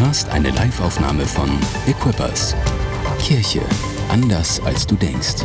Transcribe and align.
hörst 0.00 0.28
eine 0.30 0.50
Liveaufnahme 0.50 1.26
von 1.26 1.50
Equippers. 1.86 2.54
Kirche 3.20 3.60
anders 4.08 4.60
als 4.64 4.86
du 4.86 4.94
denkst. 4.94 5.44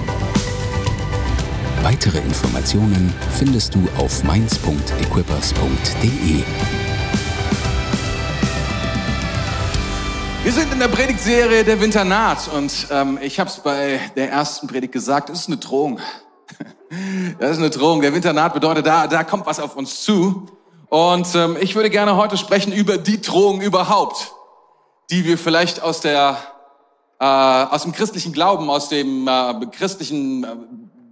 Weitere 1.82 2.20
Informationen 2.20 3.12
findest 3.32 3.74
du 3.74 3.80
auf 3.98 4.24
mainz.equippers.de. 4.24 6.44
Wir 10.44 10.52
sind 10.52 10.72
in 10.72 10.78
der 10.80 10.88
Predigtserie 10.88 11.64
Der 11.64 11.82
Winter 11.82 12.06
naht 12.06 12.48
und 12.56 12.88
ähm, 12.92 13.18
ich 13.22 13.40
habe 13.40 13.50
es 13.50 13.60
bei 13.60 14.00
der 14.16 14.30
ersten 14.30 14.68
Predigt 14.68 14.94
gesagt, 14.94 15.32
es 15.32 15.40
ist 15.42 15.48
eine 15.48 15.58
Drohung. 15.58 16.00
Das 17.40 17.54
ist 17.54 17.58
eine 17.58 17.72
Drohung. 17.72 18.02
Der 18.02 18.14
Winter 18.14 18.34
naht 18.34 18.54
bedeutet, 18.54 18.86
da, 18.86 19.08
da 19.08 19.24
kommt 19.24 19.48
was 19.48 19.60
auf 19.60 19.76
uns 19.76 20.04
zu. 20.04 20.46
Und 20.90 21.34
ähm, 21.34 21.58
ich 21.60 21.74
würde 21.74 21.90
gerne 21.90 22.18
heute 22.18 22.38
sprechen 22.38 22.72
über 22.72 23.00
die 23.00 23.20
Drohung 23.20 23.62
überhaupt, 23.62 24.32
die 25.10 25.26
wir 25.26 25.38
vielleicht 25.38 25.82
aus 25.82 26.02
der 26.02 26.38
äh, 27.20 27.26
aus 27.26 27.84
dem 27.84 27.94
christlichen 27.94 28.34
Glauben, 28.34 28.70
aus 28.70 28.90
dem 28.90 29.28
äh, 29.28 29.54
christlichen 29.72 30.44
äh, 30.44 30.56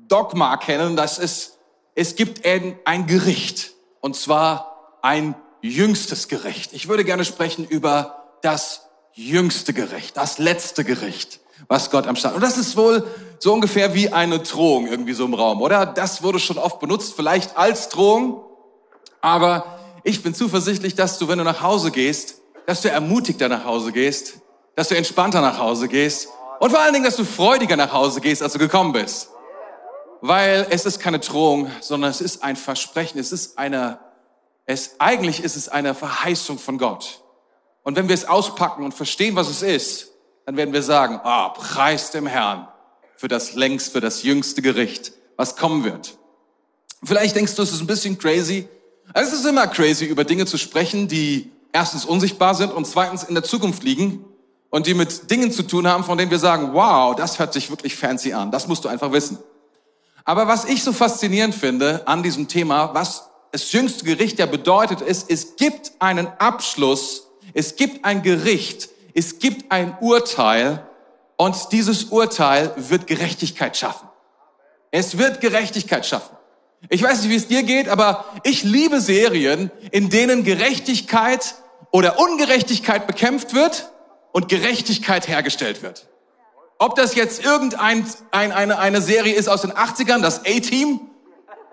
Dogma 0.08 0.58
kennen. 0.58 0.96
Das 0.96 1.18
ist, 1.18 1.58
es 1.96 2.16
gibt 2.16 2.46
ein, 2.46 2.78
ein 2.86 3.08
Gericht 3.08 3.72
und 4.02 4.16
zwar 4.16 5.00
ein 5.02 5.36
jüngstes 5.62 6.28
Gericht. 6.28 6.74
Ich 6.74 6.88
würde 6.88 7.06
gerne 7.06 7.24
sprechen 7.24 7.66
über 7.66 8.24
das 8.42 8.90
jüngste 9.14 9.74
Gericht, 9.74 10.18
das 10.18 10.38
letzte 10.38 10.84
Gericht, 10.84 11.40
was 11.68 11.92
Gott 11.92 12.08
am 12.08 12.16
Start. 12.16 12.36
Und 12.36 12.42
das 12.42 12.58
ist 12.58 12.76
wohl 12.76 13.08
so 13.40 13.54
ungefähr 13.54 13.94
wie 13.94 14.10
eine 14.10 14.40
Drohung 14.40 14.88
irgendwie 14.88 15.14
so 15.14 15.26
im 15.26 15.34
Raum, 15.34 15.62
oder? 15.62 15.86
Das 15.86 16.24
wurde 16.24 16.40
schon 16.40 16.58
oft 16.58 16.80
benutzt, 16.80 17.14
vielleicht 17.16 17.58
als 17.58 17.90
Drohung 17.90 18.44
aber 19.22 19.80
ich 20.04 20.24
bin 20.24 20.34
zuversichtlich, 20.34 20.96
dass 20.96 21.20
du, 21.20 21.28
wenn 21.28 21.38
du 21.38 21.44
nach 21.44 21.62
Hause 21.62 21.92
gehst, 21.92 22.41
dass 22.66 22.82
du 22.82 22.90
ermutigter 22.90 23.50
nach 23.50 23.66
Hause 23.66 23.92
gehst, 23.92 24.36
dass 24.76 24.90
du 24.90 24.96
entspannter 24.96 25.42
nach 25.42 25.58
Hause 25.58 25.88
gehst 25.88 26.30
und 26.60 26.70
vor 26.70 26.80
allen 26.80 26.94
Dingen, 26.94 27.06
dass 27.06 27.16
du 27.16 27.26
freudiger 27.26 27.76
nach 27.76 27.92
Hause 27.92 28.22
gehst, 28.22 28.44
als 28.44 28.54
du 28.54 28.60
gekommen 28.60 28.94
bist. 28.94 29.30
Weil 30.22 30.68
es 30.70 30.86
ist 30.86 31.00
keine 31.00 31.20
Drohung, 31.20 31.72
sondern 31.82 32.12
es 32.12 32.22
ist 32.22 32.44
ein 32.44 32.56
Versprechen, 32.56 33.20
es 33.20 33.32
ist 33.32 33.58
eine, 33.58 34.00
es, 34.66 34.96
eigentlich 35.00 35.44
ist 35.44 35.56
es 35.56 35.70
eine 35.70 35.96
Verheißung 35.96 36.60
von 36.60 36.78
Gott. 36.78 37.24
Und 37.84 37.96
wenn 37.96 38.08
wir 38.08 38.14
es 38.14 38.26
auspacken 38.26 38.84
und 38.84 38.94
verstehen, 38.94 39.36
was 39.36 39.50
es 39.50 39.64
ist, 39.64 40.12
dann 40.46 40.56
werden 40.56 40.74
wir 40.74 40.84
sagen, 40.84 41.20
ah, 41.24 41.48
oh, 41.48 41.54
preis 41.60 42.12
dem 42.12 42.28
Herrn 42.28 42.68
für 43.16 43.28
das 43.28 43.54
längst, 43.54 43.92
für 43.92 44.02
das 44.02 44.24
jüngste 44.24 44.62
Gericht, 44.62 45.14
was 45.38 45.56
kommen 45.56 45.84
wird. 45.84 46.18
Vielleicht 47.04 47.36
denkst 47.36 47.56
du, 47.56 47.64
es 47.64 47.74
ist 47.74 47.82
ein 47.82 47.88
bisschen 47.88 48.18
crazy, 48.18 48.68
es 49.14 49.34
ist 49.34 49.46
immer 49.46 49.68
crazy, 49.68 50.06
über 50.06 50.24
Dinge 50.24 50.46
zu 50.46 50.58
sprechen, 50.58 51.08
die 51.08 51.52
erstens 51.74 52.06
unsichtbar 52.06 52.56
sind 52.56 52.74
und 52.74 52.86
zweitens 52.86 53.24
in 53.24 53.36
der 53.36 53.44
Zukunft 53.44 53.84
liegen 53.84 54.26
und 54.70 54.88
die 54.88 54.94
mit 54.94 55.30
Dingen 55.30 55.52
zu 55.52 55.64
tun 55.64 55.88
haben, 55.88 56.04
von 56.04 56.18
denen 56.18 56.32
wir 56.32 56.40
sagen, 56.40 56.70
wow, 56.74 57.16
das 57.16 57.40
hört 57.40 57.54
sich 57.54 57.70
wirklich 57.70 57.96
fancy 57.96 58.34
an. 58.34 58.52
Das 58.52 58.68
musst 58.68 58.86
du 58.86 58.90
einfach 58.90 59.12
wissen. 59.12 59.38
Aber 60.24 60.48
was 60.48 60.66
ich 60.66 60.84
so 60.84 60.94
faszinierend 60.94 61.56
finde 61.56 62.08
an 62.08 62.24
diesem 62.24 62.48
Thema, 62.48 62.94
was 62.94 63.30
das 63.52 63.72
jüngste 63.72 64.06
Gericht 64.06 64.40
ja 64.40 64.46
bedeutet, 64.46 65.02
ist, 65.02 65.30
es 65.30 65.56
gibt 65.56 65.92
einen 66.00 66.28
Abschluss, 66.40 67.28
es 67.54 67.76
gibt 67.76 68.06
ein 68.06 68.24
Gericht, 68.24 68.90
es 69.14 69.40
gibt 69.40 69.72
ein 69.72 69.98
Urteil 70.00 70.88
und 71.38 71.72
dieses 71.72 72.06
Urteil 72.06 72.74
wird 72.78 73.08
Gerechtigkeit 73.08 73.76
schaffen. 73.76 74.08
Es 74.92 75.18
wird 75.18 75.42
Gerechtigkeit 75.42 76.06
schaffen. 76.06 76.36
Ich 76.90 77.04
weiß 77.04 77.22
nicht, 77.22 77.30
wie 77.30 77.36
es 77.36 77.48
dir 77.48 77.64
geht, 77.64 77.90
aber 77.90 78.26
ich 78.44 78.64
liebe 78.64 79.02
Serien, 79.02 79.72
in 79.92 80.10
denen 80.10 80.44
Gerechtigkeit 80.44 81.56
oder 81.92 82.20
Ungerechtigkeit 82.20 83.08
bekämpft 83.08 83.54
wird 83.54 83.92
und 84.32 84.50
Gerechtigkeit 84.50 85.28
hergestellt 85.28 85.82
wird. 85.84 86.08
Ob 86.80 86.96
das 86.96 87.16
jetzt 87.16 87.44
irgendein 87.44 88.06
ein, 88.32 88.52
eine, 88.52 88.80
eine 88.80 89.02
Serie 89.02 89.36
ist 89.36 89.48
aus 89.48 89.62
den 89.62 89.72
80ern, 89.72 90.22
das 90.22 90.40
A-Team, 90.46 91.02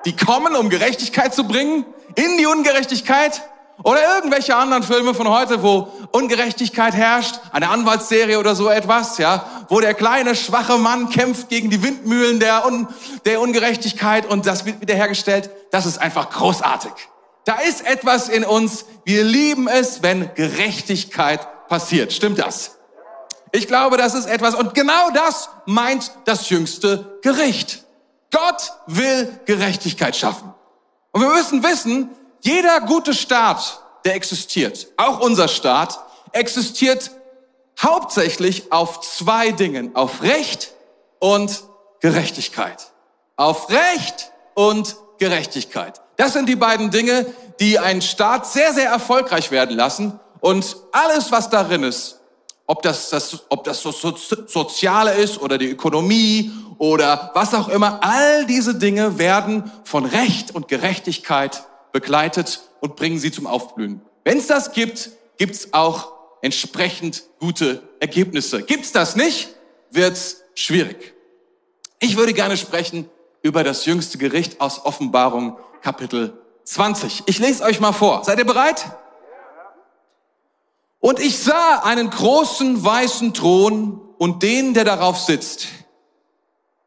die 0.04 0.14
kommen, 0.14 0.54
um 0.54 0.68
Gerechtigkeit 0.68 1.34
zu 1.34 1.44
bringen 1.44 1.86
in 2.14 2.36
die 2.36 2.46
Ungerechtigkeit, 2.46 3.42
oder 3.84 4.16
irgendwelche 4.16 4.56
anderen 4.56 4.82
Filme 4.82 5.14
von 5.14 5.28
heute, 5.28 5.62
wo 5.62 5.88
Ungerechtigkeit 6.10 6.94
herrscht, 6.94 7.38
eine 7.52 7.68
Anwaltsserie 7.68 8.38
oder 8.38 8.56
so 8.56 8.68
etwas, 8.68 9.18
ja, 9.18 9.44
wo 9.68 9.78
der 9.80 9.94
kleine, 9.94 10.34
schwache 10.34 10.78
Mann 10.78 11.10
kämpft 11.10 11.48
gegen 11.48 11.70
die 11.70 11.82
Windmühlen 11.82 12.40
der, 12.40 12.66
Un 12.66 12.88
der 13.24 13.40
Ungerechtigkeit 13.40 14.26
und 14.26 14.46
das 14.46 14.64
wird 14.64 14.80
wiederhergestellt. 14.80 15.50
Das 15.70 15.86
ist 15.86 15.98
einfach 15.98 16.30
großartig. 16.30 16.90
Da 17.44 17.60
ist 17.60 17.86
etwas 17.86 18.28
in 18.28 18.44
uns. 18.44 18.84
Wir 19.04 19.24
lieben 19.24 19.68
es, 19.68 20.02
wenn 20.02 20.34
Gerechtigkeit 20.34 21.68
passiert. 21.68 22.12
Stimmt 22.12 22.38
das? 22.38 22.76
Ich 23.52 23.66
glaube, 23.66 23.96
das 23.96 24.14
ist 24.14 24.26
etwas, 24.26 24.54
und 24.54 24.74
genau 24.74 25.10
das 25.10 25.48
meint 25.64 26.12
das 26.26 26.50
jüngste 26.50 27.18
Gericht. 27.22 27.84
Gott 28.30 28.72
will 28.86 29.40
Gerechtigkeit 29.46 30.16
schaffen. 30.16 30.52
Und 31.12 31.22
wir 31.22 31.30
müssen 31.30 31.62
wissen, 31.62 32.10
jeder 32.40 32.80
gute 32.82 33.14
Staat, 33.14 33.80
der 34.04 34.14
existiert, 34.14 34.88
auch 34.96 35.20
unser 35.20 35.48
Staat, 35.48 35.98
existiert 36.32 37.10
hauptsächlich 37.80 38.70
auf 38.70 39.00
zwei 39.00 39.50
Dingen, 39.50 39.96
auf 39.96 40.22
Recht 40.22 40.72
und 41.18 41.64
Gerechtigkeit. 42.00 42.92
Auf 43.36 43.70
Recht 43.70 44.32
und 44.54 44.96
Gerechtigkeit. 45.18 46.00
Das 46.18 46.32
sind 46.32 46.48
die 46.48 46.56
beiden 46.56 46.90
Dinge, 46.90 47.26
die 47.60 47.78
einen 47.78 48.02
Staat 48.02 48.46
sehr, 48.46 48.74
sehr 48.74 48.90
erfolgreich 48.90 49.52
werden 49.52 49.76
lassen. 49.76 50.18
Und 50.40 50.76
alles, 50.90 51.30
was 51.30 51.48
darin 51.48 51.84
ist, 51.84 52.18
ob 52.66 52.82
das, 52.82 53.08
das, 53.10 53.44
ob 53.48 53.62
das 53.62 53.80
so, 53.80 53.92
so, 53.92 54.14
Soziale 54.14 55.14
ist 55.14 55.40
oder 55.40 55.58
die 55.58 55.70
Ökonomie 55.70 56.50
oder 56.76 57.30
was 57.34 57.54
auch 57.54 57.68
immer, 57.68 58.00
all 58.02 58.46
diese 58.46 58.74
Dinge 58.74 59.18
werden 59.18 59.70
von 59.84 60.04
Recht 60.04 60.54
und 60.54 60.66
Gerechtigkeit 60.66 61.62
begleitet 61.92 62.62
und 62.80 62.96
bringen 62.96 63.20
sie 63.20 63.30
zum 63.30 63.46
Aufblühen. 63.46 64.02
Wenn 64.24 64.38
es 64.38 64.48
das 64.48 64.72
gibt, 64.72 65.10
gibt 65.36 65.54
es 65.54 65.72
auch 65.72 66.12
entsprechend 66.42 67.22
gute 67.38 67.80
Ergebnisse. 68.00 68.62
Gibt's 68.62 68.90
das 68.90 69.14
nicht, 69.14 69.50
wird's 69.90 70.42
schwierig. 70.56 71.14
Ich 72.00 72.16
würde 72.16 72.34
gerne 72.34 72.56
sprechen 72.56 73.08
über 73.42 73.62
das 73.62 73.86
jüngste 73.86 74.18
Gericht 74.18 74.60
aus 74.60 74.84
Offenbarung 74.84 75.56
Kapitel 75.82 76.38
20. 76.64 77.24
Ich 77.26 77.38
lese 77.38 77.64
euch 77.64 77.80
mal 77.80 77.92
vor. 77.92 78.24
Seid 78.24 78.38
ihr 78.38 78.46
bereit? 78.46 78.90
Und 81.00 81.20
ich 81.20 81.38
sah 81.38 81.80
einen 81.84 82.10
großen 82.10 82.84
weißen 82.84 83.32
Thron 83.34 84.00
und 84.18 84.42
den, 84.42 84.74
der 84.74 84.84
darauf 84.84 85.18
sitzt. 85.18 85.68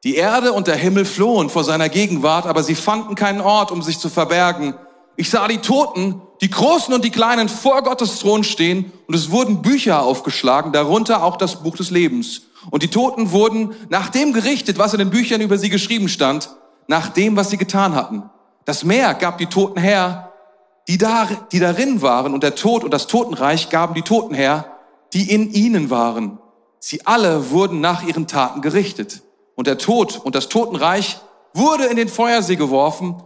Die 0.04 0.16
Erde 0.16 0.54
und 0.54 0.68
der 0.68 0.76
Himmel 0.76 1.06
flohen 1.06 1.50
vor 1.50 1.64
seiner 1.64 1.88
Gegenwart, 1.88 2.46
aber 2.46 2.64
sie 2.64 2.76
fanden 2.76 3.16
keinen 3.16 3.40
Ort, 3.40 3.72
um 3.72 3.82
sich 3.82 4.00
zu 4.00 4.10
verbergen. 4.10 4.74
Ich 5.16 5.30
sah 5.30 5.48
die 5.48 5.60
Toten, 5.60 6.22
die 6.42 6.50
Großen 6.50 6.94
und 6.94 7.06
die 7.06 7.12
Kleinen 7.12 7.48
vor 7.48 7.84
Gottes 7.84 8.20
Thron 8.20 8.44
stehen 8.44 8.92
und 9.08 9.14
es 9.14 9.30
wurden 9.30 9.62
Bücher 9.62 10.02
aufgeschlagen, 10.02 10.72
darunter 10.72 11.24
auch 11.24 11.38
das 11.38 11.62
Buch 11.62 11.78
des 11.78 11.92
Lebens. 11.92 12.48
Und 12.72 12.82
die 12.82 12.90
Toten 12.90 13.32
wurden 13.32 13.76
nach 13.90 14.10
dem 14.10 14.34
gerichtet, 14.34 14.80
was 14.80 14.94
in 14.94 15.00
den 15.00 15.12
Büchern 15.12 15.42
über 15.42 15.60
sie 15.60 15.70
geschrieben 15.70 16.10
stand, 16.10 16.50
nach 16.88 17.10
dem, 17.10 17.36
was 17.36 17.52
sie 17.52 17.58
getan 17.58 17.94
hatten. 17.94 18.24
Das 18.66 18.84
Meer 18.84 19.14
gab 19.14 19.38
die 19.38 19.48
Toten 19.48 19.80
her, 19.80 20.32
die, 20.88 20.98
da, 20.98 21.28
die 21.52 21.60
darin 21.60 22.02
waren, 22.02 22.34
und 22.34 22.44
der 22.44 22.56
Tod 22.56 22.84
und 22.84 22.92
das 22.94 23.08
Totenreich 23.08 23.70
gaben 23.70 23.94
die 23.94 24.02
Toten 24.02 24.34
her, 24.34 24.78
die 25.14 25.32
in 25.32 25.52
ihnen 25.52 25.90
waren. 25.90 26.40
Sie 26.80 27.06
alle 27.06 27.52
wurden 27.52 27.82
nach 27.82 28.04
ihren 28.04 28.28
Taten 28.28 28.62
gerichtet. 28.62 29.22
Und 29.56 29.68
der 29.68 29.78
Tod 29.78 30.18
und 30.18 30.36
das 30.36 30.50
Totenreich 30.50 31.20
wurde 31.54 31.86
in 31.86 31.96
den 31.96 32.08
Feuersee 32.08 32.56
geworfen. 32.56 33.22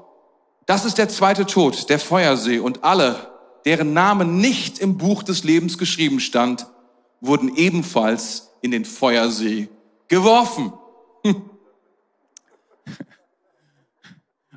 Das 0.65 0.83
ist 0.83 0.97
der 0.97 1.09
zweite 1.09 1.45
Tod, 1.45 1.89
der 1.89 1.99
Feuersee. 1.99 2.59
Und 2.59 2.83
alle, 2.83 3.31
deren 3.65 3.93
Namen 3.93 4.37
nicht 4.37 4.79
im 4.79 4.97
Buch 4.97 5.23
des 5.23 5.43
Lebens 5.43 5.77
geschrieben 5.77 6.19
stand, 6.19 6.67
wurden 7.21 7.55
ebenfalls 7.55 8.51
in 8.61 8.71
den 8.71 8.83
Feuersee 8.83 9.69
geworfen. 10.07 10.73
Hm. 11.23 11.49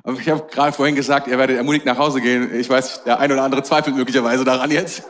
Aber 0.09 0.19
ich 0.19 0.27
habe 0.27 0.43
gerade 0.49 0.73
vorhin 0.73 0.95
gesagt, 0.95 1.27
ihr 1.27 1.37
werdet 1.37 1.57
ermutigt 1.57 1.85
nach 1.85 1.99
Hause 1.99 2.19
gehen. 2.19 2.51
Ich 2.59 2.67
weiß, 2.67 3.03
der 3.03 3.19
ein 3.19 3.31
oder 3.31 3.43
andere 3.43 3.61
zweifelt 3.61 3.95
möglicherweise 3.95 4.43
daran 4.43 4.71
jetzt. 4.71 5.03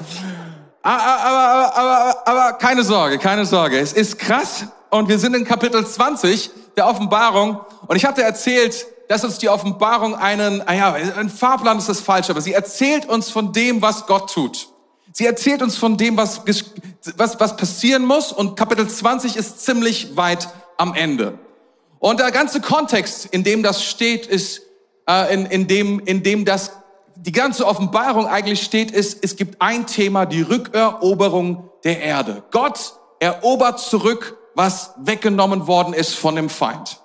Aber, 0.81 1.01
aber, 1.01 1.77
aber, 1.77 2.27
aber 2.27 2.53
keine 2.57 2.83
Sorge, 2.83 3.17
keine 3.17 3.45
Sorge. 3.45 3.79
Es 3.79 3.93
ist 3.93 4.19
krass 4.19 4.65
und 4.89 5.07
wir 5.07 5.17
sind 5.17 5.37
in 5.37 5.45
Kapitel 5.45 5.87
20 5.87 6.51
der 6.75 6.85
Offenbarung 6.85 7.61
und 7.87 7.95
ich 7.95 8.03
hatte 8.03 8.23
erzählt, 8.23 8.87
dass 9.07 9.23
uns 9.23 9.37
die 9.37 9.47
Offenbarung 9.47 10.15
einen, 10.15 10.67
ah 10.67 10.73
ja, 10.73 10.91
ein 10.91 11.29
Fahrplan 11.29 11.77
ist 11.77 11.87
das 11.87 12.01
falsch, 12.01 12.29
aber 12.29 12.41
sie 12.41 12.51
erzählt 12.51 13.05
uns 13.07 13.29
von 13.29 13.53
dem, 13.53 13.81
was 13.81 14.05
Gott 14.05 14.33
tut. 14.33 14.67
Sie 15.13 15.25
erzählt 15.25 15.61
uns 15.61 15.77
von 15.77 15.95
dem, 15.95 16.17
was, 16.17 16.41
was, 17.15 17.39
was 17.39 17.55
passieren 17.55 18.03
muss 18.03 18.33
und 18.33 18.57
Kapitel 18.57 18.85
20 18.85 19.37
ist 19.37 19.63
ziemlich 19.63 20.17
weit 20.17 20.49
am 20.75 20.93
Ende. 20.93 21.39
Und 21.99 22.19
der 22.19 22.31
ganze 22.31 22.59
Kontext, 22.59 23.27
in 23.27 23.45
dem 23.45 23.63
das 23.63 23.83
steht, 23.83 24.25
ist, 24.25 24.63
äh, 25.09 25.33
in, 25.33 25.45
in, 25.47 25.67
dem, 25.67 25.99
in 26.01 26.23
dem 26.23 26.45
das, 26.45 26.71
die 27.15 27.31
ganze 27.31 27.65
Offenbarung 27.65 28.27
eigentlich 28.27 28.61
steht, 28.61 28.91
ist, 28.91 29.23
es 29.23 29.35
gibt 29.35 29.61
ein 29.61 29.87
Thema, 29.87 30.25
die 30.25 30.41
Rückeroberung 30.41 31.69
der 31.83 32.01
Erde. 32.01 32.43
Gott 32.51 32.93
erobert 33.19 33.79
zurück, 33.79 34.37
was 34.55 34.93
weggenommen 34.97 35.67
worden 35.67 35.93
ist 35.93 36.15
von 36.15 36.35
dem 36.35 36.49
Feind. 36.49 36.99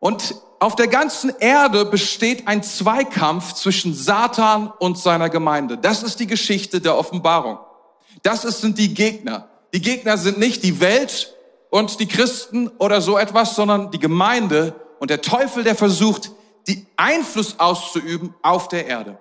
Und 0.00 0.34
auf 0.58 0.76
der 0.76 0.88
ganzen 0.88 1.32
Erde 1.38 1.84
besteht 1.84 2.46
ein 2.48 2.62
Zweikampf 2.62 3.52
zwischen 3.54 3.94
Satan 3.94 4.72
und 4.78 4.96
seiner 4.96 5.28
Gemeinde. 5.28 5.76
Das 5.76 6.02
ist 6.02 6.20
die 6.20 6.26
Geschichte 6.26 6.80
der 6.80 6.96
Offenbarung. 6.96 7.58
Das 8.22 8.42
sind 8.42 8.78
die 8.78 8.94
Gegner. 8.94 9.48
Die 9.74 9.80
Gegner 9.80 10.16
sind 10.18 10.38
nicht 10.38 10.62
die 10.62 10.80
Welt 10.80 11.34
und 11.70 11.98
die 11.98 12.06
Christen 12.06 12.68
oder 12.78 13.00
so 13.00 13.18
etwas, 13.18 13.56
sondern 13.56 13.90
die 13.90 13.98
Gemeinde 13.98 14.74
und 15.00 15.10
der 15.10 15.20
Teufel, 15.20 15.64
der 15.64 15.74
versucht, 15.74 16.30
die 16.66 16.86
Einfluss 16.96 17.58
auszuüben 17.58 18.34
auf 18.42 18.68
der 18.68 18.86
Erde. 18.86 19.18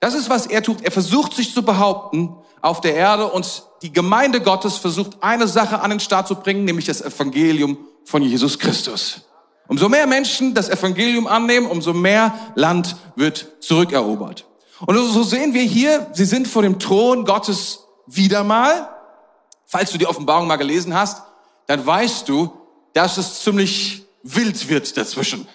Das 0.00 0.14
ist, 0.14 0.28
was 0.28 0.46
er 0.46 0.62
tut. 0.62 0.82
Er 0.82 0.90
versucht 0.90 1.34
sich 1.34 1.54
zu 1.54 1.62
behaupten 1.62 2.36
auf 2.60 2.80
der 2.80 2.94
Erde 2.94 3.30
und 3.30 3.64
die 3.82 3.92
Gemeinde 3.92 4.40
Gottes 4.40 4.76
versucht 4.78 5.22
eine 5.22 5.46
Sache 5.46 5.80
an 5.80 5.90
den 5.90 6.00
Start 6.00 6.28
zu 6.28 6.36
bringen, 6.36 6.64
nämlich 6.64 6.86
das 6.86 7.02
Evangelium 7.02 7.78
von 8.04 8.22
Jesus 8.22 8.58
Christus. 8.58 9.22
Umso 9.66 9.88
mehr 9.88 10.06
Menschen 10.06 10.54
das 10.54 10.68
Evangelium 10.68 11.26
annehmen, 11.26 11.66
umso 11.66 11.92
mehr 11.92 12.34
Land 12.54 12.96
wird 13.16 13.46
zurückerobert. 13.60 14.46
Und 14.86 14.96
so 14.96 15.22
sehen 15.22 15.54
wir 15.54 15.62
hier, 15.62 16.06
sie 16.12 16.24
sind 16.24 16.48
vor 16.48 16.62
dem 16.62 16.78
Thron 16.78 17.24
Gottes 17.24 17.80
wieder 18.06 18.44
mal. 18.44 18.88
Falls 19.64 19.90
du 19.90 19.98
die 19.98 20.06
Offenbarung 20.06 20.46
mal 20.46 20.56
gelesen 20.56 20.94
hast, 20.94 21.22
dann 21.66 21.84
weißt 21.84 22.28
du, 22.28 22.52
dass 22.92 23.16
es 23.16 23.42
ziemlich 23.42 24.06
wild 24.22 24.68
wird 24.68 24.96
dazwischen. 24.96 25.48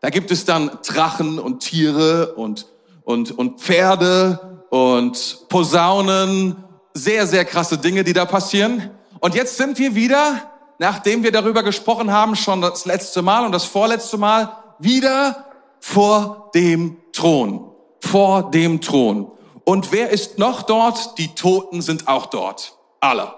Da 0.00 0.10
gibt 0.10 0.30
es 0.30 0.44
dann 0.44 0.70
Drachen 0.86 1.38
und 1.38 1.60
Tiere 1.60 2.34
und, 2.34 2.66
und, 3.02 3.36
und 3.36 3.60
Pferde 3.60 4.64
und 4.70 5.46
Posaunen. 5.48 6.56
Sehr, 6.94 7.26
sehr 7.26 7.44
krasse 7.44 7.78
Dinge, 7.78 8.04
die 8.04 8.12
da 8.12 8.24
passieren. 8.24 8.90
Und 9.20 9.34
jetzt 9.34 9.56
sind 9.56 9.78
wir 9.78 9.94
wieder, 9.94 10.50
nachdem 10.78 11.24
wir 11.24 11.32
darüber 11.32 11.62
gesprochen 11.62 12.12
haben, 12.12 12.36
schon 12.36 12.60
das 12.60 12.84
letzte 12.84 13.22
Mal 13.22 13.44
und 13.44 13.52
das 13.52 13.64
vorletzte 13.64 14.18
Mal, 14.18 14.56
wieder 14.78 15.46
vor 15.80 16.50
dem 16.54 16.96
Thron. 17.12 17.72
Vor 18.00 18.50
dem 18.50 18.80
Thron. 18.80 19.32
Und 19.64 19.90
wer 19.90 20.10
ist 20.10 20.38
noch 20.38 20.62
dort? 20.62 21.18
Die 21.18 21.34
Toten 21.34 21.82
sind 21.82 22.06
auch 22.06 22.26
dort. 22.26 22.76
Alle. 23.00 23.34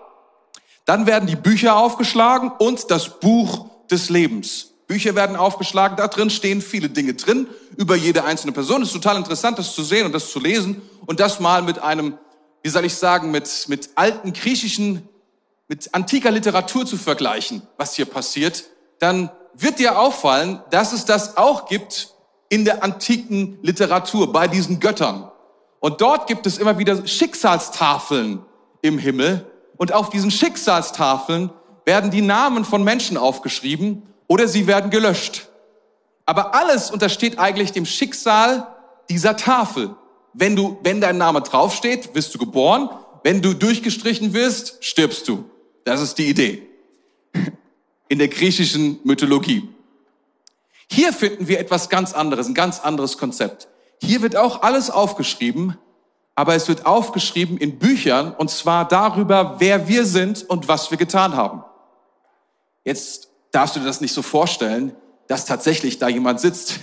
Dann 0.85 1.07
werden 1.07 1.27
die 1.27 1.37
Bücher 1.37 1.77
aufgeschlagen 1.77 2.53
und 2.59 2.91
das 2.91 3.21
Buch 3.21 3.67
des 3.91 4.11
Lebens. 4.11 4.70
Bücher 4.91 5.15
werden 5.15 5.37
aufgeschlagen, 5.37 5.97
da 5.97 6.09
drin 6.09 6.31
stehen 6.31 6.61
viele 6.61 6.89
Dinge 6.89 7.15
drin 7.15 7.47
über 7.77 7.95
jede 7.95 8.25
einzelne 8.25 8.51
Person. 8.51 8.83
Es 8.83 8.89
ist 8.89 8.95
total 8.95 9.19
interessant, 9.19 9.57
das 9.57 9.73
zu 9.73 9.85
sehen 9.85 10.05
und 10.05 10.13
das 10.13 10.33
zu 10.33 10.41
lesen 10.41 10.83
und 11.07 11.21
das 11.21 11.39
mal 11.39 11.63
mit 11.63 11.79
einem, 11.79 12.19
wie 12.65 12.71
soll 12.71 12.85
ich 12.85 12.97
sagen, 12.97 13.31
mit, 13.31 13.67
mit 13.69 13.91
alten 13.95 14.33
griechischen, 14.33 15.09
mit 15.69 15.95
antiker 15.95 16.33
Literatur 16.33 16.87
zu 16.87 16.97
vergleichen, 16.97 17.63
was 17.77 17.95
hier 17.95 18.05
passiert. 18.05 18.65
Dann 18.99 19.31
wird 19.55 19.79
dir 19.79 19.97
auffallen, 19.97 20.61
dass 20.71 20.93
es 20.93 21.05
das 21.05 21.37
auch 21.37 21.67
gibt 21.67 22.13
in 22.49 22.65
der 22.65 22.83
antiken 22.83 23.61
Literatur 23.63 24.33
bei 24.33 24.49
diesen 24.49 24.81
Göttern. 24.81 25.31
Und 25.79 26.01
dort 26.01 26.27
gibt 26.27 26.47
es 26.47 26.59
immer 26.59 26.79
wieder 26.79 27.07
Schicksalstafeln 27.07 28.45
im 28.83 28.99
Himmel. 28.99 29.47
Und 29.77 29.93
auf 29.93 30.11
diesen 30.11 30.33
Schicksalstafeln 30.33 31.51
werden 31.85 32.11
die 32.11 32.23
Namen 32.23 32.65
von 32.65 32.83
Menschen 32.83 33.17
aufgeschrieben 33.17 34.03
oder 34.31 34.47
sie 34.47 34.69
werden 34.69 34.93
gelöscht. 34.93 35.49
Aber 36.25 36.55
alles 36.55 36.93
untersteht 36.93 37.41
eigentlich 37.41 37.73
dem 37.73 37.85
Schicksal 37.85 38.65
dieser 39.09 39.37
Tafel. 39.37 39.97
Wenn 40.32 40.55
du, 40.55 40.79
wenn 40.85 41.00
dein 41.00 41.19
Name 41.19 41.41
draufsteht, 41.41 42.15
wirst 42.15 42.32
du 42.32 42.38
geboren. 42.38 42.91
Wenn 43.25 43.43
du 43.43 43.55
durchgestrichen 43.55 44.32
wirst, 44.32 44.85
stirbst 44.85 45.27
du. 45.27 45.50
Das 45.82 46.00
ist 46.00 46.15
die 46.15 46.29
Idee. 46.29 46.62
In 48.09 48.21
der 48.21 48.29
griechischen 48.29 49.00
Mythologie. 49.03 49.69
Hier 50.88 51.12
finden 51.12 51.49
wir 51.49 51.59
etwas 51.59 51.88
ganz 51.88 52.12
anderes, 52.12 52.47
ein 52.47 52.55
ganz 52.55 52.79
anderes 52.79 53.19
Konzept. 53.19 53.67
Hier 54.00 54.23
wird 54.23 54.37
auch 54.37 54.62
alles 54.62 54.91
aufgeschrieben, 54.91 55.76
aber 56.37 56.55
es 56.55 56.69
wird 56.69 56.87
aufgeschrieben 56.87 57.59
in 57.59 57.81
Büchern 57.81 58.33
und 58.33 58.49
zwar 58.49 58.87
darüber, 58.87 59.56
wer 59.59 59.88
wir 59.88 60.06
sind 60.06 60.49
und 60.49 60.69
was 60.69 60.93
wir 60.93 60.99
getan 60.99 61.35
haben. 61.35 61.65
Jetzt 62.85 63.30
darfst 63.50 63.76
du 63.76 63.81
dir 63.81 63.87
das 63.87 64.00
nicht 64.00 64.12
so 64.12 64.23
vorstellen, 64.23 64.94
dass 65.29 65.44
tatsächlich 65.44 65.99
da 65.99 66.08
jemand 66.08 66.41
sitzt 66.41 66.81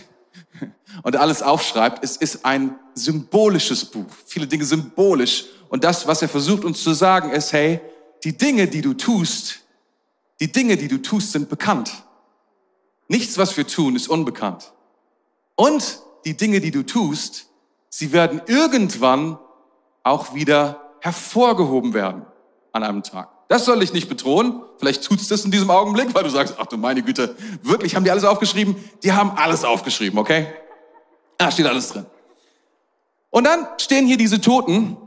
und 1.04 1.16
alles 1.16 1.42
aufschreibt. 1.42 2.04
Es 2.04 2.18
ist 2.18 2.46
ein 2.46 2.78
symbolisches 2.94 3.86
Buch. 3.86 4.08
Viele 4.26 4.48
Dinge 4.48 4.66
symbolisch. 4.66 5.46
Und 5.70 5.84
das, 5.84 6.08
was 6.08 6.22
er 6.22 6.30
versucht 6.30 6.64
uns 6.64 6.82
zu 6.82 6.94
sagen, 6.94 7.32
ist, 7.32 7.52
hey, 7.54 7.82
die 8.24 8.38
Dinge, 8.38 8.68
die 8.68 8.82
du 8.82 8.94
tust, 8.94 9.62
die 10.40 10.52
Dinge, 10.52 10.78
die 10.78 10.88
du 10.88 11.02
tust, 11.02 11.32
sind 11.32 11.50
bekannt. 11.50 11.92
Nichts, 13.08 13.38
was 13.38 13.56
wir 13.58 13.66
tun, 13.66 13.96
ist 13.96 14.08
unbekannt. 14.08 14.74
Und 15.56 16.02
die 16.26 16.38
Dinge, 16.38 16.60
die 16.60 16.72
du 16.72 16.84
tust, 16.84 17.48
sie 17.90 18.12
werden 18.12 18.42
irgendwann 18.48 19.40
auch 20.04 20.34
wieder 20.34 20.94
hervorgehoben 21.02 21.94
werden 21.94 22.26
an 22.72 22.84
einem 22.84 23.04
Tag. 23.04 23.30
Das 23.48 23.66
soll 23.66 23.80
dich 23.80 23.94
nicht 23.94 24.10
bedrohen. 24.10 24.62
Vielleicht 24.78 25.04
tut's 25.04 25.28
das 25.28 25.46
in 25.46 25.52
diesem 25.52 25.70
Augenblick, 25.70 26.14
weil 26.14 26.24
du 26.24 26.30
sagst, 26.30 26.56
ach 26.58 26.66
du 26.66 26.78
meine 26.78 27.02
Güte, 27.02 27.36
wirklich 27.64 27.96
haben 27.96 28.04
die 28.04 28.12
alles 28.12 28.26
aufgeschrieben? 28.26 28.76
Die 29.04 29.14
haben 29.14 29.32
alles 29.32 29.64
aufgeschrieben, 29.64 30.20
okay? 30.20 30.48
Da 31.38 31.52
steht 31.52 31.66
alles 31.66 31.90
drin. 31.90 32.06
Und 33.30 33.46
dann 33.46 33.68
stehen 33.78 34.06
hier 34.06 34.18
diese 34.18 34.42
Toten 34.42 34.98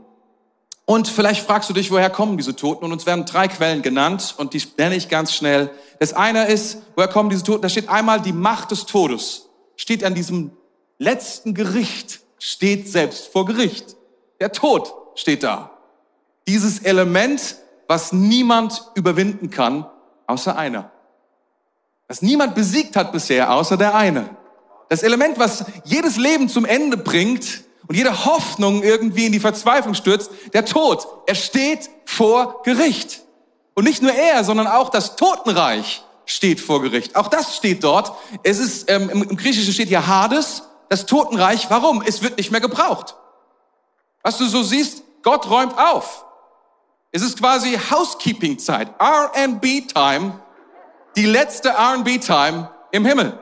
und 0.85 1.07
vielleicht 1.07 1.45
fragst 1.45 1.69
du 1.69 1.73
dich, 1.73 1.91
woher 1.91 2.09
kommen 2.09 2.37
diese 2.37 2.55
Toten? 2.55 2.83
Und 2.83 2.91
uns 2.91 3.05
werden 3.05 3.25
drei 3.25 3.47
Quellen 3.47 3.81
genannt 3.81 4.35
und 4.37 4.53
die 4.53 4.61
nenne 4.77 4.95
ich 4.95 5.09
ganz 5.09 5.33
schnell. 5.33 5.69
Das 5.99 6.13
eine 6.13 6.47
ist, 6.47 6.79
woher 6.95 7.07
kommen 7.07 7.29
diese 7.29 7.43
Toten? 7.43 7.61
Da 7.61 7.69
steht 7.69 7.89
einmal 7.89 8.21
die 8.21 8.33
Macht 8.33 8.71
des 8.71 8.85
Todes. 8.85 9.47
Steht 9.75 10.03
an 10.03 10.15
diesem 10.15 10.51
letzten 10.97 11.53
Gericht, 11.53 12.21
steht 12.39 12.89
selbst 12.89 13.27
vor 13.27 13.45
Gericht. 13.45 13.95
Der 14.39 14.51
Tod 14.51 14.93
steht 15.15 15.43
da. 15.43 15.77
Dieses 16.47 16.79
Element 16.79 17.55
was 17.91 18.13
niemand 18.13 18.89
überwinden 18.95 19.49
kann, 19.49 19.85
außer 20.25 20.55
einer. 20.57 20.89
Was 22.07 22.21
niemand 22.21 22.55
besiegt 22.55 22.95
hat 22.95 23.11
bisher, 23.11 23.51
außer 23.51 23.75
der 23.75 23.95
eine. 23.95 24.29
Das 24.87 25.03
Element, 25.03 25.37
was 25.39 25.65
jedes 25.83 26.15
Leben 26.15 26.47
zum 26.47 26.63
Ende 26.63 26.95
bringt 26.95 27.65
und 27.87 27.95
jede 27.95 28.23
Hoffnung 28.23 28.81
irgendwie 28.81 29.25
in 29.25 29.33
die 29.33 29.41
Verzweiflung 29.41 29.93
stürzt, 29.93 30.31
der 30.53 30.63
Tod. 30.63 31.05
Er 31.27 31.35
steht 31.35 31.89
vor 32.05 32.61
Gericht. 32.63 33.23
Und 33.73 33.83
nicht 33.83 34.01
nur 34.01 34.13
er, 34.13 34.45
sondern 34.45 34.67
auch 34.67 34.87
das 34.87 35.17
Totenreich 35.17 36.01
steht 36.25 36.61
vor 36.61 36.81
Gericht. 36.81 37.17
Auch 37.17 37.27
das 37.27 37.57
steht 37.57 37.83
dort. 37.83 38.13
Es 38.43 38.59
ist, 38.59 38.89
ähm, 38.89 39.09
im, 39.09 39.23
im 39.23 39.35
Griechischen 39.35 39.73
steht 39.73 39.89
hier 39.89 40.07
Hades, 40.07 40.63
das 40.87 41.07
Totenreich. 41.07 41.69
Warum? 41.69 42.01
Es 42.05 42.21
wird 42.21 42.37
nicht 42.37 42.51
mehr 42.51 42.61
gebraucht. 42.61 43.15
Was 44.23 44.37
du 44.37 44.45
so 44.45 44.63
siehst, 44.63 45.03
Gott 45.23 45.49
räumt 45.49 45.77
auf. 45.77 46.23
Es 47.13 47.21
ist 47.21 47.39
quasi 47.39 47.77
Housekeeping-Zeit, 47.77 48.89
R&B-Time, 48.97 50.39
die 51.17 51.25
letzte 51.25 51.69
R&B-Time 51.69 52.69
im 52.91 53.05
Himmel. 53.05 53.37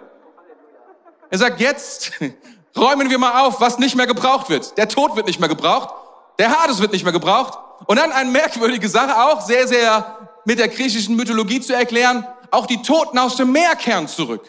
Er 1.29 1.38
sagt, 1.38 1.59
jetzt 1.59 2.13
räumen 2.77 3.11
wir 3.11 3.19
mal 3.19 3.45
auf, 3.45 3.61
was 3.61 3.77
nicht 3.77 3.95
mehr 3.95 4.07
gebraucht 4.07 4.49
wird. 4.49 4.75
Der 4.77 4.88
Tod 4.89 5.15
wird 5.15 5.27
nicht 5.27 5.39
mehr 5.39 5.49
gebraucht, 5.49 5.93
der 6.39 6.49
Hades 6.49 6.81
wird 6.81 6.93
nicht 6.93 7.03
mehr 7.03 7.13
gebraucht. 7.13 7.59
Und 7.85 7.99
dann 7.99 8.11
eine 8.11 8.31
merkwürdige 8.31 8.89
Sache, 8.89 9.15
auch 9.15 9.41
sehr, 9.41 9.67
sehr 9.67 10.17
mit 10.45 10.57
der 10.57 10.67
griechischen 10.67 11.15
Mythologie 11.15 11.61
zu 11.61 11.75
erklären, 11.75 12.25
auch 12.49 12.65
die 12.65 12.81
Toten 12.81 13.19
aus 13.19 13.35
dem 13.35 13.51
Meer 13.51 13.75
kehren 13.75 14.07
zurück. 14.07 14.43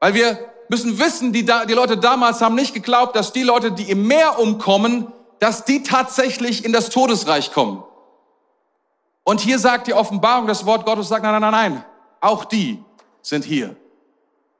Weil 0.00 0.12
wir 0.12 0.38
müssen 0.68 0.98
wissen, 0.98 1.32
die, 1.32 1.44
die 1.44 1.72
Leute 1.72 1.96
damals 1.96 2.42
haben 2.42 2.54
nicht 2.54 2.74
geglaubt, 2.74 3.16
dass 3.16 3.32
die 3.32 3.42
Leute, 3.42 3.72
die 3.72 3.90
im 3.90 4.06
Meer 4.06 4.38
umkommen, 4.38 5.10
dass 5.38 5.64
die 5.64 5.82
tatsächlich 5.82 6.66
in 6.66 6.74
das 6.74 6.90
Todesreich 6.90 7.52
kommen. 7.52 7.82
Und 9.28 9.42
hier 9.42 9.58
sagt 9.58 9.88
die 9.88 9.92
Offenbarung, 9.92 10.46
das 10.46 10.64
Wort 10.64 10.86
Gottes 10.86 11.08
sagt, 11.08 11.22
nein, 11.22 11.38
nein, 11.38 11.52
nein, 11.52 11.72
nein, 11.72 11.84
auch 12.18 12.46
die 12.46 12.82
sind 13.20 13.44
hier. 13.44 13.76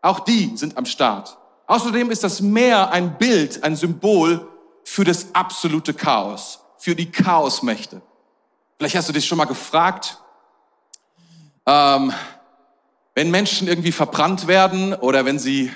Auch 0.02 0.20
die 0.20 0.58
sind 0.58 0.76
am 0.76 0.84
Start. 0.84 1.38
Außerdem 1.66 2.10
ist 2.10 2.22
das 2.22 2.42
Meer 2.42 2.90
ein 2.90 3.16
Bild, 3.16 3.64
ein 3.64 3.76
Symbol 3.76 4.46
für 4.84 5.04
das 5.04 5.34
absolute 5.34 5.94
Chaos, 5.94 6.60
für 6.76 6.94
die 6.94 7.10
Chaosmächte. 7.10 8.02
Vielleicht 8.76 8.94
hast 8.94 9.08
du 9.08 9.14
dich 9.14 9.24
schon 9.24 9.38
mal 9.38 9.46
gefragt, 9.46 10.18
ähm, 11.64 12.12
wenn 13.14 13.30
Menschen 13.30 13.68
irgendwie 13.68 13.92
verbrannt 13.92 14.48
werden 14.48 14.92
oder 14.92 15.24
wenn 15.24 15.38
sie, 15.38 15.72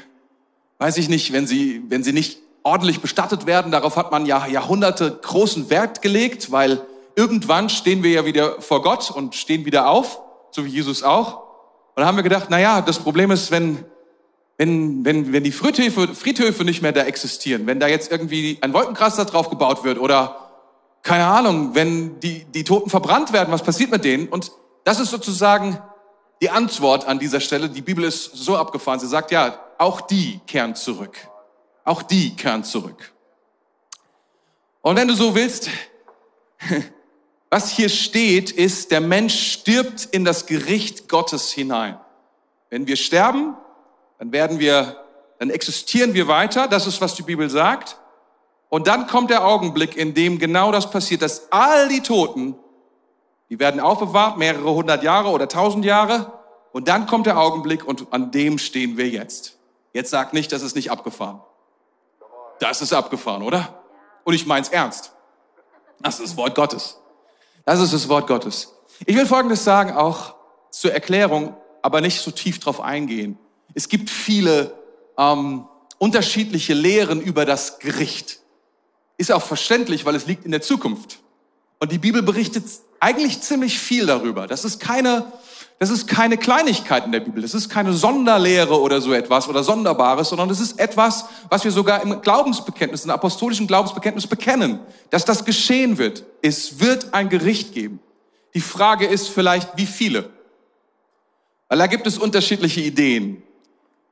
weiß 0.80 0.98
ich 0.98 1.08
nicht, 1.08 1.32
wenn 1.32 1.46
sie, 1.46 1.82
wenn 1.88 2.04
sie 2.04 2.12
nicht 2.12 2.40
ordentlich 2.62 3.00
bestattet 3.00 3.46
werden, 3.46 3.72
darauf 3.72 3.96
hat 3.96 4.12
man 4.12 4.26
ja 4.26 4.46
Jahrhunderte 4.46 5.18
großen 5.22 5.70
Wert 5.70 6.02
gelegt, 6.02 6.52
weil 6.52 6.86
irgendwann 7.16 7.68
stehen 7.68 8.02
wir 8.02 8.10
ja 8.10 8.24
wieder 8.24 8.60
vor 8.60 8.82
Gott 8.82 9.10
und 9.10 9.34
stehen 9.34 9.64
wieder 9.64 9.88
auf, 9.88 10.20
so 10.50 10.64
wie 10.64 10.70
Jesus 10.70 11.02
auch. 11.02 11.42
Und 11.94 12.00
da 12.00 12.06
haben 12.06 12.16
wir 12.16 12.22
gedacht, 12.22 12.46
na 12.48 12.58
ja, 12.58 12.80
das 12.80 12.98
Problem 12.98 13.30
ist, 13.30 13.50
wenn, 13.50 13.84
wenn, 14.56 15.04
wenn, 15.04 15.32
wenn 15.32 15.44
die 15.44 15.52
Friedhöfe, 15.52 16.14
Friedhöfe 16.14 16.64
nicht 16.64 16.82
mehr 16.82 16.92
da 16.92 17.02
existieren, 17.02 17.66
wenn 17.66 17.80
da 17.80 17.88
jetzt 17.88 18.10
irgendwie 18.10 18.58
ein 18.60 18.72
Wolkenkratzer 18.72 19.24
drauf 19.24 19.50
gebaut 19.50 19.84
wird 19.84 19.98
oder 19.98 20.50
keine 21.02 21.26
Ahnung, 21.26 21.74
wenn 21.74 22.20
die, 22.20 22.44
die 22.44 22.64
Toten 22.64 22.88
verbrannt 22.88 23.32
werden, 23.32 23.52
was 23.52 23.62
passiert 23.62 23.90
mit 23.90 24.04
denen? 24.04 24.28
Und 24.28 24.52
das 24.84 25.00
ist 25.00 25.10
sozusagen 25.10 25.78
die 26.40 26.50
Antwort 26.50 27.06
an 27.06 27.18
dieser 27.18 27.40
Stelle. 27.40 27.68
Die 27.68 27.82
Bibel 27.82 28.04
ist 28.04 28.36
so 28.36 28.56
abgefahren. 28.56 29.00
Sie 29.00 29.08
sagt, 29.08 29.30
ja, 29.30 29.58
auch 29.78 30.00
die 30.00 30.40
kehren 30.46 30.74
zurück. 30.74 31.16
Auch 31.84 32.02
die 32.02 32.36
kehren 32.36 32.64
zurück. 32.64 33.12
Und 34.80 34.96
wenn 34.96 35.08
du 35.08 35.14
so 35.14 35.34
willst, 35.34 35.68
was 37.52 37.68
hier 37.68 37.90
steht, 37.90 38.50
ist, 38.50 38.92
der 38.92 39.02
Mensch 39.02 39.52
stirbt 39.52 40.06
in 40.06 40.24
das 40.24 40.46
Gericht 40.46 41.06
Gottes 41.10 41.52
hinein. 41.52 42.00
Wenn 42.70 42.86
wir 42.86 42.96
sterben, 42.96 43.54
dann 44.18 44.32
werden 44.32 44.58
wir, 44.58 45.04
dann 45.38 45.50
existieren 45.50 46.14
wir 46.14 46.28
weiter. 46.28 46.66
Das 46.66 46.86
ist, 46.86 47.02
was 47.02 47.14
die 47.14 47.22
Bibel 47.22 47.50
sagt. 47.50 47.98
Und 48.70 48.86
dann 48.86 49.06
kommt 49.06 49.28
der 49.28 49.44
Augenblick, 49.44 49.98
in 49.98 50.14
dem 50.14 50.38
genau 50.38 50.72
das 50.72 50.90
passiert, 50.90 51.20
dass 51.20 51.52
all 51.52 51.90
die 51.90 52.00
Toten, 52.00 52.54
die 53.50 53.58
werden 53.58 53.82
aufbewahrt, 53.82 54.38
mehrere 54.38 54.72
hundert 54.72 55.02
Jahre 55.02 55.28
oder 55.28 55.46
tausend 55.46 55.84
Jahre. 55.84 56.32
Und 56.72 56.88
dann 56.88 57.06
kommt 57.06 57.26
der 57.26 57.38
Augenblick 57.38 57.86
und 57.86 58.06
an 58.14 58.30
dem 58.30 58.56
stehen 58.56 58.96
wir 58.96 59.10
jetzt. 59.10 59.58
Jetzt 59.92 60.08
sag 60.08 60.32
nicht, 60.32 60.52
das 60.52 60.62
ist 60.62 60.74
nicht 60.74 60.90
abgefahren. 60.90 61.42
Das 62.60 62.80
ist 62.80 62.94
abgefahren, 62.94 63.42
oder? 63.42 63.82
Und 64.24 64.32
ich 64.32 64.46
mein's 64.46 64.70
ernst. 64.70 65.12
Das 66.00 66.18
ist 66.18 66.30
das 66.30 66.36
Wort 66.38 66.54
Gottes. 66.54 67.01
Das 67.64 67.80
ist 67.80 67.92
das 67.92 68.08
Wort 68.08 68.26
Gottes. 68.26 68.74
Ich 69.06 69.16
will 69.16 69.26
Folgendes 69.26 69.64
sagen, 69.64 69.92
auch 69.92 70.34
zur 70.70 70.92
Erklärung, 70.92 71.56
aber 71.82 72.00
nicht 72.00 72.20
so 72.20 72.30
tief 72.30 72.58
drauf 72.60 72.80
eingehen. 72.80 73.38
Es 73.74 73.88
gibt 73.88 74.10
viele 74.10 74.72
ähm, 75.18 75.66
unterschiedliche 75.98 76.74
Lehren 76.74 77.20
über 77.20 77.44
das 77.44 77.78
Gericht. 77.78 78.40
Ist 79.16 79.32
auch 79.32 79.42
verständlich, 79.42 80.04
weil 80.04 80.14
es 80.14 80.26
liegt 80.26 80.44
in 80.44 80.50
der 80.50 80.62
Zukunft. 80.62 81.20
Und 81.78 81.92
die 81.92 81.98
Bibel 81.98 82.22
berichtet 82.22 82.64
eigentlich 83.00 83.40
ziemlich 83.40 83.78
viel 83.78 84.06
darüber. 84.06 84.46
Das 84.46 84.64
ist 84.64 84.80
keine, 84.80 85.32
das 85.82 85.90
ist 85.90 86.06
keine 86.06 86.38
Kleinigkeit 86.38 87.06
in 87.06 87.10
der 87.10 87.18
Bibel. 87.18 87.42
Das 87.42 87.54
ist 87.54 87.68
keine 87.68 87.92
Sonderlehre 87.92 88.80
oder 88.80 89.00
so 89.00 89.12
etwas 89.12 89.48
oder 89.48 89.64
Sonderbares, 89.64 90.28
sondern 90.28 90.48
es 90.48 90.60
ist 90.60 90.78
etwas, 90.78 91.24
was 91.50 91.64
wir 91.64 91.72
sogar 91.72 92.02
im 92.02 92.22
Glaubensbekenntnis, 92.22 93.04
im 93.04 93.10
apostolischen 93.10 93.66
Glaubensbekenntnis 93.66 94.28
bekennen, 94.28 94.78
dass 95.10 95.24
das 95.24 95.44
geschehen 95.44 95.98
wird. 95.98 96.22
Es 96.40 96.78
wird 96.78 97.12
ein 97.12 97.28
Gericht 97.28 97.74
geben. 97.74 97.98
Die 98.54 98.60
Frage 98.60 99.06
ist 99.06 99.28
vielleicht, 99.28 99.76
wie 99.76 99.86
viele? 99.86 100.30
Weil 101.68 101.78
da 101.78 101.88
gibt 101.88 102.06
es 102.06 102.16
unterschiedliche 102.16 102.80
Ideen. 102.80 103.42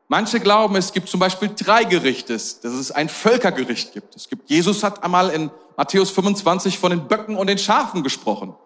Manche 0.08 0.40
glauben, 0.40 0.74
es 0.74 0.92
gibt 0.92 1.08
zum 1.08 1.20
Beispiel 1.20 1.52
drei 1.56 1.84
Gerichte, 1.84 2.32
dass 2.32 2.64
es 2.64 2.90
ein 2.90 3.08
Völkergericht 3.08 3.92
gibt. 3.92 4.16
Es 4.16 4.28
gibt, 4.28 4.50
Jesus 4.50 4.82
hat 4.82 5.04
einmal 5.04 5.30
in 5.30 5.52
Matthäus 5.76 6.10
25 6.10 6.80
von 6.80 6.90
den 6.90 7.06
Böcken 7.06 7.36
und 7.36 7.46
den 7.46 7.58
Schafen 7.58 8.02
gesprochen. 8.02 8.56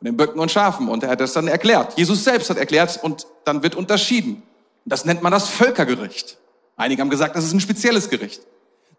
Von 0.00 0.06
den 0.06 0.16
Böcken 0.16 0.40
und 0.40 0.50
Schafen. 0.50 0.88
Und 0.88 1.04
er 1.04 1.10
hat 1.10 1.20
das 1.20 1.34
dann 1.34 1.46
erklärt. 1.46 1.96
Jesus 1.96 2.24
selbst 2.24 2.50
hat 2.50 2.56
erklärt 2.56 2.98
und 3.02 3.26
dann 3.44 3.62
wird 3.62 3.76
unterschieden. 3.76 4.42
Das 4.84 5.04
nennt 5.04 5.22
man 5.22 5.30
das 5.30 5.48
Völkergericht. 5.48 6.38
Einige 6.76 7.02
haben 7.02 7.10
gesagt, 7.10 7.36
das 7.36 7.44
ist 7.44 7.52
ein 7.52 7.60
spezielles 7.60 8.08
Gericht. 8.08 8.40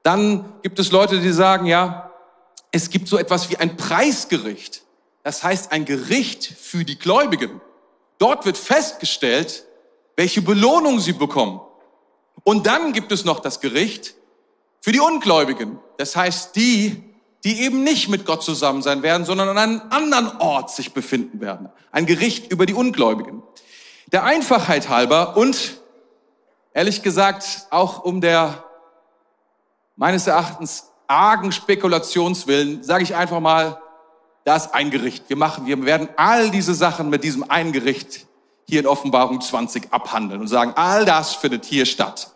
Dann 0.03 0.46
gibt 0.62 0.79
es 0.79 0.91
Leute, 0.91 1.20
die 1.20 1.31
sagen, 1.31 1.65
ja, 1.65 2.12
es 2.72 2.89
gibt 2.89 3.08
so 3.08 3.17
etwas 3.17 3.50
wie 3.50 3.58
ein 3.58 3.75
Preisgericht. 3.75 4.84
Das 5.24 5.43
heißt 5.43 5.72
ein 5.72 5.86
Gericht 5.86 6.46
für 6.46 6.86
die 6.86 6.98
Gläubigen. 6.98 7.60
Dort 8.17 8.46
wird 8.46 8.58
festgestellt, 8.58 9.65
welche 10.15 10.41
Belohnung 10.41 11.00
sie 11.00 11.13
bekommen. 11.13 11.60
Und 12.43 12.67
dann 12.67 12.93
gibt 12.93 13.12
es 13.12 13.25
noch 13.25 13.39
das 13.39 13.60
Gericht 13.60 14.15
für 14.79 14.91
die 14.91 15.00
Ungläubigen. 15.00 15.79
Das 15.98 16.15
heißt, 16.15 16.55
die, 16.55 17.03
die 17.43 17.62
eben 17.62 17.83
nicht 17.83 18.07
mit 18.07 18.25
Gott 18.25 18.43
zusammen 18.43 18.81
sein 18.81 19.01
werden, 19.03 19.25
sondern 19.25 19.50
an 19.50 19.57
einem 19.57 19.81
anderen 19.89 20.38
Ort 20.38 20.71
sich 20.71 20.93
befinden 20.93 21.41
werden. 21.41 21.69
Ein 21.91 22.05
Gericht 22.05 22.51
über 22.51 22.65
die 22.65 22.74
Ungläubigen. 22.74 23.41
Der 24.12 24.24
Einfachheit 24.24 24.89
halber 24.89 25.38
und 25.38 25.79
ehrlich 26.74 27.01
gesagt 27.01 27.67
auch 27.69 28.03
um 28.03 28.21
der 28.21 28.63
meines 29.95 30.27
Erachtens 30.27 30.91
argen 31.07 31.51
Spekulationswillen, 31.51 32.83
sage 32.83 33.03
ich 33.03 33.15
einfach 33.15 33.39
mal, 33.39 33.81
da 34.43 34.55
ist 34.55 34.74
ein 34.74 34.89
Gericht. 34.89 35.25
Wir 35.27 35.38
machen, 35.38 35.65
wir 35.65 35.83
werden 35.86 36.10
all 36.15 36.50
diese 36.50 36.74
Sachen 36.74 37.10
mit 37.10 37.24
diesem 37.24 37.50
einen 37.50 37.71
Gericht 37.71 38.25
hier 38.67 38.79
in 38.79 38.88
Offenbarung 38.88 39.41
20 39.41 39.91
abhandeln 39.91 40.41
und 40.41 40.48
sagen, 40.48 40.74
all 40.75 41.05
das 41.05 41.36
findet 41.36 41.65
hier 41.65 41.86
statt. 41.86 42.31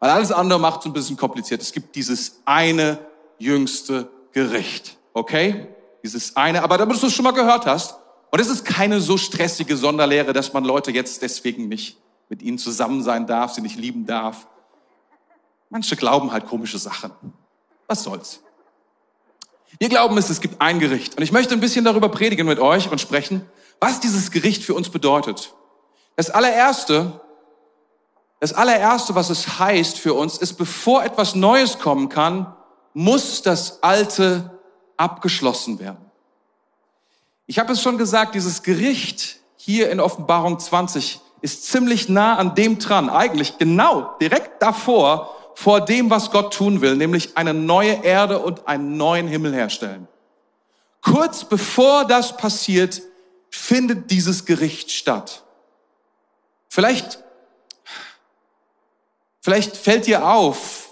Weil 0.00 0.10
alles 0.10 0.32
andere 0.32 0.58
macht 0.58 0.80
es 0.80 0.86
ein 0.86 0.92
bisschen 0.92 1.16
kompliziert. 1.16 1.62
Es 1.62 1.72
gibt 1.72 1.94
dieses 1.96 2.40
eine 2.44 2.98
jüngste 3.38 4.10
Gericht. 4.38 4.96
Okay? 5.14 5.66
Dieses 6.04 6.36
eine, 6.36 6.62
aber 6.62 6.78
damit 6.78 7.02
du 7.02 7.06
es 7.08 7.12
schon 7.12 7.24
mal 7.24 7.32
gehört 7.32 7.66
hast. 7.66 7.96
Und 8.30 8.38
es 8.38 8.48
ist 8.48 8.64
keine 8.64 9.00
so 9.00 9.16
stressige 9.16 9.76
Sonderlehre, 9.76 10.32
dass 10.32 10.52
man 10.52 10.64
Leute 10.64 10.92
jetzt 10.92 11.22
deswegen 11.22 11.66
nicht 11.66 11.98
mit 12.28 12.40
ihnen 12.40 12.58
zusammen 12.58 13.02
sein 13.02 13.26
darf, 13.26 13.54
sie 13.54 13.62
nicht 13.62 13.76
lieben 13.76 14.06
darf. 14.06 14.46
Manche 15.70 15.96
glauben 15.96 16.30
halt 16.30 16.46
komische 16.46 16.78
Sachen. 16.78 17.10
Was 17.88 18.04
soll's? 18.04 18.40
Wir 19.80 19.88
glauben 19.88 20.16
es, 20.18 20.30
es 20.30 20.40
gibt 20.40 20.60
ein 20.60 20.78
Gericht. 20.78 21.16
Und 21.16 21.22
ich 21.24 21.32
möchte 21.32 21.54
ein 21.54 21.60
bisschen 21.60 21.84
darüber 21.84 22.08
predigen 22.08 22.46
mit 22.46 22.60
euch 22.60 22.90
und 22.90 23.00
sprechen, 23.00 23.44
was 23.80 23.98
dieses 23.98 24.30
Gericht 24.30 24.62
für 24.62 24.74
uns 24.74 24.88
bedeutet. 24.88 25.52
Das 26.14 26.30
allererste, 26.30 27.20
das 28.38 28.52
allererste, 28.52 29.16
was 29.16 29.30
es 29.30 29.58
heißt 29.58 29.98
für 29.98 30.14
uns, 30.14 30.38
ist, 30.38 30.54
bevor 30.54 31.02
etwas 31.02 31.34
Neues 31.34 31.80
kommen 31.80 32.08
kann, 32.08 32.54
muss 32.98 33.42
das 33.42 33.80
Alte 33.80 34.58
abgeschlossen 34.96 35.78
werden. 35.78 36.10
Ich 37.46 37.60
habe 37.60 37.72
es 37.72 37.80
schon 37.80 37.96
gesagt, 37.96 38.34
dieses 38.34 38.64
Gericht 38.64 39.36
hier 39.56 39.92
in 39.92 40.00
Offenbarung 40.00 40.58
20 40.58 41.20
ist 41.40 41.66
ziemlich 41.66 42.08
nah 42.08 42.34
an 42.34 42.56
dem 42.56 42.80
dran, 42.80 43.08
eigentlich 43.08 43.56
genau 43.56 44.16
direkt 44.20 44.60
davor, 44.60 45.32
vor 45.54 45.80
dem, 45.80 46.10
was 46.10 46.32
Gott 46.32 46.52
tun 46.52 46.80
will, 46.80 46.96
nämlich 46.96 47.36
eine 47.36 47.54
neue 47.54 48.02
Erde 48.02 48.40
und 48.40 48.66
einen 48.66 48.96
neuen 48.96 49.28
Himmel 49.28 49.54
herstellen. 49.54 50.08
Kurz 51.00 51.44
bevor 51.44 52.04
das 52.04 52.36
passiert, 52.36 53.00
findet 53.48 54.10
dieses 54.10 54.44
Gericht 54.44 54.90
statt. 54.90 55.44
Vielleicht, 56.68 57.22
vielleicht 59.40 59.76
fällt 59.76 60.08
dir 60.08 60.28
auf, 60.28 60.87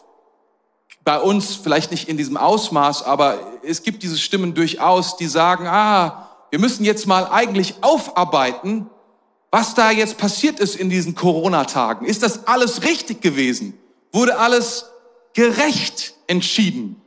bei 1.06 1.20
uns 1.20 1.54
vielleicht 1.54 1.92
nicht 1.92 2.08
in 2.08 2.16
diesem 2.16 2.36
Ausmaß, 2.36 3.04
aber 3.04 3.38
es 3.62 3.84
gibt 3.84 4.02
diese 4.02 4.18
Stimmen 4.18 4.54
durchaus, 4.54 5.16
die 5.16 5.28
sagen, 5.28 5.68
ah, 5.68 6.26
wir 6.50 6.58
müssen 6.58 6.84
jetzt 6.84 7.06
mal 7.06 7.28
eigentlich 7.30 7.76
aufarbeiten, 7.80 8.90
was 9.52 9.74
da 9.74 9.92
jetzt 9.92 10.18
passiert 10.18 10.58
ist 10.58 10.74
in 10.74 10.90
diesen 10.90 11.14
Corona-Tagen. 11.14 12.06
Ist 12.06 12.24
das 12.24 12.48
alles 12.48 12.82
richtig 12.82 13.20
gewesen? 13.20 13.78
Wurde 14.12 14.36
alles 14.36 14.86
gerecht 15.32 16.14
entschieden? 16.26 17.00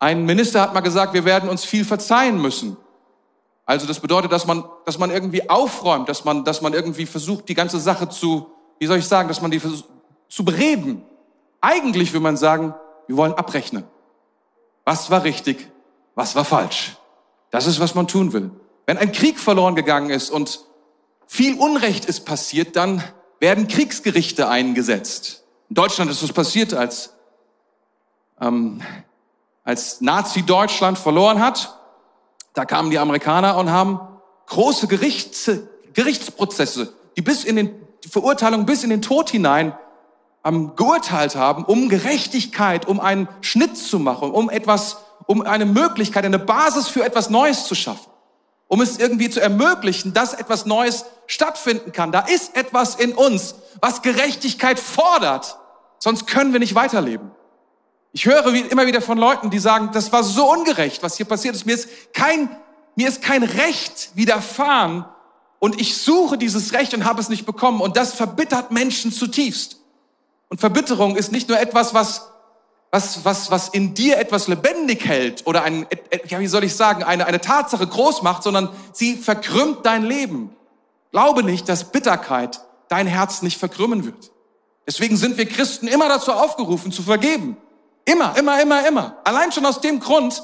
Ein 0.00 0.24
Minister 0.26 0.60
hat 0.60 0.74
mal 0.74 0.80
gesagt, 0.80 1.14
wir 1.14 1.24
werden 1.24 1.48
uns 1.48 1.64
viel 1.64 1.84
verzeihen 1.84 2.42
müssen. 2.42 2.76
Also 3.66 3.86
das 3.86 4.00
bedeutet, 4.00 4.32
dass 4.32 4.48
man, 4.48 4.64
dass 4.84 4.98
man 4.98 5.12
irgendwie 5.12 5.48
aufräumt, 5.48 6.08
dass 6.08 6.24
man, 6.24 6.44
dass 6.44 6.60
man 6.60 6.74
irgendwie 6.74 7.06
versucht, 7.06 7.48
die 7.48 7.54
ganze 7.54 7.78
Sache 7.78 8.08
zu, 8.08 8.50
wie 8.80 8.86
soll 8.86 8.98
ich 8.98 9.06
sagen, 9.06 9.28
dass 9.28 9.40
man 9.40 9.52
die 9.52 9.62
zu 10.28 10.44
bereden. 10.44 11.04
Eigentlich 11.64 12.12
will 12.12 12.20
man 12.20 12.36
sagen, 12.36 12.74
wir 13.06 13.16
wollen 13.16 13.34
abrechnen. 13.34 13.84
Was 14.84 15.10
war 15.10 15.24
richtig? 15.24 15.70
Was 16.14 16.36
war 16.36 16.44
falsch? 16.44 16.96
Das 17.50 17.66
ist, 17.66 17.80
was 17.80 17.94
man 17.94 18.06
tun 18.06 18.32
will. 18.32 18.50
Wenn 18.86 18.98
ein 18.98 19.12
Krieg 19.12 19.38
verloren 19.38 19.74
gegangen 19.74 20.10
ist 20.10 20.30
und 20.30 20.60
viel 21.26 21.54
Unrecht 21.58 22.04
ist 22.04 22.26
passiert, 22.26 22.76
dann 22.76 23.02
werden 23.40 23.66
Kriegsgerichte 23.66 24.48
eingesetzt. 24.48 25.44
In 25.70 25.74
Deutschland 25.76 26.10
ist 26.10 26.22
es 26.22 26.32
passiert, 26.32 26.74
als, 26.74 27.14
ähm, 28.40 28.82
als 29.64 30.00
Nazi-Deutschland 30.00 30.98
verloren 30.98 31.40
hat 31.40 31.80
da 32.54 32.64
kamen 32.64 32.90
die 32.90 32.98
Amerikaner 32.98 33.56
und 33.56 33.70
haben 33.70 34.00
große 34.46 34.86
Gerichts, 34.86 35.50
Gerichtsprozesse, 35.92 36.94
die 37.16 37.22
bis 37.22 37.44
in 37.44 37.56
den, 37.56 37.74
die 38.04 38.08
Verurteilung 38.08 38.64
bis 38.64 38.84
in 38.84 38.90
den 38.90 39.02
Tod 39.02 39.30
hinein 39.30 39.76
ähm, 40.44 40.76
geurteilt 40.76 41.36
haben, 41.36 41.64
um 41.64 41.88
Gerechtigkeit, 41.88 42.86
um 42.86 43.00
einen 43.00 43.28
Schnitt 43.40 43.76
zu 43.76 43.98
machen, 43.98 44.30
um 44.30 44.50
etwas, 44.50 44.98
um 45.26 45.42
eine 45.42 45.64
Möglichkeit, 45.64 46.24
eine 46.24 46.38
Basis 46.38 46.88
für 46.88 47.04
etwas 47.04 47.30
Neues 47.30 47.66
zu 47.66 47.74
schaffen, 47.74 48.10
um 48.68 48.80
es 48.80 48.98
irgendwie 48.98 49.30
zu 49.30 49.40
ermöglichen, 49.40 50.12
dass 50.12 50.34
etwas 50.34 50.66
Neues 50.66 51.06
stattfinden 51.26 51.92
kann. 51.92 52.12
Da 52.12 52.20
ist 52.20 52.56
etwas 52.56 52.96
in 52.96 53.12
uns, 53.12 53.54
was 53.80 54.02
Gerechtigkeit 54.02 54.78
fordert, 54.78 55.58
sonst 55.98 56.26
können 56.26 56.52
wir 56.52 56.60
nicht 56.60 56.74
weiterleben. 56.74 57.30
Ich 58.12 58.26
höre 58.26 58.46
immer 58.46 58.86
wieder 58.86 59.00
von 59.00 59.18
Leuten, 59.18 59.50
die 59.50 59.58
sagen, 59.58 59.90
das 59.92 60.12
war 60.12 60.22
so 60.22 60.48
ungerecht, 60.48 61.02
was 61.02 61.16
hier 61.16 61.26
passiert 61.26 61.56
ist. 61.56 61.66
Mir 61.66 61.74
ist 61.74 61.88
kein, 62.12 62.48
mir 62.94 63.08
ist 63.08 63.22
kein 63.22 63.42
Recht 63.42 64.10
widerfahren 64.14 65.04
und 65.58 65.80
ich 65.80 65.96
suche 65.96 66.38
dieses 66.38 66.74
Recht 66.74 66.94
und 66.94 67.06
habe 67.06 67.20
es 67.20 67.28
nicht 67.28 67.44
bekommen. 67.44 67.80
Und 67.80 67.96
das 67.96 68.14
verbittert 68.14 68.70
Menschen 68.70 69.10
zutiefst. 69.10 69.78
Und 70.54 70.60
Verbitterung 70.60 71.16
ist 71.16 71.32
nicht 71.32 71.48
nur 71.48 71.58
etwas, 71.58 71.94
was, 71.94 72.28
was, 72.92 73.24
was, 73.24 73.50
was 73.50 73.70
in 73.70 73.92
dir 73.94 74.18
etwas 74.18 74.46
lebendig 74.46 75.04
hält 75.04 75.44
oder 75.48 75.64
ein, 75.64 75.84
ja, 76.28 76.38
wie 76.38 76.46
soll 76.46 76.62
ich 76.62 76.76
sagen, 76.76 77.02
eine, 77.02 77.26
eine 77.26 77.40
Tatsache 77.40 77.84
groß 77.84 78.22
macht, 78.22 78.44
sondern 78.44 78.68
sie 78.92 79.16
verkrümmt 79.16 79.84
dein 79.84 80.04
Leben. 80.04 80.54
Glaube 81.10 81.42
nicht, 81.42 81.68
dass 81.68 81.90
Bitterkeit 81.90 82.60
dein 82.86 83.08
Herz 83.08 83.42
nicht 83.42 83.58
verkrümmen 83.58 84.04
wird. 84.04 84.30
Deswegen 84.86 85.16
sind 85.16 85.38
wir 85.38 85.46
Christen 85.46 85.88
immer 85.88 86.08
dazu 86.08 86.30
aufgerufen, 86.30 86.92
zu 86.92 87.02
vergeben. 87.02 87.56
Immer, 88.04 88.36
immer, 88.38 88.62
immer, 88.62 88.86
immer. 88.86 89.16
Allein 89.24 89.50
schon 89.50 89.66
aus 89.66 89.80
dem 89.80 89.98
Grund, 89.98 90.40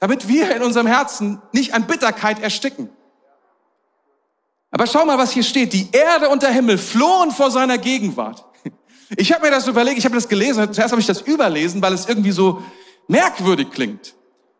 damit 0.00 0.26
wir 0.26 0.56
in 0.56 0.64
unserem 0.64 0.88
Herzen 0.88 1.40
nicht 1.52 1.72
an 1.72 1.86
Bitterkeit 1.86 2.42
ersticken. 2.42 2.90
Aber 4.72 4.88
schau 4.88 5.04
mal, 5.04 5.18
was 5.18 5.30
hier 5.30 5.44
steht. 5.44 5.72
Die 5.72 5.88
Erde 5.92 6.30
und 6.30 6.42
der 6.42 6.50
Himmel 6.50 6.78
flohen 6.78 7.30
vor 7.30 7.52
seiner 7.52 7.78
Gegenwart. 7.78 8.44
Ich 9.16 9.32
habe 9.32 9.44
mir 9.44 9.50
das 9.50 9.68
überlegt, 9.68 9.98
ich 9.98 10.04
habe 10.04 10.14
das 10.14 10.28
gelesen, 10.28 10.72
zuerst 10.72 10.90
habe 10.90 11.00
ich 11.00 11.06
das 11.06 11.20
überlesen, 11.20 11.80
weil 11.80 11.92
es 11.92 12.06
irgendwie 12.08 12.32
so 12.32 12.62
merkwürdig 13.06 13.70
klingt. 13.70 14.14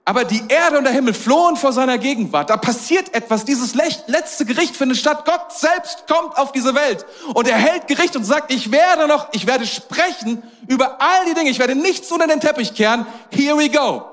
Aber 0.08 0.22
die 0.22 0.40
Erde 0.46 0.78
und 0.78 0.84
der 0.84 0.92
Himmel 0.92 1.14
flohen 1.14 1.56
vor 1.56 1.72
seiner 1.72 1.98
Gegenwart. 1.98 2.48
Da 2.48 2.56
passiert 2.56 3.12
etwas. 3.12 3.44
Dieses 3.44 3.74
letzte 3.74 4.44
Gericht 4.44 4.76
findet 4.76 4.98
statt. 4.98 5.24
Gott 5.24 5.52
selbst 5.52 6.06
kommt 6.06 6.38
auf 6.38 6.52
diese 6.52 6.76
Welt 6.76 7.04
und 7.34 7.48
er 7.48 7.56
hält 7.56 7.88
Gericht 7.88 8.14
und 8.14 8.22
sagt, 8.22 8.52
ich 8.52 8.70
werde 8.70 9.08
noch, 9.08 9.28
ich 9.32 9.48
werde 9.48 9.66
sprechen 9.66 10.44
über 10.68 11.00
all 11.00 11.24
die 11.24 11.34
Dinge. 11.34 11.50
Ich 11.50 11.58
werde 11.58 11.74
nichts 11.74 12.12
unter 12.12 12.28
den 12.28 12.38
Teppich 12.38 12.74
kehren. 12.74 13.04
Here 13.30 13.58
we 13.58 13.68
go. 13.68 14.04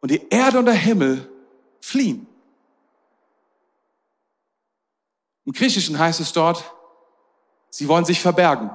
Und 0.00 0.10
die 0.10 0.26
Erde 0.30 0.58
und 0.58 0.64
der 0.64 0.74
Himmel 0.74 1.30
fliehen. 1.82 2.26
Im 5.44 5.52
Griechischen 5.52 5.98
heißt 5.98 6.20
es 6.20 6.32
dort, 6.32 6.64
sie 7.74 7.88
wollen 7.88 8.04
sich 8.04 8.20
verbergen. 8.20 8.70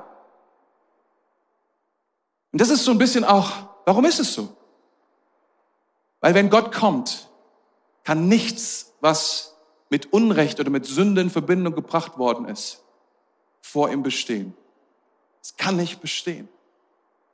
Und 2.51 2.59
das 2.59 2.69
ist 2.69 2.83
so 2.83 2.91
ein 2.91 2.97
bisschen 2.97 3.23
auch, 3.23 3.51
warum 3.85 4.03
ist 4.03 4.19
es 4.19 4.33
so? 4.33 4.49
Weil 6.19 6.33
wenn 6.33 6.49
Gott 6.49 6.73
kommt, 6.73 7.29
kann 8.03 8.27
nichts, 8.27 8.93
was 8.99 9.55
mit 9.89 10.11
Unrecht 10.11 10.59
oder 10.59 10.69
mit 10.69 10.85
Sünde 10.85 11.21
in 11.21 11.29
Verbindung 11.29 11.75
gebracht 11.75 12.17
worden 12.17 12.45
ist, 12.45 12.83
vor 13.61 13.89
ihm 13.89 14.03
bestehen. 14.03 14.53
Es 15.41 15.55
kann 15.55 15.77
nicht 15.77 16.01
bestehen. 16.01 16.49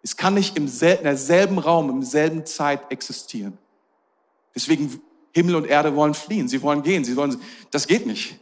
Es 0.03 0.15
kann 0.17 0.35
nicht 0.35 0.55
im 0.57 0.67
selben 0.67 1.57
Raum, 1.57 1.89
im 1.89 2.03
selben 2.03 2.45
Zeit 2.45 2.91
existieren. 2.91 3.57
Deswegen 4.53 5.01
Himmel 5.33 5.55
und 5.55 5.65
Erde 5.65 5.95
wollen 5.95 6.13
fliehen. 6.13 6.47
Sie 6.47 6.61
wollen 6.61 6.83
gehen. 6.83 7.03
Sie 7.03 7.15
wollen, 7.15 7.41
das 7.71 7.87
geht 7.87 8.05
nicht. 8.05 8.39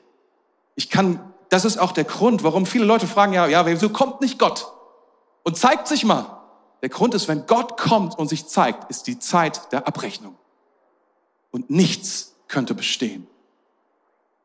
Ich 0.76 0.90
kann, 0.90 1.33
das 1.54 1.66
ist 1.66 1.78
auch 1.78 1.92
der 1.92 2.04
Grund, 2.04 2.44
warum 2.44 2.66
viele 2.66 2.86
Leute 2.86 3.06
fragen, 3.06 3.34
ja, 3.34 3.46
ja, 3.46 3.66
wieso 3.68 3.90
kommt 3.90 4.22
nicht 4.22 4.40
Gott? 4.40 4.74
Und 5.44 5.56
zeigt 5.56 5.88
sich 5.88 6.04
mal. 6.04 6.42
Der 6.82 6.90
Grund 6.90 7.14
ist, 7.14 7.28
wenn 7.28 7.46
Gott 7.46 7.78
kommt 7.78 8.18
und 8.18 8.28
sich 8.28 8.48
zeigt, 8.48 8.90
ist 8.90 9.06
die 9.06 9.20
Zeit 9.20 9.72
der 9.72 9.88
Abrechnung. 9.88 10.36
Und 11.52 11.70
nichts 11.70 12.34
könnte 12.48 12.74
bestehen. 12.74 13.28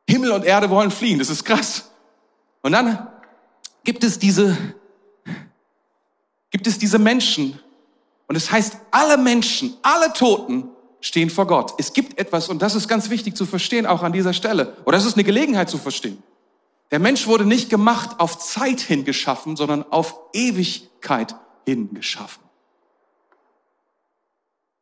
Himmel 0.07 0.33
und 0.33 0.45
Erde 0.45 0.69
wollen 0.69 0.91
fliehen, 0.91 1.19
das 1.19 1.31
ist 1.31 1.45
krass. 1.45 1.91
Und 2.63 2.73
dann 2.73 3.09
gibt 3.85 4.05
es 4.05 4.19
diese, 4.19 4.57
gibt 6.51 6.67
es 6.67 6.79
diese 6.79 6.99
Menschen, 6.99 7.59
und 8.27 8.37
es 8.37 8.53
heißt, 8.53 8.77
alle 8.91 9.17
Menschen, 9.17 9.79
alle 9.81 10.13
Toten 10.13 10.69
stehen 11.01 11.31
vor 11.31 11.47
Gott. 11.47 11.73
Es 11.79 11.95
gibt 11.95 12.21
etwas, 12.21 12.51
und 12.51 12.61
das 12.61 12.75
ist 12.75 12.87
ganz 12.87 13.09
wichtig 13.09 13.35
zu 13.35 13.47
verstehen, 13.47 13.87
auch 13.87 14.03
an 14.03 14.13
dieser 14.13 14.35
Stelle, 14.35 14.77
oder 14.85 14.99
es 14.99 15.07
ist 15.07 15.15
eine 15.15 15.25
Gelegenheit 15.25 15.71
zu 15.71 15.79
verstehen. 15.79 16.23
Der 16.91 16.99
Mensch 16.99 17.27
wurde 17.27 17.45
nicht 17.45 17.69
gemacht 17.69 18.19
auf 18.19 18.39
Zeit 18.39 18.81
hin 18.81 19.05
geschaffen, 19.05 19.57
sondern 19.57 19.85
auf 19.91 20.19
Ewigkeit 20.33 21.35
hin 21.67 21.93
geschaffen. 21.93 22.43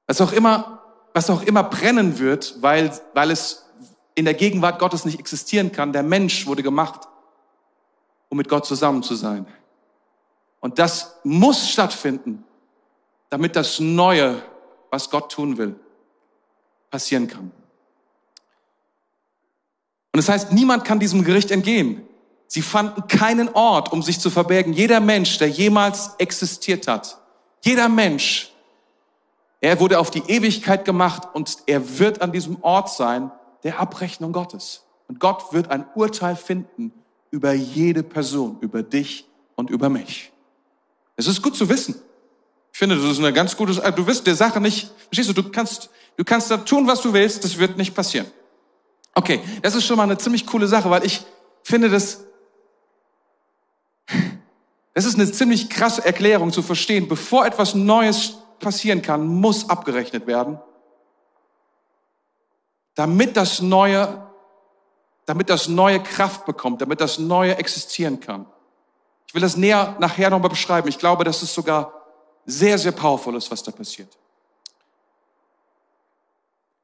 Was 0.07 0.21
auch 0.21 0.33
immer, 0.33 0.83
was 1.15 1.31
auch 1.31 1.43
immer 1.43 1.65
brennen 1.65 2.19
wird, 2.19 2.63
weil, 2.63 2.97
weil 3.15 3.31
es 3.31 3.67
in 4.15 4.25
der 4.25 4.35
Gegenwart 4.35 4.79
Gottes 4.79 5.05
nicht 5.05 5.19
existieren 5.19 5.73
kann. 5.73 5.93
Der 5.93 6.05
Mensch 6.05 6.47
wurde 6.47 6.63
gemacht, 6.63 7.09
um 8.29 8.39
mit 8.39 8.49
Gott 8.49 8.67
zusammen 8.67 9.03
zu 9.03 9.15
sein. 9.15 9.47
Und 10.61 10.79
das 10.79 11.17
muss 11.25 11.69
stattfinden, 11.69 12.45
damit 13.31 13.57
das 13.57 13.81
Neue, 13.81 14.43
was 14.91 15.11
Gott 15.11 15.33
tun 15.33 15.59
will, 15.59 15.79
passieren 16.91 17.27
kann. 17.29 17.53
Und 20.17 20.27
das 20.27 20.31
heißt, 20.31 20.53
niemand 20.53 20.87
kann 20.87 20.99
diesem 20.99 21.25
Gericht 21.25 21.51
entgehen. 21.51 22.01
Sie 22.47 22.63
fanden 22.63 23.07
keinen 23.07 23.51
Ort, 23.51 23.93
um 23.93 24.03
sich 24.03 24.19
zu 24.19 24.31
verbergen. 24.31 24.73
Jeder 24.73 24.99
Mensch, 24.99 25.37
der 25.37 25.49
jemals 25.51 26.13
existiert 26.17 26.89
hat, 26.89 27.19
jeder 27.63 27.91
Mensch, 27.91 28.51
er 29.61 29.79
wurde 29.79 29.99
auf 29.99 30.11
die 30.11 30.23
Ewigkeit 30.27 30.87
gemacht 30.87 31.29
und 31.35 31.59
er 31.67 31.99
wird 31.99 32.23
an 32.23 32.33
diesem 32.33 32.57
Ort 32.63 32.89
sein 32.89 33.31
der 33.63 33.79
Abrechnung 33.79 34.33
Gottes. 34.33 34.85
Und 35.07 35.21
Gott 35.21 35.53
wird 35.53 35.71
ein 35.71 35.85
Urteil 35.95 36.35
finden 36.35 36.95
über 37.31 37.53
jede 37.53 38.03
Person, 38.03 38.57
über 38.63 38.83
dich 38.83 39.27
und 39.55 39.69
über 39.69 39.91
mich. 39.91 40.33
Es 41.17 41.27
ist 41.27 41.43
gut 41.43 41.57
zu 41.57 41.69
wissen. 41.69 41.95
Ich 42.73 42.79
finde, 42.79 42.97
das 42.97 43.05
ist 43.05 43.19
eine 43.19 43.35
ganz 43.35 43.55
gute, 43.55 43.75
du 43.93 44.07
wirst 44.07 44.27
der 44.27 44.35
Sache 44.35 44.63
nicht, 44.63 44.91
verstehst 45.11 45.29
du, 45.29 45.35
du 45.35 45.51
kannst, 45.51 45.91
du 46.17 46.25
kannst 46.25 46.51
da 46.51 46.57
tun, 46.57 46.87
was 46.87 47.03
du 47.03 47.13
willst, 47.13 47.45
das 47.45 47.59
wird 47.59 47.77
nicht 47.77 47.95
passieren. 47.95 48.27
Okay, 49.19 49.41
das 49.63 49.75
ist 49.75 49.87
schon 49.87 49.97
mal 49.97 50.03
eine 50.03 50.19
ziemlich 50.19 50.47
coole 50.47 50.69
Sache, 50.69 50.91
weil 50.91 51.03
ich 51.07 51.25
finde, 51.63 51.89
das, 51.89 52.23
das 54.93 55.07
ist 55.07 55.15
eine 55.15 55.33
ziemlich 55.33 55.71
krasse 55.71 56.05
Erklärung 56.05 56.53
zu 56.53 56.61
verstehen. 56.61 57.09
Bevor 57.09 57.47
etwas 57.47 57.75
Neues 57.75 58.37
passieren 58.61 59.01
kann, 59.01 59.27
muss 59.27 59.71
abgerechnet 59.71 60.27
werden, 60.27 60.61
damit 62.95 63.39
das 63.39 63.63
Neue, 63.63 64.31
damit 65.25 65.49
das 65.49 65.69
Neue 65.69 66.03
Kraft 66.03 66.45
bekommt, 66.45 66.83
damit 66.83 67.01
das 67.01 67.19
Neue 67.19 67.57
existieren 67.57 68.21
kann. 68.21 68.45
Ich 69.29 69.35
will 69.35 69.41
das 69.41 69.57
näher 69.57 69.97
nachher 69.99 70.29
nochmal 70.29 70.51
beschreiben. 70.51 70.89
Ich 70.89 70.99
glaube, 70.99 71.25
dass 71.25 71.41
es 71.41 71.55
sogar 71.55 72.05
sehr, 72.45 72.77
sehr 72.77 72.93
powerful 72.93 73.35
ist, 73.35 73.51
was 73.51 73.63
da 73.63 73.73
passiert. 73.73 74.11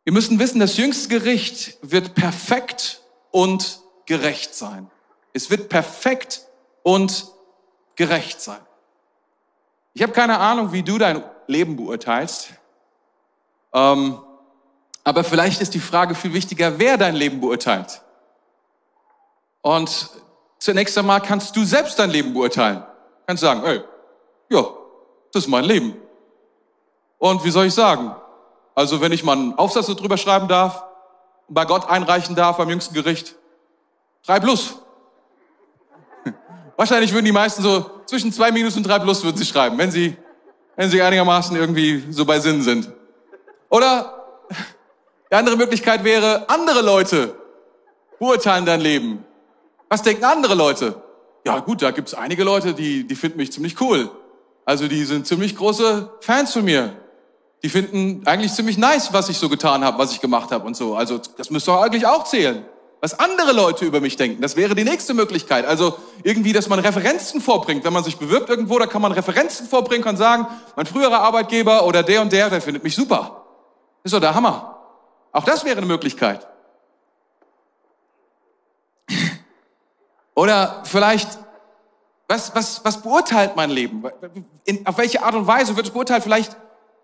Wir 0.04 0.12
müssen 0.12 0.38
wissen, 0.38 0.58
das 0.58 0.76
jüngste 0.76 1.08
Gericht 1.08 1.78
wird 1.82 2.14
perfekt 2.14 3.02
und 3.30 3.80
gerecht 4.06 4.54
sein. 4.54 4.90
Es 5.32 5.50
wird 5.50 5.68
perfekt 5.68 6.42
und 6.82 7.28
gerecht 7.94 8.40
sein. 8.40 8.60
Ich 9.94 10.02
habe 10.02 10.12
keine 10.12 10.38
Ahnung, 10.38 10.72
wie 10.72 10.82
du 10.82 10.98
dein 10.98 11.22
Leben 11.46 11.76
beurteilst. 11.76 12.50
Ähm, 13.72 14.18
aber 15.04 15.24
vielleicht 15.24 15.60
ist 15.60 15.74
die 15.74 15.80
Frage 15.80 16.14
viel 16.14 16.32
wichtiger, 16.32 16.78
wer 16.78 16.96
dein 16.96 17.14
Leben 17.14 17.40
beurteilt. 17.40 18.02
Und 19.60 20.10
zunächst 20.58 20.96
einmal 20.98 21.20
kannst 21.20 21.54
du 21.56 21.64
selbst 21.64 21.98
dein 21.98 22.10
Leben 22.10 22.32
beurteilen. 22.32 22.84
Kannst 23.26 23.42
sagen, 23.42 23.62
ey, 23.64 23.82
ja, 24.48 24.64
das 25.32 25.44
ist 25.44 25.48
mein 25.48 25.64
Leben. 25.64 25.96
Und 27.18 27.44
wie 27.44 27.50
soll 27.50 27.66
ich 27.66 27.74
sagen? 27.74 28.14
Also 28.74 29.00
wenn 29.00 29.12
ich 29.12 29.24
mal 29.24 29.36
einen 29.36 29.58
Aufsatz 29.58 29.86
drüber 29.86 30.16
schreiben 30.16 30.48
darf 30.48 30.84
und 31.48 31.54
bei 31.54 31.64
Gott 31.64 31.88
einreichen 31.88 32.34
darf 32.34 32.56
beim 32.56 32.70
jüngsten 32.70 32.94
Gericht, 32.94 33.36
drei 34.24 34.40
plus. 34.40 34.76
Wahrscheinlich 36.76 37.12
würden 37.12 37.26
die 37.26 37.32
meisten 37.32 37.62
so 37.62 37.90
zwischen 38.06 38.32
zwei 38.32 38.50
Minus 38.50 38.76
und 38.76 38.84
drei 38.84 38.98
plus 38.98 39.22
würden 39.24 39.36
sie 39.36 39.44
schreiben, 39.44 39.76
wenn 39.78 39.90
sie, 39.90 40.16
wenn 40.76 40.88
sie 40.88 41.02
einigermaßen 41.02 41.54
irgendwie 41.56 42.04
so 42.10 42.24
bei 42.24 42.40
Sinn 42.40 42.62
sind. 42.62 42.90
Oder 43.68 44.46
die 45.30 45.34
andere 45.34 45.56
Möglichkeit 45.56 46.04
wäre, 46.04 46.48
andere 46.48 46.80
Leute 46.80 47.36
beurteilen 48.18 48.64
dein 48.64 48.80
Leben. 48.80 49.24
Was 49.88 50.02
denken 50.02 50.24
andere 50.24 50.54
Leute? 50.54 51.02
Ja 51.44 51.58
gut, 51.58 51.82
da 51.82 51.90
gibt's 51.90 52.14
einige 52.14 52.44
Leute, 52.44 52.72
die, 52.72 53.06
die 53.06 53.16
finden 53.16 53.38
mich 53.38 53.52
ziemlich 53.52 53.78
cool. 53.80 54.10
Also 54.64 54.88
die 54.88 55.04
sind 55.04 55.26
ziemlich 55.26 55.56
große 55.56 56.10
Fans 56.20 56.52
von 56.52 56.64
mir 56.64 57.01
die 57.62 57.68
finden 57.68 58.26
eigentlich 58.26 58.52
ziemlich 58.52 58.76
nice, 58.76 59.12
was 59.12 59.28
ich 59.28 59.38
so 59.38 59.48
getan 59.48 59.84
habe, 59.84 59.98
was 59.98 60.12
ich 60.12 60.20
gemacht 60.20 60.50
habe 60.50 60.66
und 60.66 60.76
so. 60.76 60.96
Also 60.96 61.20
das 61.36 61.50
müsste 61.50 61.70
doch 61.70 61.82
eigentlich 61.82 62.06
auch 62.06 62.24
zählen. 62.24 62.64
Was 63.00 63.18
andere 63.18 63.52
Leute 63.52 63.84
über 63.84 64.00
mich 64.00 64.16
denken, 64.16 64.40
das 64.42 64.54
wäre 64.54 64.76
die 64.76 64.84
nächste 64.84 65.12
Möglichkeit. 65.12 65.66
Also 65.66 65.96
irgendwie, 66.22 66.52
dass 66.52 66.68
man 66.68 66.78
Referenzen 66.78 67.40
vorbringt. 67.40 67.84
Wenn 67.84 67.92
man 67.92 68.04
sich 68.04 68.16
bewirbt 68.16 68.48
irgendwo, 68.48 68.78
da 68.78 68.86
kann 68.86 69.02
man 69.02 69.10
Referenzen 69.10 69.66
vorbringen, 69.68 70.04
kann 70.04 70.16
sagen, 70.16 70.46
mein 70.76 70.86
früherer 70.86 71.20
Arbeitgeber 71.20 71.84
oder 71.84 72.02
der 72.02 72.22
und 72.22 72.32
der, 72.32 72.48
der 72.48 72.60
findet 72.60 72.84
mich 72.84 72.94
super. 72.94 73.44
Ist 74.04 74.14
doch 74.14 74.20
der 74.20 74.34
Hammer. 74.34 74.78
Auch 75.32 75.44
das 75.44 75.64
wäre 75.64 75.78
eine 75.78 75.86
Möglichkeit. 75.86 76.46
Oder 80.34 80.82
vielleicht, 80.84 81.38
was, 82.28 82.54
was, 82.54 82.84
was 82.84 83.02
beurteilt 83.02 83.56
mein 83.56 83.70
Leben? 83.70 84.04
In, 84.64 84.86
auf 84.86 84.96
welche 84.98 85.22
Art 85.22 85.34
und 85.34 85.46
Weise 85.46 85.76
wird 85.76 85.86
es 85.86 85.92
beurteilt? 85.92 86.22
Vielleicht 86.22 86.56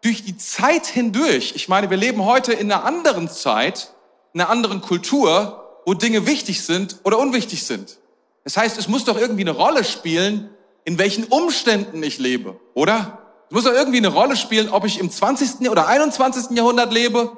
durch 0.03 0.25
die 0.25 0.37
Zeit 0.37 0.87
hindurch, 0.87 1.53
ich 1.55 1.69
meine, 1.69 1.91
wir 1.91 1.97
leben 1.97 2.25
heute 2.25 2.53
in 2.53 2.71
einer 2.71 2.85
anderen 2.85 3.29
Zeit, 3.29 3.93
in 4.33 4.41
einer 4.41 4.51
anderen 4.51 4.81
Kultur, 4.81 5.81
wo 5.85 5.95
Dinge 5.95 6.27
wichtig 6.27 6.63
sind 6.65 6.99
oder 7.05 7.19
unwichtig 7.19 7.65
sind. 7.65 7.99
Das 8.45 8.57
heißt, 8.57 8.79
es 8.79 8.89
muss 8.89 9.05
doch 9.05 9.19
irgendwie 9.19 9.43
eine 9.43 9.51
Rolle 9.51 9.85
spielen, 9.85 10.51
in 10.85 10.99
welchen 10.99 11.25
Umständen 11.25 12.03
ich 12.03 12.19
lebe, 12.19 12.59
oder? 12.75 13.19
Es 13.49 13.55
muss 13.55 13.65
doch 13.65 13.73
irgendwie 13.73 13.99
eine 13.99 14.09
Rolle 14.09 14.37
spielen, 14.37 14.69
ob 14.71 14.85
ich 14.85 15.01
im 15.01 15.11
20. 15.11 15.69
oder 15.71 15.87
21. 15.87 16.57
Jahrhundert 16.57 16.93
lebe, 16.93 17.37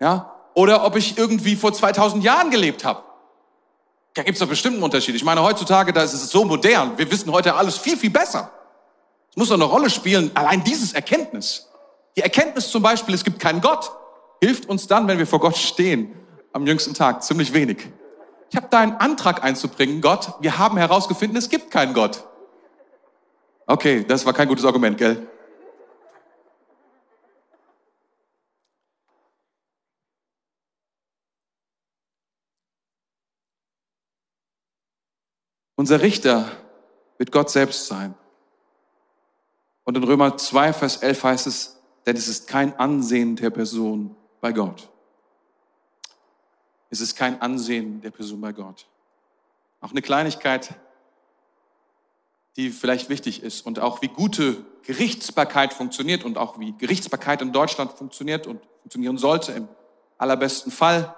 ja, 0.00 0.34
oder 0.54 0.84
ob 0.84 0.96
ich 0.96 1.16
irgendwie 1.16 1.56
vor 1.56 1.72
2000 1.72 2.22
Jahren 2.22 2.50
gelebt 2.50 2.84
habe. 2.84 3.02
Da 4.14 4.22
gibt 4.22 4.34
es 4.34 4.40
doch 4.40 4.48
bestimmt 4.48 4.74
einen 4.74 4.82
Unterschied. 4.82 5.14
Ich 5.14 5.24
meine, 5.24 5.42
heutzutage, 5.42 5.92
da 5.92 6.02
ist 6.02 6.12
es 6.12 6.28
so 6.30 6.44
modern. 6.44 6.98
Wir 6.98 7.10
wissen 7.10 7.30
heute 7.32 7.54
alles 7.54 7.78
viel, 7.78 7.96
viel 7.96 8.10
besser. 8.10 8.50
Es 9.30 9.36
muss 9.36 9.48
doch 9.48 9.54
eine 9.54 9.64
Rolle 9.64 9.88
spielen, 9.88 10.32
allein 10.34 10.64
dieses 10.64 10.92
Erkenntnis. 10.92 11.69
Die 12.16 12.22
Erkenntnis 12.22 12.70
zum 12.70 12.82
Beispiel, 12.82 13.14
es 13.14 13.24
gibt 13.24 13.38
keinen 13.40 13.60
Gott, 13.60 13.92
hilft 14.42 14.68
uns 14.68 14.86
dann, 14.86 15.06
wenn 15.08 15.18
wir 15.18 15.26
vor 15.26 15.40
Gott 15.40 15.56
stehen, 15.56 16.14
am 16.52 16.66
jüngsten 16.66 16.94
Tag, 16.94 17.22
ziemlich 17.22 17.52
wenig. 17.52 17.88
Ich 18.50 18.56
habe 18.56 18.66
da 18.70 18.80
einen 18.80 18.96
Antrag 18.96 19.44
einzubringen, 19.44 20.00
Gott, 20.00 20.34
wir 20.40 20.58
haben 20.58 20.76
herausgefunden, 20.76 21.36
es 21.36 21.48
gibt 21.48 21.70
keinen 21.70 21.94
Gott. 21.94 22.24
Okay, 23.66 24.04
das 24.04 24.26
war 24.26 24.32
kein 24.32 24.48
gutes 24.48 24.64
Argument, 24.64 24.98
gell? 24.98 25.28
Unser 35.76 36.02
Richter 36.02 36.50
wird 37.16 37.32
Gott 37.32 37.48
selbst 37.48 37.86
sein. 37.86 38.14
Und 39.84 39.96
in 39.96 40.04
Römer 40.04 40.36
2, 40.36 40.74
Vers 40.74 40.98
11 40.98 41.24
heißt 41.24 41.46
es, 41.46 41.79
denn 42.06 42.16
es 42.16 42.28
ist 42.28 42.48
kein 42.48 42.78
Ansehen 42.78 43.36
der 43.36 43.50
Person 43.50 44.16
bei 44.40 44.52
Gott. 44.52 44.88
Es 46.90 47.00
ist 47.00 47.14
kein 47.16 47.40
Ansehen 47.40 48.00
der 48.00 48.10
Person 48.10 48.40
bei 48.40 48.52
Gott. 48.52 48.86
Auch 49.80 49.92
eine 49.92 50.02
Kleinigkeit, 50.02 50.74
die 52.56 52.70
vielleicht 52.70 53.08
wichtig 53.08 53.42
ist 53.42 53.64
und 53.64 53.78
auch 53.78 54.02
wie 54.02 54.08
gute 54.08 54.56
Gerichtsbarkeit 54.82 55.72
funktioniert 55.72 56.24
und 56.24 56.36
auch 56.36 56.58
wie 56.58 56.72
Gerichtsbarkeit 56.76 57.42
in 57.42 57.52
Deutschland 57.52 57.92
funktioniert 57.92 58.46
und 58.46 58.60
funktionieren 58.82 59.18
sollte 59.18 59.52
im 59.52 59.68
allerbesten 60.18 60.72
Fall. 60.72 61.14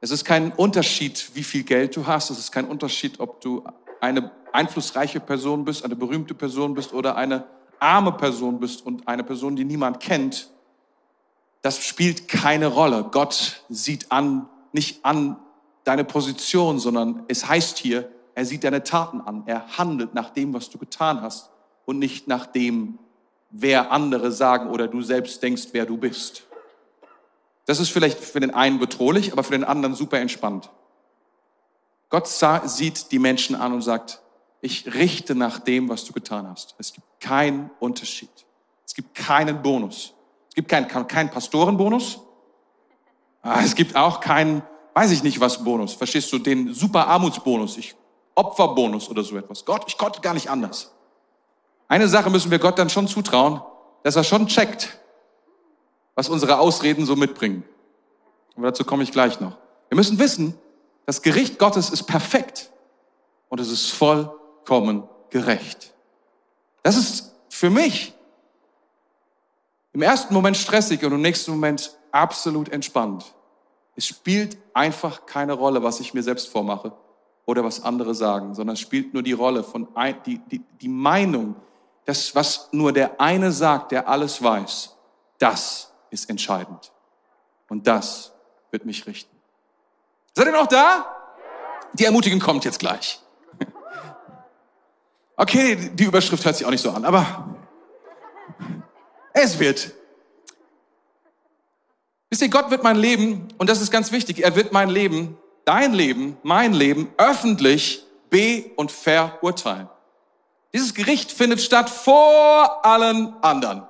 Es 0.00 0.10
ist 0.10 0.24
kein 0.24 0.52
Unterschied, 0.52 1.30
wie 1.34 1.44
viel 1.44 1.62
Geld 1.62 1.96
du 1.96 2.06
hast. 2.06 2.28
Es 2.28 2.38
ist 2.38 2.52
kein 2.52 2.66
Unterschied, 2.66 3.20
ob 3.20 3.40
du 3.40 3.64
eine 4.00 4.30
einflussreiche 4.52 5.18
Person 5.18 5.64
bist, 5.64 5.84
eine 5.84 5.96
berühmte 5.96 6.34
Person 6.34 6.74
bist 6.74 6.92
oder 6.92 7.16
eine 7.16 7.46
arme 7.84 8.12
Person 8.12 8.58
bist 8.58 8.84
und 8.84 9.06
eine 9.06 9.22
Person, 9.22 9.56
die 9.56 9.64
niemand 9.64 10.00
kennt. 10.00 10.50
Das 11.62 11.84
spielt 11.84 12.28
keine 12.28 12.66
Rolle. 12.66 13.04
Gott 13.10 13.62
sieht 13.68 14.10
an, 14.10 14.48
nicht 14.72 15.04
an 15.04 15.36
deine 15.84 16.04
Position, 16.04 16.78
sondern 16.78 17.24
es 17.28 17.46
heißt 17.46 17.78
hier, 17.78 18.10
er 18.34 18.44
sieht 18.46 18.64
deine 18.64 18.82
Taten 18.82 19.20
an. 19.20 19.44
Er 19.46 19.78
handelt 19.78 20.14
nach 20.14 20.30
dem, 20.30 20.54
was 20.54 20.70
du 20.70 20.78
getan 20.78 21.20
hast 21.20 21.50
und 21.84 21.98
nicht 21.98 22.26
nach 22.26 22.46
dem, 22.46 22.98
wer 23.50 23.92
andere 23.92 24.32
sagen 24.32 24.70
oder 24.70 24.88
du 24.88 25.02
selbst 25.02 25.42
denkst, 25.42 25.68
wer 25.72 25.86
du 25.86 25.96
bist. 25.96 26.44
Das 27.66 27.80
ist 27.80 27.90
vielleicht 27.90 28.18
für 28.18 28.40
den 28.40 28.52
einen 28.52 28.78
bedrohlich, 28.78 29.32
aber 29.32 29.44
für 29.44 29.52
den 29.52 29.64
anderen 29.64 29.94
super 29.94 30.18
entspannt. 30.18 30.70
Gott 32.10 32.28
sieht 32.28 33.10
die 33.12 33.18
Menschen 33.18 33.56
an 33.56 33.72
und 33.72 33.82
sagt, 33.82 34.20
ich 34.64 34.94
richte 34.94 35.34
nach 35.34 35.58
dem, 35.58 35.90
was 35.90 36.06
du 36.06 36.14
getan 36.14 36.48
hast. 36.48 36.74
Es 36.78 36.94
gibt 36.94 37.06
keinen 37.20 37.70
Unterschied. 37.80 38.30
Es 38.86 38.94
gibt 38.94 39.14
keinen 39.14 39.60
Bonus. 39.60 40.14
Es 40.48 40.54
gibt 40.54 40.70
keinen, 40.70 40.88
keinen 40.88 41.30
Pastorenbonus. 41.30 42.20
Ah, 43.42 43.60
es 43.62 43.74
gibt 43.74 43.94
auch 43.94 44.20
keinen, 44.20 44.62
weiß 44.94 45.10
ich 45.10 45.22
nicht 45.22 45.38
was 45.38 45.62
Bonus. 45.62 45.92
Verstehst 45.92 46.32
du, 46.32 46.38
den 46.38 46.72
super 46.72 47.08
Armutsbonus. 47.08 47.76
Ich 47.76 47.94
Opferbonus 48.34 49.10
oder 49.10 49.22
so 49.22 49.36
etwas. 49.36 49.66
Gott, 49.66 49.84
ich 49.86 49.98
konnte 49.98 50.22
gar 50.22 50.32
nicht 50.32 50.48
anders. 50.48 50.92
Eine 51.86 52.08
Sache 52.08 52.30
müssen 52.30 52.50
wir 52.50 52.58
Gott 52.58 52.78
dann 52.78 52.88
schon 52.88 53.06
zutrauen, 53.06 53.60
dass 54.02 54.16
er 54.16 54.24
schon 54.24 54.46
checkt, 54.46 54.98
was 56.14 56.30
unsere 56.30 56.58
Ausreden 56.58 57.04
so 57.04 57.16
mitbringen. 57.16 57.64
Aber 58.56 58.68
dazu 58.68 58.84
komme 58.84 59.02
ich 59.02 59.12
gleich 59.12 59.40
noch. 59.40 59.58
Wir 59.90 59.96
müssen 59.96 60.18
wissen, 60.18 60.54
das 61.04 61.20
Gericht 61.20 61.58
Gottes 61.58 61.90
ist 61.90 62.04
perfekt 62.04 62.70
und 63.50 63.60
es 63.60 63.70
ist 63.70 63.90
vollkommen 64.64 65.08
gerecht. 65.30 65.92
Das 66.82 66.96
ist 66.96 67.34
für 67.48 67.70
mich 67.70 68.14
im 69.92 70.02
ersten 70.02 70.34
Moment 70.34 70.56
stressig 70.56 71.04
und 71.04 71.12
im 71.12 71.22
nächsten 71.22 71.52
Moment 71.52 71.96
absolut 72.10 72.68
entspannt. 72.70 73.34
Es 73.96 74.06
spielt 74.06 74.56
einfach 74.72 75.26
keine 75.26 75.52
Rolle, 75.52 75.82
was 75.82 76.00
ich 76.00 76.14
mir 76.14 76.22
selbst 76.22 76.48
vormache 76.48 76.92
oder 77.46 77.62
was 77.62 77.82
andere 77.82 78.14
sagen, 78.14 78.54
sondern 78.54 78.74
es 78.74 78.80
spielt 78.80 79.14
nur 79.14 79.22
die 79.22 79.32
Rolle 79.32 79.62
von 79.62 79.86
ein, 79.94 80.16
die, 80.26 80.38
die, 80.38 80.60
die 80.80 80.88
Meinung, 80.88 81.54
das, 82.06 82.34
was 82.34 82.68
nur 82.72 82.92
der 82.92 83.20
eine 83.20 83.52
sagt, 83.52 83.92
der 83.92 84.08
alles 84.08 84.42
weiß, 84.42 84.96
das 85.38 85.92
ist 86.10 86.28
entscheidend. 86.28 86.92
Und 87.68 87.86
das 87.86 88.32
wird 88.70 88.84
mich 88.84 89.06
richten. 89.06 89.34
Seid 90.34 90.46
ihr 90.46 90.52
noch 90.52 90.66
da? 90.66 91.06
Die 91.92 92.04
Ermutigung 92.04 92.40
kommt 92.40 92.64
jetzt 92.64 92.80
gleich. 92.80 93.23
Okay, 95.36 95.90
die 95.92 96.04
Überschrift 96.04 96.44
hört 96.44 96.56
sich 96.56 96.66
auch 96.66 96.70
nicht 96.70 96.82
so 96.82 96.90
an, 96.90 97.04
aber 97.04 97.56
es 99.32 99.58
wird. 99.58 99.92
Wisst 102.30 102.42
ihr, 102.42 102.48
Gott 102.48 102.70
wird 102.70 102.82
mein 102.82 102.96
Leben, 102.96 103.48
und 103.58 103.68
das 103.68 103.80
ist 103.80 103.90
ganz 103.90 104.12
wichtig, 104.12 104.42
er 104.42 104.54
wird 104.56 104.72
mein 104.72 104.88
Leben 104.88 105.36
dein 105.64 105.92
Leben, 105.92 106.36
mein 106.42 106.72
Leben 106.72 107.12
öffentlich 107.16 108.04
be- 108.30 108.70
und 108.76 108.92
verurteilen. 108.92 109.88
Dieses 110.72 110.94
Gericht 110.94 111.30
findet 111.30 111.60
statt 111.60 111.88
vor 111.88 112.84
allen 112.84 113.32
anderen. 113.42 113.86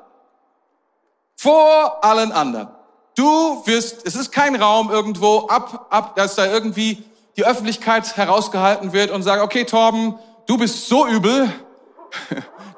Vor 1.36 2.04
allen 2.04 2.32
anderen. 2.32 2.68
Du 3.16 3.62
wirst, 3.66 4.06
es 4.06 4.16
ist 4.16 4.32
kein 4.32 4.56
Raum 4.56 4.90
irgendwo 4.90 5.46
ab, 5.46 5.86
ab, 5.90 6.16
dass 6.16 6.34
da 6.34 6.46
irgendwie 6.46 7.02
die 7.36 7.44
Öffentlichkeit 7.44 8.16
herausgehalten 8.16 8.92
wird 8.92 9.10
und 9.10 9.22
sagt, 9.22 9.42
okay, 9.42 9.64
Torben, 9.64 10.18
du 10.46 10.58
bist 10.58 10.88
so 10.88 11.06
übel, 11.06 11.52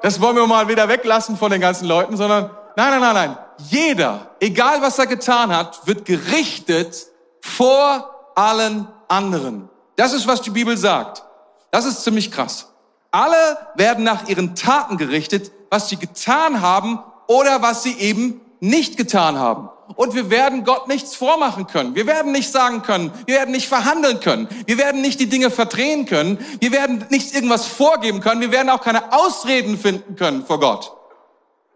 das 0.01 0.19
wollen 0.21 0.35
wir 0.35 0.47
mal 0.47 0.67
wieder 0.67 0.87
weglassen 0.87 1.37
von 1.37 1.51
den 1.51 1.61
ganzen 1.61 1.87
Leuten, 1.87 2.17
sondern 2.17 2.49
nein, 2.75 2.91
nein, 2.91 3.01
nein, 3.01 3.13
nein. 3.13 3.37
Jeder, 3.69 4.35
egal 4.39 4.81
was 4.81 4.99
er 4.99 5.07
getan 5.07 5.55
hat, 5.55 5.85
wird 5.87 6.05
gerichtet 6.05 7.07
vor 7.41 8.31
allen 8.35 8.87
anderen. 9.07 9.69
Das 9.95 10.13
ist, 10.13 10.27
was 10.27 10.41
die 10.41 10.51
Bibel 10.51 10.77
sagt. 10.77 11.23
Das 11.71 11.85
ist 11.85 12.03
ziemlich 12.03 12.31
krass. 12.31 12.71
Alle 13.11 13.57
werden 13.75 14.03
nach 14.03 14.27
ihren 14.27 14.55
Taten 14.55 14.97
gerichtet, 14.97 15.51
was 15.69 15.89
sie 15.89 15.97
getan 15.97 16.61
haben 16.61 16.99
oder 17.27 17.61
was 17.61 17.83
sie 17.83 17.97
eben 17.97 18.41
nicht 18.59 18.97
getan 18.97 19.37
haben. 19.37 19.69
Und 19.95 20.15
wir 20.15 20.29
werden 20.29 20.65
Gott 20.65 20.87
nichts 20.87 21.15
vormachen 21.15 21.67
können. 21.67 21.95
Wir 21.95 22.07
werden 22.07 22.31
nicht 22.31 22.51
sagen 22.51 22.81
können. 22.81 23.11
Wir 23.25 23.35
werden 23.35 23.51
nicht 23.51 23.67
verhandeln 23.67 24.19
können. 24.19 24.49
Wir 24.65 24.77
werden 24.77 25.01
nicht 25.01 25.19
die 25.19 25.29
Dinge 25.29 25.49
verdrehen 25.49 26.05
können. 26.05 26.43
Wir 26.59 26.71
werden 26.71 27.05
nicht 27.09 27.33
irgendwas 27.33 27.67
vorgeben 27.67 28.19
können. 28.19 28.41
Wir 28.41 28.51
werden 28.51 28.69
auch 28.69 28.81
keine 28.81 29.13
Ausreden 29.13 29.77
finden 29.77 30.15
können 30.15 30.45
vor 30.45 30.59
Gott. 30.59 30.91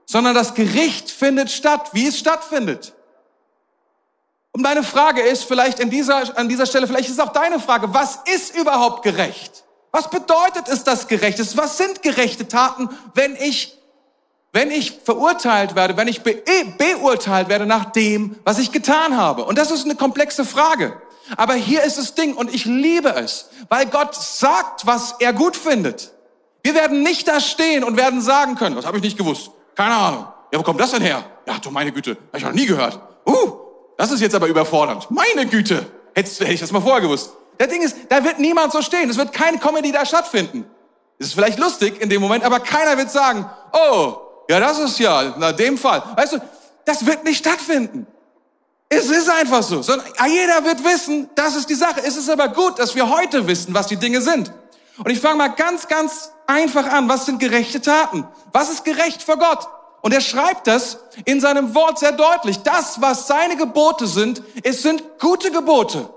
Sondern 0.05 0.35
das 0.35 0.55
Gericht 0.55 1.09
findet 1.09 1.51
statt, 1.51 1.91
wie 1.93 2.07
es 2.07 2.19
stattfindet. 2.19 2.93
Und 4.51 4.61
meine 4.61 4.83
Frage 4.83 5.21
ist 5.21 5.45
vielleicht 5.45 5.79
in 5.79 5.89
dieser, 5.89 6.37
an 6.37 6.49
dieser 6.49 6.65
Stelle, 6.65 6.87
vielleicht 6.87 7.09
ist 7.09 7.21
auch 7.21 7.31
deine 7.31 7.59
Frage, 7.59 7.93
was 7.93 8.19
ist 8.25 8.55
überhaupt 8.55 9.03
gerecht? 9.03 9.63
Was 9.91 10.09
bedeutet 10.09 10.67
es, 10.67 10.83
das 10.83 11.07
gerecht 11.07 11.39
ist? 11.39 11.57
Was 11.57 11.77
sind 11.77 12.01
gerechte 12.01 12.47
Taten, 12.47 12.89
wenn 13.13 13.35
ich, 13.35 13.77
wenn 14.53 14.71
ich 14.71 14.99
verurteilt 15.03 15.75
werde, 15.75 15.97
wenn 15.97 16.07
ich 16.07 16.21
be 16.21 16.41
beurteilt 16.77 17.49
werde 17.49 17.65
nach 17.65 17.85
dem, 17.85 18.35
was 18.43 18.59
ich 18.59 18.71
getan 18.71 19.17
habe? 19.17 19.45
Und 19.45 19.57
das 19.57 19.71
ist 19.71 19.85
eine 19.85 19.95
komplexe 19.95 20.45
Frage. 20.45 20.93
Aber 21.37 21.53
hier 21.53 21.83
ist 21.83 21.97
das 21.97 22.15
Ding 22.15 22.35
und 22.35 22.53
ich 22.53 22.65
liebe 22.65 23.09
es, 23.09 23.49
weil 23.69 23.85
Gott 23.85 24.15
sagt, 24.15 24.85
was 24.85 25.15
er 25.19 25.31
gut 25.31 25.55
findet. 25.55 26.11
Wir 26.63 26.75
werden 26.75 27.03
nicht 27.03 27.27
da 27.27 27.39
stehen 27.39 27.83
und 27.83 27.97
werden 27.97 28.21
sagen 28.21 28.55
können, 28.55 28.75
was 28.75 28.85
habe 28.85 28.97
ich 28.97 29.03
nicht 29.03 29.17
gewusst? 29.17 29.51
Keine 29.75 29.95
Ahnung. 29.95 30.27
Ja, 30.51 30.59
wo 30.59 30.63
kommt 30.63 30.79
das 30.79 30.91
denn 30.91 31.01
her? 31.01 31.23
Ja, 31.47 31.57
du 31.59 31.71
meine 31.71 31.91
Güte, 31.91 32.11
habe 32.11 32.37
ich 32.37 32.43
noch 32.43 32.51
nie 32.51 32.65
gehört. 32.65 32.99
Uh, 33.25 33.53
das 33.97 34.11
ist 34.11 34.19
jetzt 34.19 34.35
aber 34.35 34.47
überfordernd. 34.47 35.09
Meine 35.09 35.45
Güte. 35.45 35.85
Hättest, 36.13 36.41
hätte 36.41 36.51
ich 36.51 36.59
das 36.59 36.71
mal 36.71 36.81
vorher 36.81 37.01
gewusst. 37.01 37.31
Der 37.57 37.67
Ding 37.67 37.81
ist, 37.81 37.95
da 38.09 38.23
wird 38.23 38.39
niemand 38.39 38.73
so 38.73 38.81
stehen. 38.81 39.09
Es 39.09 39.17
wird 39.17 39.31
kein 39.31 39.59
Comedy 39.59 39.91
da 39.91 40.05
stattfinden. 40.05 40.65
Es 41.19 41.27
ist 41.27 41.33
vielleicht 41.33 41.59
lustig 41.59 42.01
in 42.01 42.09
dem 42.09 42.21
Moment, 42.21 42.43
aber 42.43 42.59
keiner 42.59 42.97
wird 42.97 43.11
sagen, 43.11 43.49
oh, 43.71 44.17
ja, 44.49 44.59
das 44.59 44.79
ist 44.79 44.99
ja, 44.99 45.35
na, 45.37 45.51
dem 45.51 45.77
Fall. 45.77 46.03
Weißt 46.15 46.33
du, 46.33 46.37
das 46.85 47.05
wird 47.05 47.23
nicht 47.23 47.37
stattfinden. 47.37 48.07
Es 48.89 49.09
ist 49.09 49.29
einfach 49.29 49.63
so. 49.63 49.81
Sondern 49.81 50.07
jeder 50.27 50.65
wird 50.65 50.83
wissen, 50.83 51.29
das 51.35 51.55
ist 51.55 51.69
die 51.69 51.75
Sache. 51.75 52.01
Es 52.03 52.17
ist 52.17 52.29
aber 52.29 52.49
gut, 52.49 52.77
dass 52.79 52.93
wir 52.93 53.09
heute 53.09 53.47
wissen, 53.47 53.73
was 53.73 53.87
die 53.87 53.95
Dinge 53.95 54.21
sind. 54.21 54.51
Und 54.97 55.09
ich 55.09 55.19
fange 55.19 55.37
mal 55.37 55.47
ganz, 55.47 55.87
ganz 55.87 56.31
einfach 56.45 56.85
an. 56.91 57.07
Was 57.07 57.25
sind 57.25 57.39
gerechte 57.39 57.81
Taten? 57.81 58.27
Was 58.51 58.69
ist 58.69 58.83
gerecht 58.83 59.23
vor 59.23 59.37
Gott? 59.37 59.67
Und 60.01 60.13
er 60.13 60.21
schreibt 60.21 60.67
das 60.67 60.97
in 61.25 61.39
seinem 61.39 61.73
Wort 61.75 61.99
sehr 61.99 62.11
deutlich. 62.11 62.57
Das, 62.63 62.99
was 63.01 63.27
seine 63.27 63.55
Gebote 63.55 64.07
sind, 64.07 64.41
es 64.63 64.81
sind 64.81 65.03
gute 65.19 65.51
Gebote. 65.51 66.09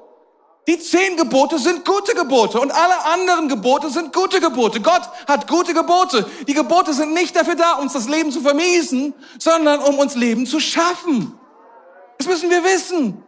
Die 0.66 0.78
zehn 0.78 1.16
Gebote 1.16 1.58
sind 1.58 1.84
gute 1.84 2.14
Gebote 2.14 2.58
und 2.58 2.70
alle 2.70 3.04
anderen 3.04 3.48
Gebote 3.48 3.90
sind 3.90 4.14
gute 4.14 4.40
Gebote. 4.40 4.80
Gott 4.80 5.02
hat 5.28 5.46
gute 5.46 5.74
Gebote. 5.74 6.26
Die 6.46 6.54
Gebote 6.54 6.94
sind 6.94 7.12
nicht 7.12 7.36
dafür 7.36 7.54
da, 7.54 7.72
uns 7.74 7.92
das 7.92 8.08
Leben 8.08 8.32
zu 8.32 8.40
vermiesen, 8.40 9.12
sondern 9.38 9.80
um 9.80 9.98
uns 9.98 10.14
Leben 10.14 10.46
zu 10.46 10.60
schaffen. 10.60 11.38
Das 12.16 12.26
müssen 12.26 12.48
wir 12.48 12.64
wissen. 12.64 13.23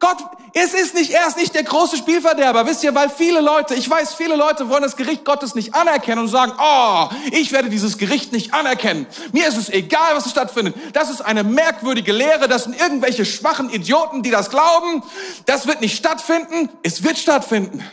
Gott, 0.00 0.18
es 0.54 0.74
ist 0.74 0.94
nicht, 0.94 1.10
er 1.10 1.26
ist 1.26 1.36
nicht 1.36 1.56
der 1.56 1.64
große 1.64 1.96
Spielverderber. 1.96 2.66
Wisst 2.66 2.84
ihr, 2.84 2.94
weil 2.94 3.10
viele 3.10 3.40
Leute, 3.40 3.74
ich 3.74 3.90
weiß, 3.90 4.14
viele 4.14 4.36
Leute 4.36 4.68
wollen 4.68 4.82
das 4.82 4.96
Gericht 4.96 5.24
Gottes 5.24 5.56
nicht 5.56 5.74
anerkennen 5.74 6.20
und 6.20 6.28
sagen, 6.28 6.52
oh, 6.56 7.08
ich 7.32 7.50
werde 7.50 7.68
dieses 7.68 7.98
Gericht 7.98 8.30
nicht 8.32 8.54
anerkennen. 8.54 9.06
Mir 9.32 9.48
ist 9.48 9.56
es 9.56 9.68
egal, 9.68 10.14
was 10.14 10.30
stattfindet. 10.30 10.76
Das 10.92 11.10
ist 11.10 11.20
eine 11.20 11.42
merkwürdige 11.42 12.12
Lehre. 12.12 12.46
Das 12.46 12.64
sind 12.64 12.80
irgendwelche 12.80 13.24
schwachen 13.24 13.70
Idioten, 13.70 14.22
die 14.22 14.30
das 14.30 14.50
glauben. 14.50 15.02
Das 15.46 15.66
wird 15.66 15.80
nicht 15.80 15.96
stattfinden. 15.96 16.68
Es 16.84 17.02
wird 17.02 17.18
stattfinden. 17.18 17.84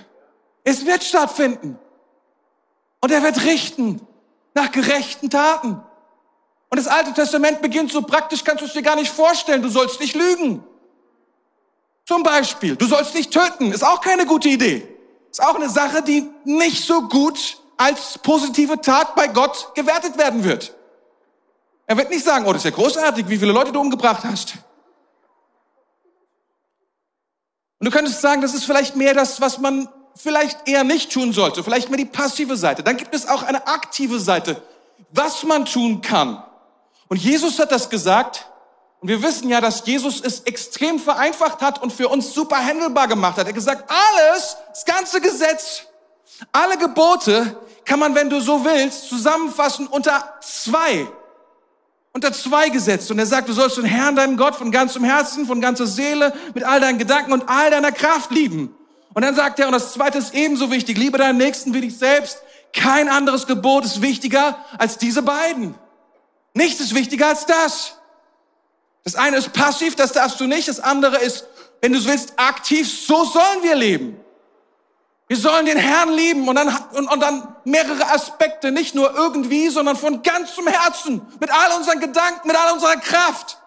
Es 0.63 0.85
wird 0.85 1.03
stattfinden. 1.03 1.79
Und 3.01 3.11
er 3.11 3.23
wird 3.23 3.43
richten 3.45 3.99
nach 4.53 4.71
gerechten 4.71 5.31
Taten. 5.31 5.81
Und 6.69 6.77
das 6.77 6.87
Alte 6.87 7.13
Testament 7.13 7.63
beginnt 7.63 7.91
so 7.91 8.03
praktisch, 8.03 8.43
kannst 8.43 8.61
du 8.61 8.67
es 8.67 8.73
dir 8.73 8.83
gar 8.83 8.95
nicht 8.95 9.11
vorstellen. 9.11 9.63
Du 9.63 9.69
sollst 9.69 9.99
nicht 9.99 10.13
lügen. 10.13 10.63
Zum 12.05 12.21
Beispiel, 12.21 12.75
du 12.75 12.85
sollst 12.85 13.15
nicht 13.15 13.31
töten, 13.31 13.71
ist 13.71 13.83
auch 13.83 13.99
keine 13.99 14.25
gute 14.25 14.49
Idee. 14.49 14.87
Ist 15.31 15.41
auch 15.41 15.55
eine 15.55 15.69
Sache, 15.69 16.03
die 16.03 16.29
nicht 16.43 16.85
so 16.85 17.07
gut 17.07 17.57
als 17.77 18.17
positive 18.19 18.79
Tat 18.79 19.15
bei 19.15 19.27
Gott 19.27 19.71
gewertet 19.75 20.17
werden 20.17 20.43
wird. 20.43 20.73
Er 21.87 21.97
wird 21.97 22.09
nicht 22.09 22.23
sagen, 22.23 22.45
oh, 22.45 22.53
das 22.53 22.63
ist 22.63 22.71
ja 22.71 22.75
großartig, 22.75 23.27
wie 23.27 23.37
viele 23.37 23.51
Leute 23.51 23.71
du 23.71 23.79
umgebracht 23.79 24.23
hast. 24.23 24.55
Und 27.79 27.85
du 27.85 27.91
könntest 27.91 28.21
sagen, 28.21 28.41
das 28.41 28.53
ist 28.53 28.65
vielleicht 28.65 28.95
mehr 28.95 29.13
das, 29.13 29.41
was 29.41 29.57
man 29.57 29.89
vielleicht 30.15 30.67
eher 30.67 30.83
nicht 30.83 31.11
tun 31.11 31.33
sollte, 31.33 31.63
vielleicht 31.63 31.89
mehr 31.89 31.97
die 31.97 32.05
passive 32.05 32.55
Seite. 32.55 32.83
Dann 32.83 32.97
gibt 32.97 33.13
es 33.13 33.27
auch 33.27 33.43
eine 33.43 33.67
aktive 33.67 34.19
Seite, 34.19 34.61
was 35.11 35.43
man 35.43 35.65
tun 35.65 36.01
kann. 36.01 36.43
Und 37.07 37.17
Jesus 37.17 37.59
hat 37.59 37.71
das 37.71 37.89
gesagt, 37.89 38.47
und 39.05 39.09
wir 39.09 39.21
wissen 39.21 39.49
ja, 39.49 39.61
dass 39.61 39.85
Jesus 39.85 40.19
es 40.19 40.39
extrem 40.45 40.97
vereinfacht 40.97 41.61
hat 41.61 41.79
und 41.79 41.93
für 41.93 42.09
uns 42.09 42.33
super 42.33 42.57
handelbar 42.57 43.07
gemacht 43.07 43.37
hat. 43.37 43.45
Er 43.45 43.49
hat 43.49 43.53
gesagt, 43.53 43.87
alles, 43.87 44.57
das 44.69 44.83
ganze 44.83 45.21
Gesetz, 45.21 45.83
alle 46.51 46.75
Gebote 46.75 47.55
kann 47.85 47.99
man, 47.99 48.15
wenn 48.15 48.31
du 48.31 48.39
so 48.39 48.65
willst, 48.65 49.07
zusammenfassen 49.07 49.85
unter 49.85 50.33
zwei. 50.41 51.07
Unter 52.13 52.33
zwei 52.33 52.69
Gesetze. 52.69 53.13
Und 53.13 53.19
er 53.19 53.27
sagt, 53.27 53.47
du 53.47 53.53
sollst 53.53 53.77
den 53.77 53.85
Herrn, 53.85 54.15
deinen 54.15 54.37
Gott, 54.37 54.55
von 54.55 54.71
ganzem 54.71 55.03
Herzen, 55.03 55.45
von 55.45 55.61
ganzer 55.61 55.85
Seele, 55.85 56.33
mit 56.55 56.63
all 56.63 56.79
deinen 56.79 56.97
Gedanken 56.97 57.31
und 57.31 57.47
all 57.47 57.69
deiner 57.69 57.91
Kraft 57.91 58.31
lieben. 58.31 58.75
Und 59.13 59.21
dann 59.21 59.35
sagt 59.35 59.59
er, 59.59 59.67
und 59.67 59.73
das 59.73 59.93
zweite 59.93 60.17
ist 60.17 60.33
ebenso 60.33 60.71
wichtig, 60.71 60.97
liebe 60.97 61.19
deinen 61.19 61.37
Nächsten 61.37 61.75
wie 61.75 61.81
dich 61.81 61.95
selbst. 61.95 62.39
Kein 62.73 63.07
anderes 63.07 63.45
Gebot 63.45 63.85
ist 63.85 64.01
wichtiger 64.01 64.57
als 64.79 64.97
diese 64.97 65.21
beiden. 65.21 65.75
Nichts 66.55 66.81
ist 66.81 66.95
wichtiger 66.95 67.27
als 67.27 67.45
das. 67.45 67.99
Das 69.05 69.15
eine 69.15 69.37
ist 69.37 69.53
passiv, 69.53 69.95
das 69.95 70.11
darfst 70.11 70.39
du 70.39 70.47
nicht. 70.47 70.67
Das 70.67 70.79
andere 70.79 71.17
ist, 71.17 71.45
wenn 71.79 71.93
du 71.93 72.03
willst, 72.05 72.33
aktiv. 72.37 72.91
So 72.91 73.23
sollen 73.23 73.61
wir 73.61 73.75
leben. 73.75 74.19
Wir 75.27 75.37
sollen 75.37 75.65
den 75.65 75.77
Herrn 75.77 76.11
lieben 76.11 76.47
und 76.47 76.55
dann, 76.55 76.75
und, 76.93 77.07
und 77.07 77.19
dann 77.19 77.55
mehrere 77.63 78.07
Aspekte, 78.11 78.71
nicht 78.71 78.93
nur 78.93 79.15
irgendwie, 79.15 79.69
sondern 79.69 79.95
von 79.95 80.21
ganzem 80.21 80.67
Herzen, 80.67 81.21
mit 81.39 81.51
all 81.51 81.77
unseren 81.77 81.99
Gedanken, 81.99 82.47
mit 82.47 82.55
all 82.55 82.73
unserer 82.73 82.97
Kraft. 82.97 83.59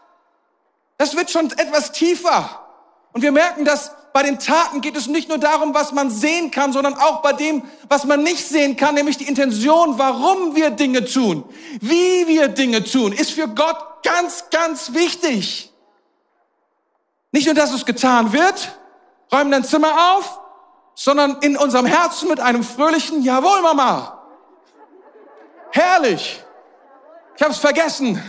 Das 0.99 1.17
wird 1.17 1.31
schon 1.31 1.51
etwas 1.53 1.93
tiefer. 1.93 2.65
Und 3.13 3.23
wir 3.23 3.33
merken, 3.33 3.65
dass 3.65 3.93
bei 4.19 4.25
den 4.25 4.41
Taten 4.41 4.81
geht 4.81 4.97
es 4.97 5.07
nicht 5.07 5.29
nur 5.29 5.39
darum, 5.39 5.75
was 5.75 5.93
man 5.93 6.11
sehen 6.11 6.51
kann, 6.51 6.73
sondern 6.73 6.95
auch 6.95 7.23
bei 7.23 7.33
dem, 7.33 7.63
was 7.89 8.03
man 8.03 8.25
nicht 8.25 8.49
sehen 8.49 8.75
kann, 8.75 8.97
nämlich 8.97 9.17
die 9.17 9.29
Intention, 9.29 9.97
warum 9.97 10.57
wir 10.57 10.71
Dinge 10.71 11.05
tun, 11.05 11.45
wie 11.81 12.27
wir 12.27 12.49
Dinge 12.49 12.83
tun, 12.83 13.13
ist 13.13 13.31
für 13.31 13.47
Gott 13.47 14.03
ganz, 14.03 14.51
ganz 14.51 14.93
wichtig. 14.93 15.73
Nicht 17.31 17.47
nur, 17.47 17.55
dass 17.55 17.73
es 17.73 17.87
getan 17.87 18.33
wird, 18.33 18.77
räumen 19.33 19.53
dein 19.53 19.63
Zimmer 19.63 20.17
auf, 20.17 20.41
sondern 20.97 21.37
in 21.43 21.57
unserem 21.57 21.87
Herzen 21.87 22.29
mit 22.29 22.41
einem 22.41 22.65
fröhlichen 22.65 23.23
Jawohl, 23.23 23.63
Mama. 23.63 24.21
Herrlich. 25.71 26.43
Ich 27.37 27.43
habe 27.43 27.53
es 27.53 27.59
vergessen. 27.59 28.21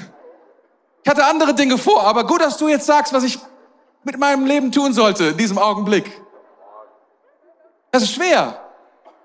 Ich 1.04 1.10
hatte 1.10 1.26
andere 1.26 1.56
Dinge 1.56 1.80
vor, 1.80 2.04
aber 2.04 2.28
gut, 2.28 2.42
dass 2.42 2.58
du 2.58 2.68
jetzt 2.68 2.86
sagst, 2.86 3.12
was 3.12 3.24
ich 3.24 3.40
mit 4.04 4.18
meinem 4.18 4.46
Leben 4.46 4.72
tun 4.72 4.94
sollte 4.94 5.26
in 5.26 5.38
diesem 5.38 5.58
Augenblick. 5.58 6.10
Das 7.92 8.04
ist 8.04 8.14
schwer. 8.14 8.60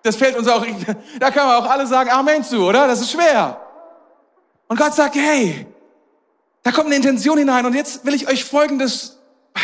Das 0.03 0.17
fällt 0.17 0.37
uns 0.37 0.49
auch, 0.49 0.65
da 1.21 1.31
können 1.31 1.47
wir 1.47 1.59
auch 1.59 1.71
alle 1.71 1.87
sagen 1.87 2.11
Amen 2.11 2.45
zu, 2.45 2.59
oder? 2.59 2.87
Das 2.87 3.01
ist 3.01 3.11
schwer. 3.11 3.61
Und 4.69 4.79
Gott 4.79 4.95
sagt, 4.95 5.15
hey, 5.15 5.67
da 6.63 6.73
kommt 6.73 6.87
eine 6.87 6.97
Intention 6.97 7.39
hinein 7.39 7.67
und 7.67 7.75
jetzt 7.75 8.05
will 8.05 8.15
ich 8.15 8.29
euch 8.29 8.45
Folgendes 8.45 9.19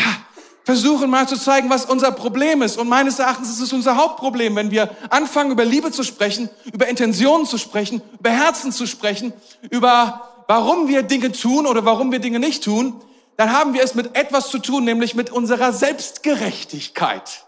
versuchen 0.64 1.10
mal 1.10 1.26
zu 1.26 1.36
zeigen, 1.36 1.70
was 1.70 1.86
unser 1.86 2.12
Problem 2.12 2.62
ist. 2.62 2.78
Und 2.78 2.88
meines 2.88 3.18
Erachtens 3.18 3.50
ist 3.50 3.60
es 3.60 3.72
unser 3.72 3.96
Hauptproblem, 3.96 4.54
wenn 4.56 4.70
wir 4.70 4.90
anfangen, 5.08 5.50
über 5.50 5.64
Liebe 5.64 5.90
zu 5.92 6.02
sprechen, 6.04 6.48
über 6.72 6.88
Intentionen 6.88 7.46
zu 7.46 7.58
sprechen, 7.58 8.02
über 8.18 8.30
Herzen 8.30 8.70
zu 8.70 8.86
sprechen, 8.86 9.32
über 9.70 10.44
warum 10.46 10.88
wir 10.88 11.02
Dinge 11.02 11.32
tun 11.32 11.66
oder 11.66 11.84
warum 11.84 12.12
wir 12.12 12.18
Dinge 12.18 12.38
nicht 12.38 12.64
tun, 12.64 13.00
dann 13.40 13.54
haben 13.54 13.72
wir 13.72 13.82
es 13.82 13.94
mit 13.94 14.18
etwas 14.18 14.50
zu 14.50 14.58
tun, 14.58 14.84
nämlich 14.84 15.14
mit 15.14 15.30
unserer 15.30 15.72
Selbstgerechtigkeit. 15.72 17.46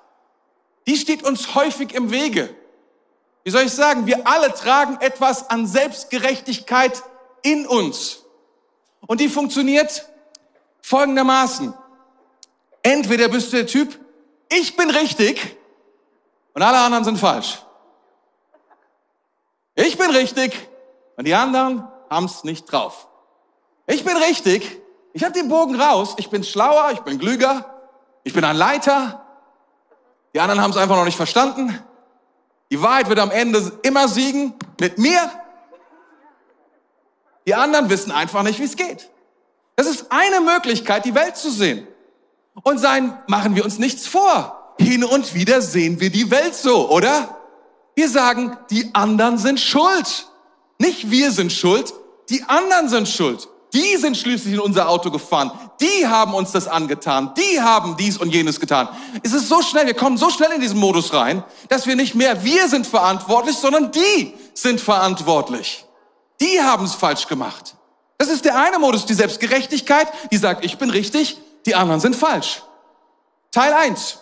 Die 0.87 0.97
steht 0.97 1.23
uns 1.23 1.55
häufig 1.55 1.95
im 1.95 2.11
Wege. 2.11 2.49
Wie 3.45 3.51
soll 3.51 3.65
ich 3.65 3.75
sagen, 3.75 4.07
wir 4.07 4.27
alle 4.27 4.55
tragen 4.55 4.97
etwas 5.03 5.51
an 5.51 5.67
Selbstgerechtigkeit 5.67 7.03
in 7.43 7.67
uns. 7.67 8.25
Und 9.07 9.21
die 9.21 9.29
funktioniert 9.29 10.09
folgendermaßen. 10.81 11.75
Entweder 12.83 13.29
bist 13.29 13.53
du 13.53 13.59
der 13.59 13.67
Typ, 13.67 14.01
ich 14.49 14.75
bin 14.77 14.89
richtig 14.89 15.59
und 16.55 16.63
alle 16.63 16.79
anderen 16.79 17.05
sind 17.05 17.19
falsch. 17.19 17.61
Ich 19.75 19.99
bin 19.99 20.11
richtig 20.11 20.55
und 21.19 21.27
die 21.27 21.35
anderen 21.35 21.87
haben's 22.09 22.45
nicht 22.45 22.65
drauf. 22.73 23.09
Ich 23.87 24.07
bin 24.07 24.17
richtig 24.17 24.82
ich 25.13 25.23
habe 25.23 25.33
den 25.33 25.49
Bogen 25.49 25.81
raus. 25.81 26.15
Ich 26.19 26.31
bin 26.31 26.43
schlauer, 26.43 26.91
ich 26.93 27.01
bin 27.01 27.19
klüger, 27.19 27.65
ich 28.25 28.33
bin 28.33 28.45
ein 28.45 28.57
Leiter. 28.57 29.25
Die 30.35 30.41
anderen 30.41 30.63
haben 30.63 30.71
es 30.71 30.77
einfach 30.77 30.97
noch 30.97 31.05
nicht 31.05 31.17
verstanden. 31.17 31.79
Die 32.71 32.81
Wahrheit 32.81 33.09
wird 33.09 33.19
am 33.19 33.31
Ende 33.31 33.79
immer 33.83 34.09
siegen 34.09 34.55
mit 34.81 34.99
mir. 34.99 35.31
Die 37.47 37.55
anderen 37.55 37.91
wissen 37.91 38.13
einfach 38.13 38.43
nicht, 38.43 38.59
wie 38.59 38.65
es 38.65 38.77
geht. 38.77 39.11
Das 39.77 39.87
ist 39.87 40.07
eine 40.11 40.41
Möglichkeit, 40.41 41.05
die 41.05 41.15
Welt 41.15 41.37
zu 41.37 41.51
sehen. 41.51 41.87
Und 42.63 42.79
sein, 42.79 43.19
machen 43.27 43.57
wir 43.57 43.65
uns 43.65 43.79
nichts 43.79 44.07
vor. 44.07 44.75
Hin 44.79 45.05
und 45.05 45.35
wieder 45.35 45.61
sehen 45.61 46.01
wir 46.01 46.11
die 46.11 46.31
Welt 46.31 46.55
so, 46.55 46.91
oder? 46.91 47.37
Wir 47.95 48.09
sagen, 48.09 48.57
die 48.71 48.95
anderen 48.95 49.39
sind 49.39 49.61
schuld. 49.61 50.27
Nicht 50.79 51.11
wir 51.11 51.31
sind 51.31 51.53
schuld, 51.53 51.93
die 52.31 52.43
anderen 52.45 52.89
sind 52.89 53.09
schuld. 53.09 53.49
Die 53.73 53.97
sind 53.97 54.19
schließlich 54.19 54.55
in 54.55 54.61
unser 54.61 54.89
Auto 54.89 55.11
gefahren. 55.11 55.51
Die 55.81 56.07
haben 56.07 56.35
uns 56.35 56.53
das 56.53 56.69
angetan. 56.69 57.33
Die 57.35 57.61
haben 57.61 57.97
dies 57.97 58.19
und 58.19 58.33
jenes 58.33 58.61
getan. 58.61 58.89
Es 59.23 59.33
ist 59.33 59.49
so 59.49 59.63
schnell, 59.63 59.87
wir 59.87 59.95
kommen 59.95 60.19
so 60.19 60.29
schnell 60.29 60.53
in 60.53 60.61
diesen 60.61 60.79
Modus 60.79 61.15
rein, 61.15 61.43
dass 61.69 61.87
wir 61.87 61.97
nicht 61.97 62.15
mehr 62.15 62.45
wir 62.45 62.69
sind 62.69 62.87
verantwortlich, 62.87 63.57
sondern 63.57 63.91
die 63.91 64.35
sind 64.53 64.81
verantwortlich. 64.81 65.87
Die 66.41 66.61
haben 66.61 66.85
es 66.85 66.95
falsch 66.95 67.27
gemacht. 67.29 67.77
Das 68.19 68.29
ist 68.29 68.45
der 68.45 68.59
eine 68.59 68.79
Modus, 68.79 69.07
die 69.07 69.15
Selbstgerechtigkeit, 69.15 70.07
die 70.31 70.37
sagt, 70.37 70.65
ich 70.65 70.77
bin 70.77 70.91
richtig, 70.91 71.39
die 71.65 71.75
anderen 71.75 72.01
sind 72.01 72.15
falsch. 72.15 72.63
Teil 73.51 73.73
eins. 73.73 74.19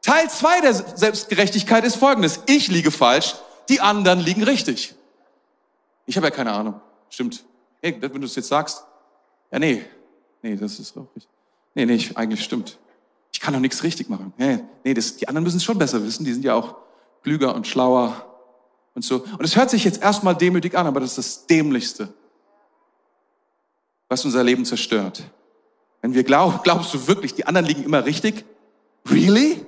Teil 0.00 0.30
zwei 0.30 0.60
der 0.60 0.72
Selbstgerechtigkeit 0.72 1.84
ist 1.84 1.96
folgendes. 1.96 2.40
Ich 2.46 2.68
liege 2.68 2.90
falsch, 2.90 3.34
die 3.68 3.80
anderen 3.80 4.20
liegen 4.20 4.42
richtig. 4.42 4.94
Ich 6.06 6.16
habe 6.16 6.28
ja 6.28 6.30
keine 6.30 6.52
Ahnung. 6.52 6.80
Stimmt. 7.10 7.44
Hey, 7.86 7.96
wenn 8.00 8.20
du 8.20 8.26
es 8.26 8.34
jetzt 8.34 8.48
sagst, 8.48 8.84
ja, 9.52 9.60
nee, 9.60 9.84
nee, 10.42 10.56
das 10.56 10.80
ist 10.80 10.96
auch 10.98 11.06
richtig. 11.14 11.32
Nee, 11.72 11.86
nee, 11.86 11.94
ich, 11.94 12.18
eigentlich 12.18 12.42
stimmt. 12.42 12.80
Ich 13.32 13.38
kann 13.38 13.54
doch 13.54 13.60
nichts 13.60 13.84
richtig 13.84 14.08
machen. 14.08 14.32
Nee, 14.36 14.58
nee, 14.82 14.92
das, 14.92 15.16
die 15.16 15.28
anderen 15.28 15.44
müssen 15.44 15.58
es 15.58 15.62
schon 15.62 15.78
besser 15.78 16.02
wissen. 16.02 16.24
Die 16.24 16.32
sind 16.32 16.44
ja 16.44 16.54
auch 16.54 16.74
klüger 17.22 17.54
und 17.54 17.64
schlauer 17.64 18.26
und 18.96 19.04
so. 19.04 19.22
Und 19.22 19.44
es 19.44 19.54
hört 19.54 19.70
sich 19.70 19.84
jetzt 19.84 20.02
erstmal 20.02 20.34
demütig 20.34 20.76
an, 20.76 20.88
aber 20.88 20.98
das 20.98 21.10
ist 21.10 21.18
das 21.18 21.46
Dämlichste, 21.46 22.12
was 24.08 24.24
unser 24.24 24.42
Leben 24.42 24.64
zerstört. 24.64 25.22
Wenn 26.02 26.12
wir 26.12 26.24
glauben, 26.24 26.58
glaubst 26.64 26.92
du 26.92 27.06
wirklich, 27.06 27.34
die 27.34 27.46
anderen 27.46 27.68
liegen 27.68 27.84
immer 27.84 28.04
richtig? 28.04 28.44
Really? 29.08 29.64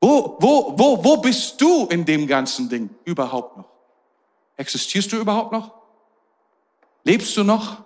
Wo, 0.00 0.36
wo, 0.40 0.74
wo, 0.76 1.04
wo 1.04 1.16
bist 1.18 1.60
du 1.60 1.86
in 1.86 2.04
dem 2.04 2.26
ganzen 2.26 2.68
Ding 2.68 2.90
überhaupt 3.04 3.58
noch? 3.58 3.68
Existierst 4.56 5.12
du 5.12 5.16
überhaupt 5.16 5.52
noch? 5.52 5.79
Lebst 7.04 7.36
du 7.36 7.44
noch? 7.44 7.84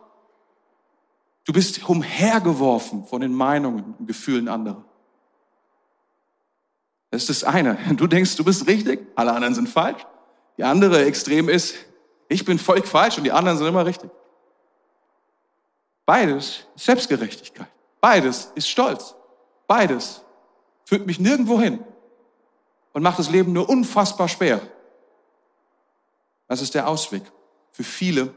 Du 1.44 1.52
bist 1.52 1.88
umhergeworfen 1.88 3.06
von 3.06 3.20
den 3.20 3.34
Meinungen 3.34 3.94
und 3.98 4.06
Gefühlen 4.06 4.48
anderer. 4.48 4.84
Das 7.10 7.28
ist 7.28 7.42
das 7.42 7.44
eine. 7.44 7.76
Du 7.96 8.06
denkst, 8.06 8.36
du 8.36 8.44
bist 8.44 8.66
richtig, 8.66 9.06
alle 9.14 9.32
anderen 9.32 9.54
sind 9.54 9.68
falsch. 9.68 10.04
Die 10.56 10.64
andere 10.64 11.04
Extrem 11.04 11.48
ist, 11.48 11.74
ich 12.28 12.44
bin 12.44 12.58
voll 12.58 12.82
falsch 12.82 13.18
und 13.18 13.24
die 13.24 13.32
anderen 13.32 13.58
sind 13.58 13.66
immer 13.66 13.84
richtig. 13.84 14.10
Beides 16.06 16.66
ist 16.74 16.84
Selbstgerechtigkeit. 16.84 17.68
Beides 18.00 18.50
ist 18.54 18.68
Stolz. 18.68 19.14
Beides 19.66 20.22
führt 20.84 21.06
mich 21.06 21.18
nirgendwo 21.18 21.60
hin 21.60 21.82
und 22.92 23.02
macht 23.02 23.18
das 23.18 23.30
Leben 23.30 23.52
nur 23.52 23.68
unfassbar 23.68 24.28
schwer. 24.28 24.60
Das 26.48 26.60
ist 26.60 26.74
der 26.74 26.88
Ausweg 26.88 27.22
für 27.72 27.84
viele, 27.84 28.34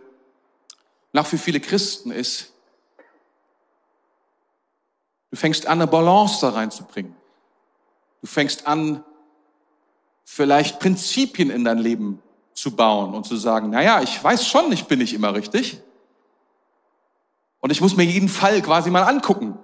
und 1.12 1.20
auch 1.20 1.26
für 1.26 1.38
viele 1.38 1.60
Christen 1.60 2.12
ist, 2.12 2.52
du 5.32 5.38
fängst 5.38 5.66
an, 5.66 5.80
eine 5.80 5.88
Balance 5.88 6.40
da 6.42 6.50
reinzubringen. 6.50 7.16
Du 8.22 8.28
fängst 8.28 8.68
an, 8.68 9.04
vielleicht 10.24 10.80
Prinzipien 10.80 11.50
in 11.50 11.64
dein 11.64 11.78
Leben 11.78 12.22
zu 12.54 12.76
bauen 12.76 13.14
und 13.14 13.26
zu 13.26 13.38
sagen, 13.38 13.70
naja, 13.70 14.02
ich 14.02 14.22
weiß 14.24 14.48
schon, 14.48 14.72
ich 14.72 14.86
bin 14.86 15.00
nicht 15.00 15.14
immer 15.14 15.34
richtig. 15.34 15.82
Und 17.60 17.72
ich 17.72 17.82
muss 17.82 17.96
mir 17.96 18.04
jeden 18.04 18.30
Fall 18.30 18.62
quasi 18.62 18.90
mal 18.90 19.04
angucken. 19.04 19.58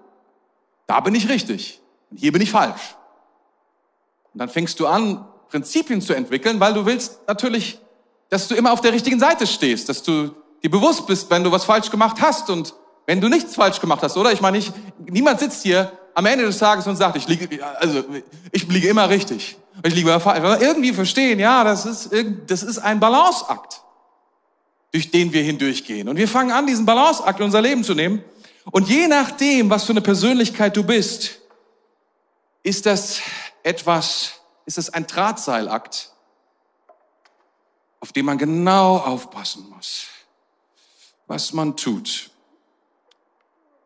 Da 0.88 1.00
bin 1.00 1.16
ich 1.16 1.30
richtig. 1.30 1.82
Und 2.12 2.18
hier 2.18 2.32
bin 2.32 2.42
ich 2.42 2.52
falsch. 2.52 2.96
Und 4.34 4.40
dann 4.40 4.50
fängst 4.50 4.80
du 4.80 4.88
an, 4.88 5.28
Prinzipien 5.50 6.02
zu 6.02 6.14
entwickeln, 6.14 6.60
weil 6.60 6.74
du 6.74 6.86
willst 6.86 7.20
natürlich, 7.28 7.80
dass 8.30 8.48
du 8.48 8.56
immer 8.56 8.72
auf 8.74 8.82
der 8.82 8.94
richtigen 8.94 9.20
Seite 9.20 9.46
stehst, 9.46 9.90
dass 9.90 10.02
du 10.02 10.36
dir 10.64 10.70
bewusst 10.70 11.06
bist, 11.08 11.30
wenn 11.30 11.44
du 11.44 11.52
was 11.52 11.66
falsch 11.66 11.90
gemacht 11.90 12.18
hast 12.22 12.50
und 12.50 12.74
wenn 13.06 13.20
du 13.20 13.28
nichts 13.28 13.56
falsch 13.56 13.80
gemacht 13.82 14.02
hast, 14.02 14.16
oder? 14.16 14.32
Ich 14.32 14.42
meine, 14.42 14.58
ich, 14.58 14.72
niemand 15.10 15.40
sitzt 15.40 15.64
hier 15.64 15.92
am 16.14 16.26
Ende 16.26 16.46
des 16.46 16.58
Tages 16.58 16.88
und 16.88 16.96
sagt, 16.96 17.18
ich 17.18 17.28
liege, 17.28 17.66
also 17.78 18.04
ich 18.52 18.68
liege 18.68 18.88
immer 18.88 19.10
richtig. 19.10 19.58
Ich 19.84 19.94
liege 19.94 20.10
immer 20.10 20.20
falsch. 20.20 20.62
Irgendwie 20.62 20.94
verstehen, 20.94 21.40
ja, 21.40 21.64
das 21.64 21.86
ist, 21.86 22.12
das 22.48 22.64
ist 22.64 22.78
ein 22.78 23.00
Balanceakt, 23.00 23.82
durch 24.92 25.12
den 25.12 25.34
wir 25.34 25.42
hindurchgehen. 25.42 26.08
Und 26.08 26.18
wir 26.18 26.28
fangen 26.28 26.52
an, 26.52 26.68
diesen 26.68 26.86
Balanceakt 26.86 27.40
in 27.40 27.46
unser 27.46 27.62
Leben 27.62 27.84
zu 27.84 27.94
nehmen. 27.94 28.24
Und 28.72 28.88
je 28.88 29.08
nachdem, 29.08 29.70
was 29.70 29.84
für 29.84 29.92
eine 29.92 30.02
Persönlichkeit 30.02 30.78
du 30.78 30.84
bist, 30.84 31.40
ist 32.62 32.86
das 32.86 33.20
etwas, 33.64 34.34
ist 34.66 34.78
das 34.78 34.90
ein 34.92 35.06
Drahtseilakt, 35.06 36.12
auf 38.00 38.14
dem 38.14 38.26
man 38.26 38.38
genau 38.38 38.98
aufpassen 38.98 39.68
muss, 39.70 40.08
was 41.28 41.54
man 41.54 41.76
tut 41.78 42.30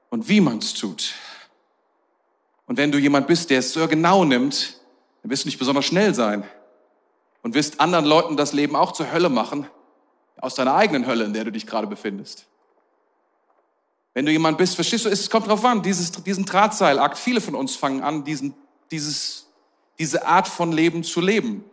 und 0.10 0.28
wie 0.30 0.42
man 0.42 0.60
es 0.60 0.74
tut. 0.74 1.14
Und 2.66 2.78
wenn 2.78 2.92
du 2.92 2.98
jemand 2.98 3.28
bist, 3.28 3.50
der 3.50 3.60
es 3.60 3.74
so 3.74 3.88
genau 3.88 4.26
nimmt, 4.26 4.80
dann 5.22 5.32
wirst 5.32 5.46
du 5.46 5.48
nicht 5.48 5.60
besonders 5.60 5.86
schnell 5.86 6.14
sein 6.14 6.44
und 7.44 7.54
wirst 7.54 7.80
anderen 7.80 8.06
Leuten 8.06 8.38
das 8.38 8.54
Leben 8.54 8.76
auch 8.76 8.92
zur 8.92 9.12
Hölle 9.12 9.30
machen, 9.30 9.68
aus 10.40 10.56
deiner 10.56 10.76
eigenen 10.76 11.08
Hölle, 11.08 11.26
in 11.26 11.34
der 11.34 11.46
du 11.46 11.52
dich 11.52 11.66
gerade 11.66 11.88
befindest. 11.88 12.46
Wenn 14.14 14.26
du 14.26 14.32
jemand 14.32 14.58
bist, 14.58 14.76
verstehst 14.76 15.06
du, 15.06 15.10
es 15.10 15.30
kommt 15.30 15.48
drauf 15.48 15.64
an, 15.64 15.82
dieses, 15.82 16.12
diesen 16.12 16.46
Drahtseilakt, 16.46 17.18
viele 17.18 17.40
von 17.40 17.56
uns 17.56 17.76
fangen 17.76 18.02
an, 18.02 18.24
diesen, 18.24 18.54
dieses, 18.92 19.48
diese 20.00 20.26
Art 20.26 20.48
von 20.48 20.72
Leben 20.72 21.04
zu 21.04 21.22
leben. 21.22 21.64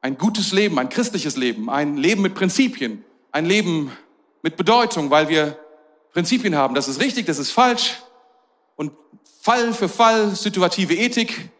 Ein 0.00 0.16
gutes 0.16 0.52
Leben, 0.52 0.78
ein 0.78 0.88
christliches 0.88 1.36
Leben, 1.36 1.70
ein 1.70 1.96
Leben 1.96 2.22
mit 2.22 2.34
Prinzipien, 2.34 3.04
ein 3.32 3.46
Leben 3.46 3.90
mit 4.42 4.56
Bedeutung, 4.56 5.10
weil 5.10 5.28
wir 5.28 5.58
Prinzipien 6.12 6.56
haben. 6.56 6.74
Das 6.74 6.88
ist 6.88 7.00
richtig, 7.00 7.26
das 7.26 7.38
ist 7.38 7.50
falsch. 7.50 8.02
Und 8.76 8.92
Fall 9.40 9.72
für 9.72 9.88
Fall, 9.88 10.34
situative 10.34 10.94
Ethik, 10.94 11.50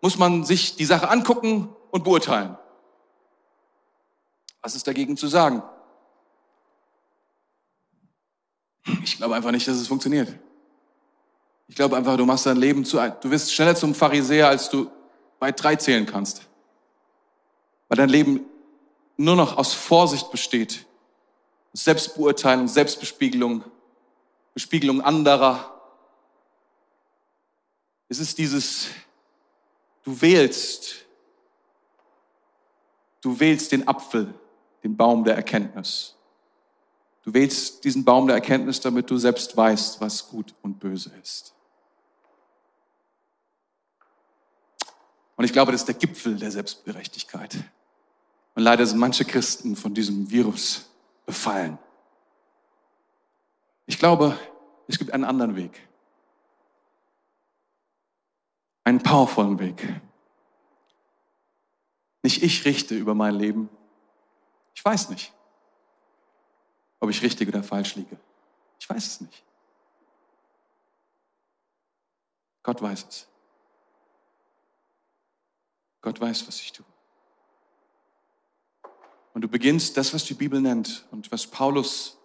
muss 0.00 0.18
man 0.18 0.44
sich 0.44 0.76
die 0.76 0.84
Sache 0.84 1.08
angucken 1.08 1.68
und 1.90 2.04
beurteilen. 2.04 2.56
Was 4.62 4.74
ist 4.74 4.86
dagegen 4.86 5.16
zu 5.16 5.26
sagen? 5.26 5.62
Ich 9.02 9.16
glaube 9.16 9.34
einfach 9.34 9.50
nicht, 9.50 9.66
dass 9.68 9.76
es 9.76 9.88
funktioniert. 9.88 10.34
Ich 11.68 11.76
glaube 11.76 11.96
einfach, 11.96 12.16
du 12.16 12.26
machst 12.26 12.46
dein 12.46 12.56
Leben 12.56 12.84
zu, 12.84 12.98
du 13.20 13.30
wirst 13.30 13.52
schneller 13.54 13.76
zum 13.76 13.94
Pharisäer, 13.94 14.48
als 14.48 14.70
du 14.70 14.90
bei 15.38 15.52
drei 15.52 15.76
zählen 15.76 16.04
kannst. 16.04 16.42
Weil 17.88 17.96
dein 17.96 18.08
Leben 18.08 18.44
nur 19.16 19.36
noch 19.36 19.56
aus 19.56 19.72
Vorsicht 19.72 20.30
besteht. 20.30 20.86
Selbstbeurteilung, 21.72 22.68
Selbstbespiegelung, 22.68 23.64
Bespiegelung 24.54 25.00
anderer. 25.00 25.80
Es 28.08 28.18
ist 28.18 28.38
dieses, 28.38 28.88
du 30.02 30.20
wählst, 30.20 31.06
du 33.20 33.38
wählst 33.38 33.70
den 33.72 33.86
Apfel, 33.86 34.34
den 34.82 34.96
Baum 34.96 35.24
der 35.24 35.36
Erkenntnis. 35.36 36.16
Du 37.22 37.32
wählst 37.34 37.84
diesen 37.84 38.04
Baum 38.04 38.26
der 38.26 38.36
Erkenntnis, 38.36 38.80
damit 38.80 39.10
du 39.10 39.18
selbst 39.18 39.56
weißt, 39.56 40.00
was 40.00 40.28
gut 40.28 40.54
und 40.62 40.80
böse 40.80 41.12
ist. 41.22 41.54
Und 45.36 45.44
ich 45.44 45.52
glaube, 45.52 45.72
das 45.72 45.82
ist 45.82 45.86
der 45.86 45.94
Gipfel 45.94 46.36
der 46.36 46.50
Selbstgerechtigkeit. 46.50 47.56
Und 48.54 48.62
leider 48.62 48.84
sind 48.84 48.98
manche 48.98 49.24
Christen 49.24 49.76
von 49.76 49.94
diesem 49.94 50.30
Virus 50.30 50.89
befallen. 51.30 51.78
Ich 53.86 54.00
glaube, 54.00 54.36
es 54.88 54.98
gibt 54.98 55.12
einen 55.12 55.22
anderen 55.22 55.54
Weg. 55.54 55.88
Einen 58.82 59.00
powervollen 59.00 59.60
Weg. 59.60 60.00
Nicht 62.24 62.42
ich 62.42 62.64
richte 62.64 62.96
über 62.96 63.14
mein 63.14 63.36
Leben. 63.36 63.68
Ich 64.74 64.84
weiß 64.84 65.10
nicht, 65.10 65.32
ob 66.98 67.10
ich 67.10 67.22
richtig 67.22 67.46
oder 67.46 67.62
falsch 67.62 67.94
liege. 67.94 68.18
Ich 68.80 68.90
weiß 68.90 69.06
es 69.06 69.20
nicht. 69.20 69.44
Gott 72.64 72.82
weiß 72.82 73.06
es. 73.08 73.28
Gott 76.00 76.20
weiß, 76.20 76.48
was 76.48 76.60
ich 76.60 76.72
tue. 76.72 76.86
Und 79.32 79.42
du 79.42 79.48
beginnst 79.48 79.96
das, 79.96 80.12
was 80.12 80.24
die 80.24 80.34
Bibel 80.34 80.60
nennt 80.60 81.06
und 81.10 81.30
was 81.30 81.46
Paulus 81.46 82.18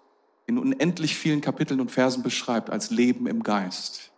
in 0.48 0.58
unendlich 0.58 1.16
vielen 1.16 1.42
Kapiteln 1.42 1.82
und 1.82 1.92
Versen 1.92 2.24
beschreibt, 2.24 2.70
als 2.70 2.90
Leben 2.90 3.28
im 3.28 3.44
Geist. 3.44 4.12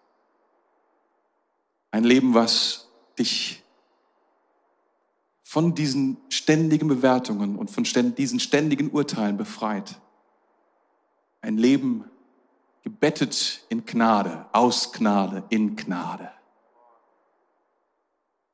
Ein 1.91 2.03
Leben, 2.03 2.33
was 2.33 2.89
dich 3.17 3.63
von 5.43 5.73
diesen 5.73 6.17
ständigen 6.29 6.87
Bewertungen 6.87 7.55
und 7.55 7.71
von 7.71 7.85
diesen 7.85 8.39
ständigen 8.39 8.91
Urteilen 8.91 9.37
befreit. 9.37 9.99
Ein 11.41 11.57
Leben 11.57 12.03
gebettet 12.83 13.65
in 13.69 13.85
Gnade, 13.85 14.45
aus 14.51 14.91
Gnade, 14.91 15.43
in 15.49 15.75
Gnade. 15.77 16.31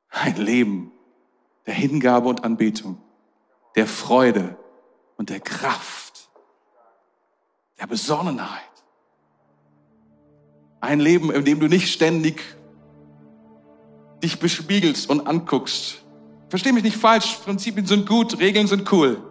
Ein 0.08 0.36
Leben 0.36 0.92
der 1.66 1.74
Hingabe 1.74 2.28
und 2.28 2.44
Anbetung, 2.44 2.98
der 3.74 3.86
Freude 3.86 4.56
und 5.16 5.30
der 5.30 5.40
Kraft, 5.40 6.30
der 7.80 7.86
Besonnenheit. 7.86 8.62
Ein 10.80 11.00
Leben, 11.00 11.30
in 11.30 11.44
dem 11.44 11.60
du 11.60 11.66
nicht 11.66 11.92
ständig 11.92 12.42
dich 14.22 14.38
bespiegelst 14.38 15.08
und 15.08 15.26
anguckst. 15.26 16.02
Versteh 16.48 16.72
mich 16.72 16.84
nicht 16.84 16.96
falsch, 16.96 17.38
Prinzipien 17.44 17.86
sind 17.86 18.08
gut, 18.08 18.38
Regeln 18.38 18.66
sind 18.66 18.90
cool. 18.92 19.22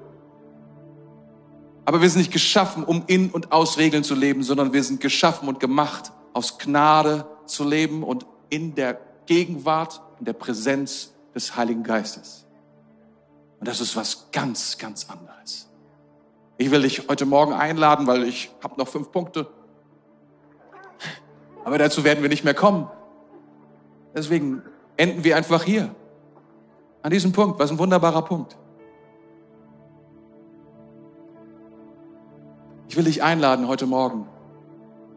Aber 1.86 2.02
wir 2.02 2.10
sind 2.10 2.20
nicht 2.20 2.32
geschaffen, 2.32 2.84
um 2.84 3.04
in 3.08 3.30
und 3.30 3.52
aus 3.52 3.78
Regeln 3.78 4.04
zu 4.04 4.16
leben, 4.16 4.44
sondern 4.44 4.74
wir 4.74 4.84
sind 4.84 5.02
geschaffen 5.02 5.48
und 5.48 5.60
gemacht, 5.60 6.12
aus 6.34 6.58
Gnade 6.58 7.28
zu 7.46 7.68
leben 7.68 8.04
und 8.04 8.26
in 8.50 8.76
der 8.76 9.00
Gegenwart, 9.26 10.02
in 10.20 10.26
der 10.26 10.34
Präsenz 10.34 11.14
des 11.36 11.56
Heiligen 11.56 11.84
Geistes. 11.84 12.43
Und 13.64 13.70
das 13.70 13.80
ist 13.80 13.96
was 13.96 14.30
ganz, 14.34 14.78
ganz 14.78 15.10
anderes. 15.10 15.70
Ich 16.58 16.70
will 16.70 16.82
dich 16.82 17.08
heute 17.08 17.26
Morgen 17.26 17.54
einladen, 17.54 18.08
weil 18.08 18.26
ich 18.26 18.52
habe 18.62 18.78
noch 18.78 18.90
fünf 18.90 19.10
Punkte. 19.10 19.48
Aber 21.64 21.78
dazu 21.78 22.04
werden 22.04 22.22
wir 22.22 22.28
nicht 22.28 22.44
mehr 22.44 22.56
kommen. 22.56 22.90
Deswegen 24.14 24.64
enden 24.98 25.24
wir 25.24 25.38
einfach 25.38 25.64
hier. 25.64 25.96
An 27.04 27.12
diesem 27.12 27.32
Punkt. 27.32 27.58
Was 27.58 27.72
ein 27.72 27.80
wunderbarer 27.80 28.24
Punkt. 28.24 28.58
Ich 32.90 32.98
will 32.98 33.06
dich 33.06 33.24
einladen 33.24 33.70
heute 33.70 33.86
Morgen, 33.86 34.28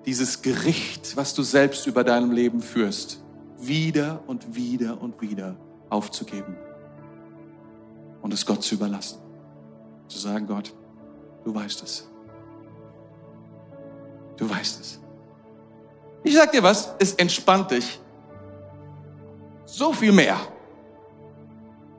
dieses 0.05 0.43
Gericht, 0.43 1.17
was 1.17 1.35
du 1.35 1.43
selbst 1.43 1.89
über 1.89 2.05
deinem 2.05 2.31
Leben 2.31 2.61
führst, 2.61 3.25
wieder 3.59 4.21
und 4.29 4.55
wieder 4.55 5.03
und 5.03 5.21
wieder 5.21 5.57
aufzugeben 5.91 6.57
und 8.27 8.35
es 8.35 8.45
Gott 8.45 8.61
zu 8.65 8.75
überlassen. 8.75 9.19
Zu 10.09 10.19
sagen, 10.19 10.49
Gott, 10.49 10.73
du 11.45 11.55
weißt 11.55 11.81
es. 11.85 12.09
Du 14.37 14.51
weißt 14.51 14.81
es. 14.81 14.99
Ich 16.25 16.35
sag 16.35 16.51
dir 16.51 16.61
was, 16.61 16.93
es 16.99 17.13
entspannt 17.13 17.71
dich 17.71 18.01
so 19.65 19.93
viel 19.93 20.11
mehr, 20.11 20.37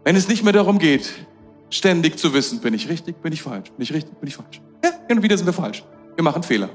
Wenn 0.04 0.18
es 0.18 0.28
nicht 0.28 0.44
mehr 0.44 0.52
darum 0.52 0.80
geht, 0.80 1.10
ständig 1.70 2.20
zu 2.20 2.34
wissen, 2.34 2.60
bin 2.60 2.74
ich 2.74 2.90
richtig, 2.90 3.22
bin 3.22 3.32
ich 3.32 3.42
falsch, 3.42 3.72
bin 3.72 3.84
ich 3.84 3.94
richtig, 3.94 4.20
bin 4.20 4.28
ich 4.28 4.36
falsch. 4.36 4.62
Ja, 4.84 4.92
hin 5.08 5.18
und 5.18 5.24
wieder 5.24 5.38
sind 5.38 5.46
wir 5.46 5.54
falsch. 5.54 5.86
Wir 6.16 6.24
machen 6.26 6.44
Fehler. 6.44 6.70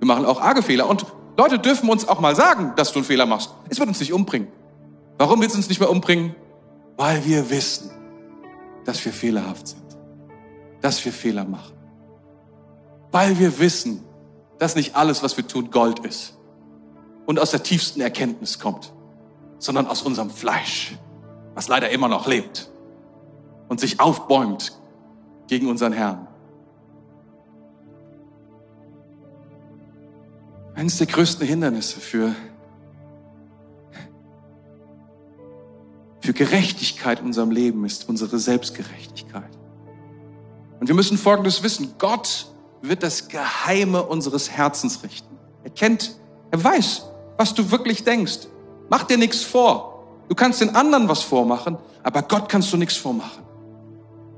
Wir 0.00 0.06
machen 0.08 0.24
auch 0.24 0.40
arge 0.40 0.62
Fehler. 0.62 0.88
Und 0.88 1.06
Leute 1.36 1.60
dürfen 1.60 1.88
uns 1.88 2.06
auch 2.08 2.18
mal 2.18 2.34
sagen, 2.34 2.72
dass 2.74 2.92
du 2.92 2.98
einen 2.98 3.06
Fehler 3.06 3.26
machst. 3.26 3.50
Es 3.68 3.78
wird 3.78 3.88
uns 3.88 4.00
nicht 4.00 4.12
umbringen. 4.12 4.48
Warum 5.18 5.40
wird 5.40 5.50
es 5.50 5.56
uns 5.56 5.68
nicht 5.68 5.78
mehr 5.78 5.90
umbringen? 5.90 6.34
Weil 6.96 7.24
wir 7.24 7.48
wissen, 7.50 7.90
dass 8.88 9.04
wir 9.04 9.12
fehlerhaft 9.12 9.68
sind. 9.68 9.84
Dass 10.80 11.04
wir 11.04 11.12
Fehler 11.12 11.44
machen. 11.44 11.76
Weil 13.12 13.38
wir 13.38 13.58
wissen, 13.58 14.02
dass 14.58 14.76
nicht 14.76 14.96
alles, 14.96 15.22
was 15.22 15.36
wir 15.36 15.46
tun, 15.46 15.70
Gold 15.70 15.98
ist. 16.06 16.38
Und 17.26 17.38
aus 17.38 17.50
der 17.50 17.62
tiefsten 17.62 18.00
Erkenntnis 18.00 18.58
kommt. 18.58 18.94
Sondern 19.58 19.86
aus 19.88 20.00
unserem 20.00 20.30
Fleisch. 20.30 20.96
Was 21.54 21.68
leider 21.68 21.90
immer 21.90 22.08
noch 22.08 22.26
lebt. 22.26 22.70
Und 23.68 23.78
sich 23.78 24.00
aufbäumt 24.00 24.72
gegen 25.48 25.66
unseren 25.66 25.92
Herrn. 25.92 26.26
Eines 30.74 30.96
der 30.96 31.08
größten 31.08 31.46
Hindernisse 31.46 32.00
für, 32.00 32.34
für 36.28 36.34
Gerechtigkeit 36.34 37.20
in 37.20 37.24
unserem 37.24 37.50
Leben 37.50 37.86
ist 37.86 38.06
unsere 38.06 38.38
Selbstgerechtigkeit. 38.38 39.48
Und 40.78 40.86
wir 40.86 40.94
müssen 40.94 41.16
Folgendes 41.16 41.62
wissen. 41.62 41.94
Gott 41.96 42.48
wird 42.82 43.02
das 43.02 43.28
Geheime 43.28 44.02
unseres 44.02 44.50
Herzens 44.50 45.02
richten. 45.02 45.38
Er 45.64 45.70
kennt, 45.70 46.16
er 46.50 46.62
weiß, 46.62 47.04
was 47.38 47.54
du 47.54 47.70
wirklich 47.70 48.04
denkst. 48.04 48.40
Mach 48.90 49.04
dir 49.04 49.16
nichts 49.16 49.42
vor. 49.42 50.04
Du 50.28 50.34
kannst 50.34 50.60
den 50.60 50.76
anderen 50.76 51.08
was 51.08 51.22
vormachen, 51.22 51.78
aber 52.02 52.20
Gott 52.20 52.50
kannst 52.50 52.70
du 52.74 52.76
nichts 52.76 52.98
vormachen. 52.98 53.42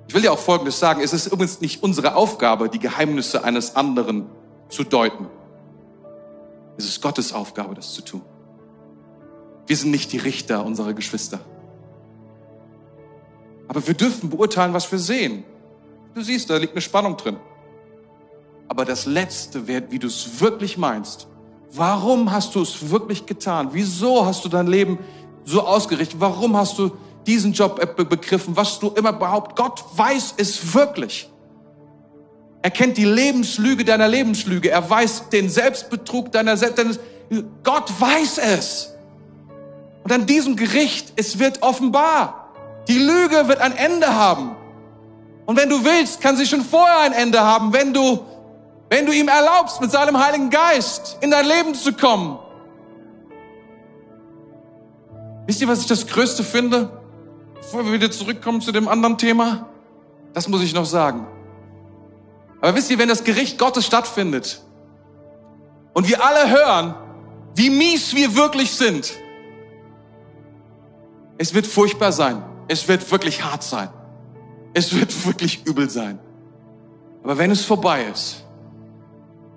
Ich 0.07 0.15
will 0.15 0.23
dir 0.23 0.31
auch 0.31 0.39
Folgendes 0.39 0.79
sagen. 0.79 1.01
Es 1.03 1.13
ist 1.13 1.27
übrigens 1.27 1.61
nicht 1.61 1.83
unsere 1.83 2.15
Aufgabe, 2.15 2.69
die 2.69 2.79
Geheimnisse 2.79 3.43
eines 3.43 3.75
anderen 3.75 4.27
zu 4.69 4.85
deuten. 4.85 5.27
Es 6.77 6.85
ist 6.85 7.03
Gottes 7.03 7.33
Aufgabe, 7.33 7.75
das 7.75 7.95
zu 7.95 8.03
tun. 8.03 8.23
Wir 9.67 9.77
sind 9.77 9.91
nicht 9.91 10.13
die 10.13 10.19
Richter 10.19 10.65
unserer 10.65 10.95
Geschwister. 10.95 11.41
Aber 13.71 13.87
wir 13.87 13.95
dürfen 13.95 14.31
beurteilen, 14.31 14.75
was 14.75 14.91
wir 14.91 14.99
sehen. 14.99 15.45
Du 16.13 16.23
siehst, 16.23 16.51
da 16.51 16.57
liegt 16.57 16.73
eine 16.73 16.81
Spannung 16.81 17.17
drin. 17.17 17.37
Aber 18.67 18.85
das 18.85 19.07
Letzte 19.07 19.69
wird, 19.69 19.93
wie 19.93 20.01
du 20.01 20.09
es 20.09 20.41
wirklich 20.41 20.77
meinst. 20.77 21.29
Warum 21.71 22.33
hast 22.33 22.57
du 22.57 22.63
es 22.63 22.91
wirklich 22.91 23.27
getan? 23.27 23.69
Wieso 23.71 24.27
hast 24.27 24.45
du 24.45 24.49
dein 24.49 24.67
Leben 24.67 24.99
so 25.45 25.65
ausgerichtet? 25.65 26.19
Warum 26.19 26.57
hast 26.57 26.81
du 26.81 26.91
diesen 27.29 27.53
Job 27.53 27.81
begriffen? 27.97 28.57
Was 28.57 28.81
du 28.81 28.89
immer 28.89 29.13
behauptest? 29.13 29.57
Gott 29.57 29.85
weiß 29.95 30.35
es 30.39 30.75
wirklich. 30.75 31.31
Er 32.63 32.73
kennt 32.73 32.97
die 32.97 33.05
Lebenslüge 33.05 33.85
deiner 33.85 34.09
Lebenslüge. 34.09 34.69
Er 34.69 34.91
weiß 34.91 35.29
den 35.29 35.49
Selbstbetrug 35.49 36.33
deiner 36.33 36.57
Selbst. 36.57 36.99
Gott 37.63 38.01
weiß 38.01 38.39
es. 38.39 38.93
Und 40.03 40.11
an 40.11 40.27
diesem 40.27 40.57
Gericht, 40.57 41.13
es 41.15 41.39
wird 41.39 41.63
offenbar. 41.63 42.40
Die 42.91 42.99
Lüge 42.99 43.47
wird 43.47 43.61
ein 43.61 43.77
Ende 43.77 44.17
haben. 44.17 44.57
Und 45.47 45.57
wenn 45.57 45.69
du 45.69 45.85
willst, 45.85 46.21
kann 46.21 46.37
sie 46.37 46.45
schon 46.45 46.63
vorher 46.63 47.03
ein 47.03 47.13
Ende 47.13 47.41
haben, 47.41 47.73
wenn 47.73 47.95
du, 47.95 48.19
wenn 48.89 49.07
du 49.07 49.13
ihm 49.13 49.29
erlaubst, 49.29 49.81
mit 49.81 49.93
seinem 49.93 50.19
Heiligen 50.19 50.51
Geist 50.51 51.17
in 51.21 51.31
dein 51.31 51.47
Leben 51.47 51.77
zu 51.77 51.93
kommen. 51.93 52.41
Wisst 55.47 55.61
ihr, 55.61 55.69
was 55.69 55.83
ich 55.83 55.87
das 55.87 56.05
Größte 56.09 56.43
finde? 56.43 56.91
Bevor 57.55 57.85
wir 57.85 57.93
wieder 57.93 58.11
zurückkommen 58.11 58.61
zu 58.61 58.73
dem 58.73 58.89
anderen 58.89 59.19
Thema, 59.19 59.69
das 60.33 60.49
muss 60.49 60.61
ich 60.61 60.75
noch 60.75 60.85
sagen. 60.85 61.29
Aber 62.61 62.75
wisst 62.75 62.91
ihr, 62.91 62.99
wenn 62.99 63.09
das 63.09 63.23
Gericht 63.23 63.57
Gottes 63.57 63.87
stattfindet 63.87 64.63
und 65.95 66.09
wir 66.09 66.25
alle 66.25 66.51
hören, 66.51 66.97
wie 67.55 67.71
mies 67.71 68.17
wir 68.17 68.35
wirklich 68.35 68.73
sind, 68.73 69.13
es 71.39 71.55
wird 71.55 71.69
furchtbar 71.69 72.11
sein. 72.11 72.43
Es 72.71 72.87
wird 72.87 73.11
wirklich 73.11 73.43
hart 73.43 73.65
sein. 73.65 73.89
Es 74.75 74.95
wird 74.95 75.27
wirklich 75.27 75.67
übel 75.67 75.91
sein. 75.91 76.21
Aber 77.25 77.37
wenn 77.37 77.51
es 77.51 77.65
vorbei 77.65 78.05
ist, 78.05 78.45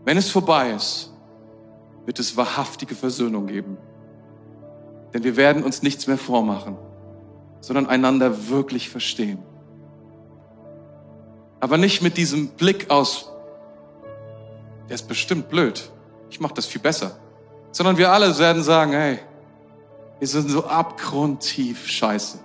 wenn 0.04 0.18
es 0.18 0.32
vorbei 0.32 0.72
ist, 0.72 1.14
wird 2.08 2.18
es 2.18 2.36
wahrhaftige 2.36 2.96
Versöhnung 2.96 3.46
geben. 3.46 3.78
Denn 5.14 5.24
wir 5.24 5.38
werden 5.38 5.64
uns 5.64 5.84
nichts 5.84 6.08
mehr 6.08 6.18
vormachen, 6.18 6.76
sondern 7.62 7.86
einander 7.86 8.50
wirklich 8.50 8.90
verstehen. 8.90 9.38
Aber 11.60 11.78
nicht 11.78 12.02
mit 12.02 12.18
diesem 12.18 12.48
Blick 12.48 12.90
aus, 12.90 13.32
der 14.90 14.96
ist 14.96 15.08
bestimmt 15.08 15.50
blöd. 15.50 15.92
Ich 16.32 16.40
mache 16.40 16.56
das 16.56 16.66
viel 16.66 16.82
besser. 16.82 17.16
Sondern 17.74 17.98
wir 17.98 18.12
alle 18.12 18.36
werden 18.40 18.64
sagen, 18.64 18.92
hey, 18.94 19.20
wir 20.18 20.28
sind 20.28 20.50
so 20.50 20.66
abgrundtief 20.66 21.86
scheiße. 21.86 22.40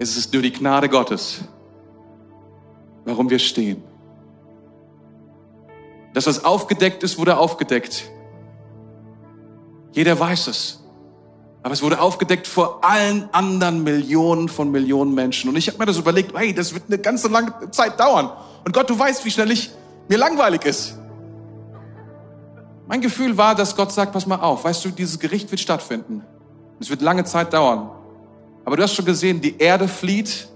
Es 0.00 0.16
ist 0.16 0.32
nur 0.32 0.40
die 0.40 0.50
Gnade 0.50 0.88
Gottes, 0.88 1.42
warum 3.04 3.28
wir 3.28 3.38
stehen. 3.38 3.84
Das, 6.14 6.26
was 6.26 6.42
aufgedeckt 6.42 7.02
ist, 7.02 7.18
wurde 7.18 7.36
aufgedeckt. 7.36 8.10
Jeder 9.92 10.18
weiß 10.18 10.46
es. 10.46 10.82
Aber 11.62 11.74
es 11.74 11.82
wurde 11.82 12.00
aufgedeckt 12.00 12.46
vor 12.46 12.82
allen 12.82 13.28
anderen 13.32 13.84
Millionen 13.84 14.48
von 14.48 14.70
Millionen 14.70 15.12
Menschen. 15.12 15.50
Und 15.50 15.56
ich 15.56 15.68
habe 15.68 15.76
mir 15.76 15.84
das 15.84 15.98
überlegt, 15.98 16.34
hey, 16.34 16.54
das 16.54 16.72
wird 16.72 16.84
eine 16.88 16.96
ganze 16.96 17.28
lange 17.28 17.70
Zeit 17.70 18.00
dauern. 18.00 18.30
Und 18.64 18.72
Gott, 18.72 18.88
du 18.88 18.98
weißt, 18.98 19.22
wie 19.26 19.30
schnell 19.30 19.50
ich 19.50 19.70
mir 20.08 20.16
langweilig 20.16 20.64
ist. 20.64 20.98
Mein 22.88 23.02
Gefühl 23.02 23.36
war, 23.36 23.54
dass 23.54 23.76
Gott 23.76 23.92
sagt, 23.92 24.14
pass 24.14 24.26
mal 24.26 24.40
auf, 24.40 24.64
weißt 24.64 24.82
du, 24.82 24.88
dieses 24.88 25.18
Gericht 25.18 25.50
wird 25.50 25.60
stattfinden. 25.60 26.24
Es 26.80 26.88
wird 26.88 27.02
lange 27.02 27.24
Zeit 27.24 27.52
dauern. 27.52 27.99
Aber 28.64 28.76
du 28.76 28.82
hast 28.82 28.94
schon 28.94 29.04
gesehen, 29.04 29.40
die 29.40 29.56
Erde 29.58 29.88
flieht, 29.88 30.48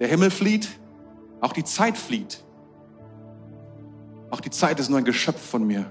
der 0.00 0.08
Himmel 0.08 0.30
flieht, 0.30 0.68
auch 1.40 1.52
die 1.52 1.64
Zeit 1.64 1.96
flieht. 1.98 2.42
Auch 4.30 4.40
die 4.40 4.50
Zeit 4.50 4.80
ist 4.80 4.88
nur 4.88 4.98
ein 4.98 5.04
Geschöpf 5.04 5.40
von 5.40 5.66
mir. 5.66 5.90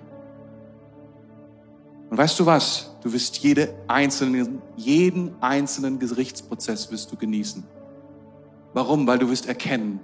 Und 2.10 2.18
weißt 2.18 2.40
du 2.40 2.46
was? 2.46 2.96
Du 3.02 3.14
wirst 3.14 3.38
jede 3.38 3.74
einzelne, 3.88 4.60
jeden 4.76 5.42
einzelnen 5.42 6.00
Gerichtsprozess 6.00 6.92
wirst 6.92 7.12
du 7.12 7.16
genießen. 7.16 7.64
Warum? 8.74 9.08
Weil 9.08 9.20
du 9.20 9.30
wirst 9.30 9.48
erkennen, 9.48 10.00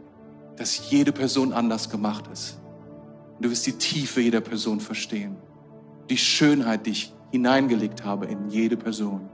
dass 0.56 0.90
jede 0.90 1.12
Person 1.12 1.54
anders 1.54 1.90
gemacht 1.90 2.26
ist. 2.32 2.60
Und 3.36 3.46
du 3.46 3.52
wirst 3.52 3.66
die 3.68 3.74
Tiefe 3.74 4.22
jeder 4.22 4.42
Person 4.42 4.80
verstehen. 4.80 5.36
Die 6.10 6.18
Schönheit, 6.18 6.86
die 6.86 6.92
ich 6.92 7.14
hineingelegt 7.32 8.04
habe 8.04 8.26
in 8.26 8.50
jede 8.50 8.78
Person. 8.78 9.30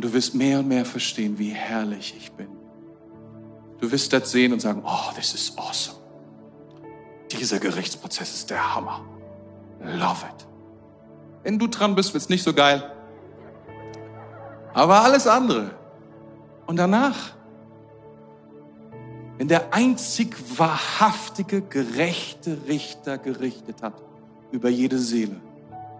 Und 0.00 0.04
du 0.06 0.14
wirst 0.14 0.34
mehr 0.34 0.60
und 0.60 0.68
mehr 0.68 0.86
verstehen, 0.86 1.38
wie 1.38 1.50
herrlich 1.50 2.14
ich 2.16 2.32
bin. 2.32 2.48
Du 3.80 3.92
wirst 3.92 4.10
das 4.14 4.30
sehen 4.30 4.50
und 4.54 4.60
sagen, 4.60 4.82
oh, 4.82 5.12
this 5.14 5.34
is 5.34 5.52
awesome. 5.58 5.98
Dieser 7.30 7.58
Gerichtsprozess 7.58 8.32
ist 8.32 8.48
der 8.48 8.74
Hammer. 8.74 9.04
Love 9.78 10.24
it. 10.24 10.46
Wenn 11.42 11.58
du 11.58 11.66
dran 11.66 11.94
bist, 11.94 12.14
wird's 12.14 12.30
nicht 12.30 12.42
so 12.42 12.54
geil. 12.54 12.82
Aber 14.72 15.02
alles 15.02 15.26
andere. 15.26 15.72
Und 16.66 16.76
danach, 16.76 17.34
wenn 19.36 19.48
der 19.48 19.74
einzig 19.74 20.34
wahrhaftige, 20.56 21.60
gerechte 21.60 22.56
Richter 22.66 23.18
gerichtet 23.18 23.82
hat 23.82 24.02
über 24.50 24.70
jede 24.70 24.96
Seele, 24.96 25.36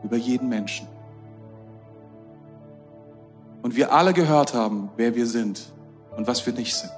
über 0.02 0.16
jeden 0.16 0.48
Menschen. 0.48 0.88
Und 3.62 3.76
wir 3.76 3.92
alle 3.92 4.12
gehört 4.12 4.54
haben, 4.54 4.90
wer 4.96 5.14
wir 5.14 5.26
sind 5.26 5.72
und 6.16 6.26
was 6.26 6.44
wir 6.46 6.52
nicht 6.52 6.74
sind. 6.74 6.92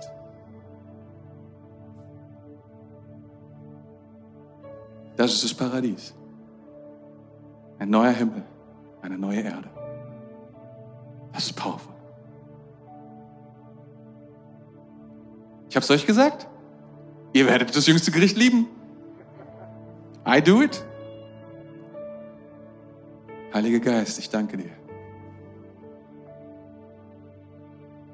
Das 5.16 5.32
ist 5.32 5.44
das 5.44 5.54
Paradies. 5.54 6.14
Ein 7.78 7.90
neuer 7.90 8.12
Himmel, 8.12 8.42
eine 9.02 9.18
neue 9.18 9.40
Erde. 9.40 9.68
Das 11.32 11.46
ist 11.46 11.54
powerful. 11.54 11.92
Ich 15.68 15.76
habe 15.76 15.84
es 15.84 15.90
euch 15.90 16.06
gesagt. 16.06 16.46
Ihr 17.32 17.46
werdet 17.46 17.74
das 17.74 17.86
jüngste 17.86 18.10
Gericht 18.10 18.36
lieben. 18.36 18.66
I 20.26 20.42
do 20.42 20.62
it. 20.62 20.84
Heiliger 23.54 23.80
Geist, 23.80 24.18
ich 24.18 24.30
danke 24.30 24.56
dir, 24.56 24.70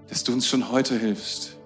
dass 0.09 0.25
du 0.25 0.33
uns 0.33 0.47
schon 0.47 0.71
heute 0.71 0.99
hilfst, 0.99 1.57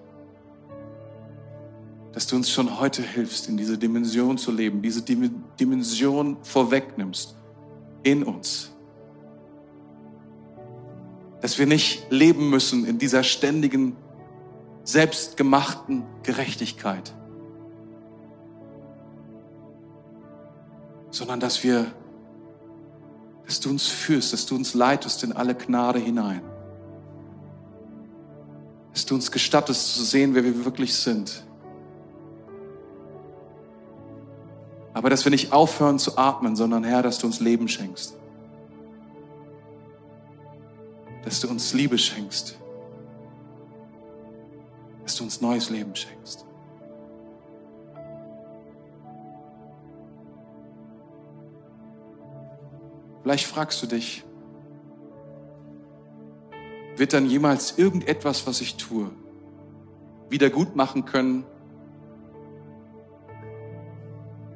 dass 2.11 2.27
du 2.27 2.35
uns 2.35 2.51
schon 2.51 2.79
heute 2.79 3.01
hilfst, 3.01 3.49
in 3.49 3.57
diese 3.57 3.77
Dimension 3.77 4.37
zu 4.37 4.51
leben, 4.51 4.81
diese 4.81 5.01
Dimension 5.01 6.37
vorwegnimmst 6.43 7.35
in 8.03 8.23
uns. 8.23 8.69
Dass 11.41 11.57
wir 11.57 11.65
nicht 11.65 12.11
leben 12.11 12.49
müssen 12.49 12.85
in 12.85 12.99
dieser 12.99 13.23
ständigen 13.23 13.95
selbstgemachten 14.83 16.03
Gerechtigkeit, 16.21 17.13
sondern 21.09 21.39
dass 21.39 21.63
wir, 21.63 21.91
dass 23.45 23.59
du 23.59 23.69
uns 23.69 23.87
führst, 23.87 24.33
dass 24.33 24.45
du 24.45 24.55
uns 24.55 24.73
leitest 24.73 25.23
in 25.23 25.31
alle 25.31 25.55
Gnade 25.55 25.99
hinein, 25.99 26.41
dass 28.93 29.05
du 29.05 29.15
uns 29.15 29.31
gestattest 29.31 29.95
zu 29.95 30.03
sehen, 30.03 30.35
wer 30.35 30.43
wir 30.43 30.63
wirklich 30.63 30.95
sind. 30.95 31.43
Aber 34.93 35.09
dass 35.09 35.25
wir 35.25 35.31
nicht 35.31 35.51
aufhören 35.51 35.99
zu 35.99 36.17
atmen, 36.17 36.55
sondern 36.55 36.83
Herr, 36.83 37.01
dass 37.01 37.17
du 37.17 37.27
uns 37.27 37.39
Leben 37.39 37.67
schenkst. 37.67 38.15
Dass 41.25 41.41
du 41.41 41.49
uns 41.49 41.73
Liebe 41.73 41.97
schenkst 41.97 42.57
dass 45.03 45.17
du 45.17 45.25
uns 45.25 45.41
neues 45.41 45.69
Leben 45.69 45.95
schenkst. 45.95 46.45
Vielleicht 53.21 53.45
fragst 53.45 53.81
du 53.81 53.87
dich, 53.87 54.23
wird 57.03 57.11
dann 57.11 57.25
jemals 57.25 57.77
irgendetwas, 57.77 58.47
was 58.47 58.61
ich 58.61 58.77
tue, 58.77 59.11
wieder 60.29 60.49
gut 60.49 60.77
machen 60.77 61.03
können, 61.03 61.43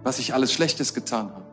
was 0.01 0.17
ich 0.17 0.33
alles 0.33 0.53
Schlechtes 0.53 0.93
getan 0.93 1.29
habe? 1.29 1.43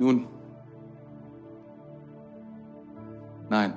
Nun, 0.00 0.26
Nein. 3.48 3.74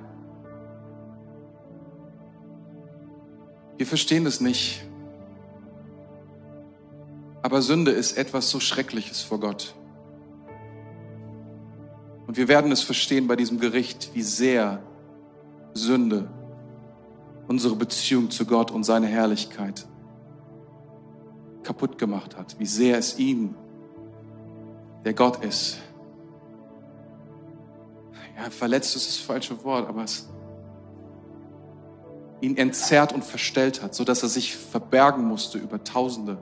Wir 3.78 3.86
verstehen 3.86 4.26
es 4.26 4.42
nicht. 4.42 4.84
Aber 7.44 7.62
Sünde 7.62 7.92
ist 7.92 8.18
etwas 8.18 8.50
so 8.50 8.60
Schreckliches 8.60 9.22
vor 9.22 9.40
Gott. 9.40 9.76
Und 12.36 12.40
wir 12.40 12.48
werden 12.50 12.70
es 12.74 12.82
verstehen 12.82 13.28
bei 13.28 13.38
diesem 13.38 13.62
Gericht, 13.62 14.10
wie 14.14 14.22
sehr 14.22 14.84
Sünde 15.74 16.28
unsere 17.48 17.78
Beziehung 17.78 18.30
zu 18.30 18.46
Gott 18.46 18.72
und 18.72 18.84
seine 18.84 19.08
Herrlichkeit 19.08 19.88
kaputt 21.64 21.98
gemacht 21.98 22.36
hat. 22.36 22.60
Wie 22.60 22.66
sehr 22.66 22.98
es 22.98 23.18
ihm, 23.20 23.56
der 25.06 25.14
Gott 25.14 25.46
ist, 25.46 25.78
ja, 28.36 28.50
verletzt 28.50 28.98
ist 28.98 29.08
das 29.08 29.18
falsche 29.18 29.64
Wort, 29.64 29.88
aber 29.88 30.04
es 30.04 30.28
ihn 32.42 32.58
entzerrt 32.58 33.14
und 33.14 33.24
verstellt 33.24 33.82
hat, 33.82 33.96
so 33.96 34.04
dass 34.04 34.24
er 34.24 34.30
sich 34.30 34.58
verbergen 34.58 35.24
musste 35.24 35.58
über 35.58 35.82
Tausende, 35.86 36.38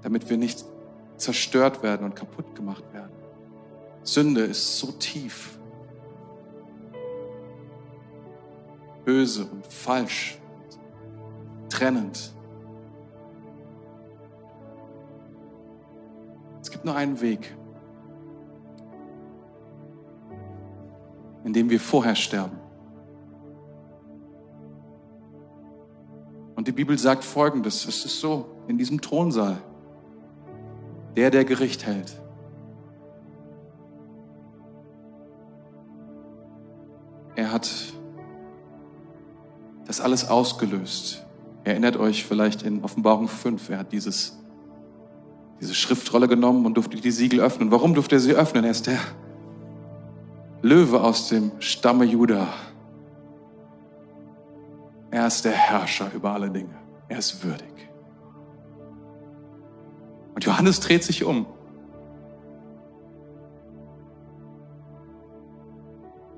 damit 0.00 0.30
wir 0.30 0.38
nicht 0.38 0.64
zerstört 1.18 1.82
werden 1.82 2.06
und 2.06 2.16
kaputt 2.16 2.54
gemacht 2.54 2.84
werden. 2.94 3.19
Sünde 4.02 4.42
ist 4.42 4.78
so 4.78 4.92
tief, 4.92 5.58
böse 9.04 9.44
und 9.44 9.66
falsch, 9.66 10.38
trennend. 11.68 12.32
Es 16.62 16.70
gibt 16.70 16.84
nur 16.84 16.94
einen 16.94 17.20
Weg. 17.20 17.54
indem 21.44 21.70
wir 21.70 21.80
vorher 21.80 22.14
sterben. 22.14 22.58
Und 26.54 26.68
die 26.68 26.72
Bibel 26.72 26.98
sagt 26.98 27.24
Folgendes, 27.24 27.86
es 27.86 28.04
ist 28.04 28.20
so, 28.20 28.46
in 28.68 28.76
diesem 28.76 29.00
Thronsaal, 29.00 29.62
der, 31.16 31.30
der 31.30 31.44
Gericht 31.44 31.86
hält, 31.86 32.19
er 37.50 37.54
hat 37.54 37.68
das 39.84 40.00
alles 40.00 40.28
ausgelöst. 40.28 41.26
Erinnert 41.64 41.96
euch 41.96 42.24
vielleicht 42.24 42.62
in 42.62 42.84
Offenbarung 42.84 43.26
5, 43.26 43.70
er 43.70 43.78
hat 43.78 43.92
dieses, 43.92 44.38
diese 45.60 45.74
Schriftrolle 45.74 46.28
genommen 46.28 46.64
und 46.64 46.74
durfte 46.74 46.96
die 46.96 47.10
Siegel 47.10 47.40
öffnen. 47.40 47.72
Warum 47.72 47.94
durfte 47.94 48.16
er 48.16 48.20
sie 48.20 48.34
öffnen? 48.34 48.64
Er 48.64 48.70
ist 48.70 48.86
der, 48.86 48.98
Löwe 50.62 51.02
aus 51.02 51.28
dem 51.28 51.52
Stamme 51.58 52.04
Juda. 52.04 52.46
Er 55.10 55.26
ist 55.26 55.44
der 55.44 55.52
Herrscher 55.52 56.12
über 56.14 56.32
alle 56.32 56.50
Dinge. 56.50 56.74
Er 57.08 57.18
ist 57.18 57.42
würdig. 57.42 57.66
Und 60.34 60.44
Johannes 60.44 60.78
dreht 60.80 61.02
sich 61.02 61.24
um. 61.24 61.46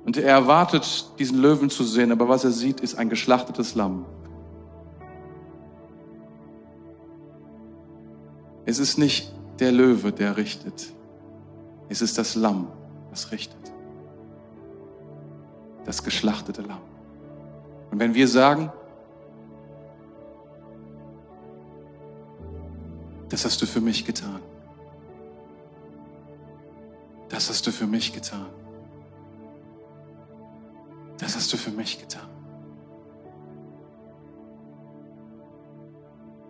Und 0.05 0.17
er 0.17 0.27
erwartet, 0.27 1.11
diesen 1.17 1.39
Löwen 1.39 1.69
zu 1.69 1.83
sehen, 1.83 2.11
aber 2.11 2.27
was 2.27 2.43
er 2.43 2.51
sieht, 2.51 2.81
ist 2.81 2.95
ein 2.95 3.09
geschlachtetes 3.09 3.75
Lamm. 3.75 4.05
Es 8.65 8.79
ist 8.79 8.97
nicht 8.97 9.33
der 9.59 9.71
Löwe, 9.71 10.11
der 10.11 10.37
richtet. 10.37 10.91
Es 11.89 12.01
ist 12.01 12.17
das 12.17 12.35
Lamm, 12.35 12.67
das 13.11 13.31
richtet 13.31 13.63
das 15.85 16.03
geschlachtete 16.03 16.61
Lamm. 16.61 16.81
Und 17.91 17.99
wenn 17.99 18.13
wir 18.13 18.27
sagen, 18.27 18.71
das 23.29 23.45
hast 23.45 23.61
du 23.61 23.65
für 23.65 23.81
mich 23.81 24.05
getan, 24.05 24.39
das 27.29 27.49
hast 27.49 27.65
du 27.65 27.71
für 27.71 27.87
mich 27.87 28.13
getan, 28.13 28.47
das 31.23 31.35
hast 31.35 31.51
du 31.53 31.57
für 31.57 31.71
mich 31.71 31.99
getan. 31.99 32.27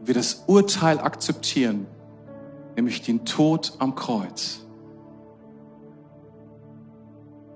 Wir 0.04 0.14
das 0.14 0.44
Urteil 0.48 1.00
akzeptieren, 1.00 1.88
nämlich 2.76 3.02
den 3.02 3.24
Tod 3.24 3.74
am 3.80 3.96
Kreuz 3.96 4.64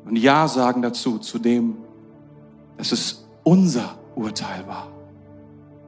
und 0.07 0.15
Ja 0.15 0.47
sagen 0.47 0.81
dazu, 0.81 1.19
zu 1.19 1.37
dem, 1.37 1.77
dass 2.77 2.91
es 2.91 3.27
unser 3.43 3.97
Urteil 4.15 4.65
war, 4.65 4.87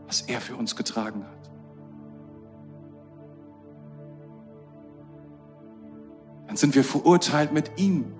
was 0.07 0.21
er 0.21 0.41
für 0.41 0.55
uns 0.55 0.75
getragen 0.75 1.23
hat. 1.23 1.49
Dann 6.47 6.57
sind 6.57 6.75
wir 6.75 6.83
verurteilt 6.83 7.53
mit 7.53 7.79
ihm. 7.79 8.13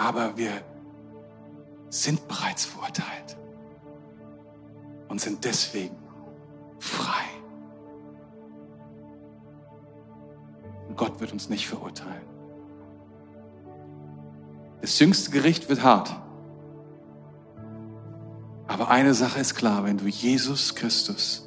Aber 0.00 0.34
wir 0.38 0.52
sind 1.90 2.26
bereits 2.26 2.64
verurteilt 2.64 3.36
und 5.08 5.20
sind 5.20 5.44
deswegen 5.44 5.94
frei. 6.78 7.26
Gott 10.96 11.20
wird 11.20 11.34
uns 11.34 11.50
nicht 11.50 11.68
verurteilen. 11.68 12.22
Das 14.80 14.98
jüngste 14.98 15.30
Gericht 15.32 15.68
wird 15.68 15.82
hart. 15.82 16.18
Aber 18.68 18.88
eine 18.88 19.12
Sache 19.12 19.38
ist 19.38 19.54
klar, 19.54 19.84
wenn 19.84 19.98
du 19.98 20.06
Jesus 20.06 20.74
Christus 20.74 21.46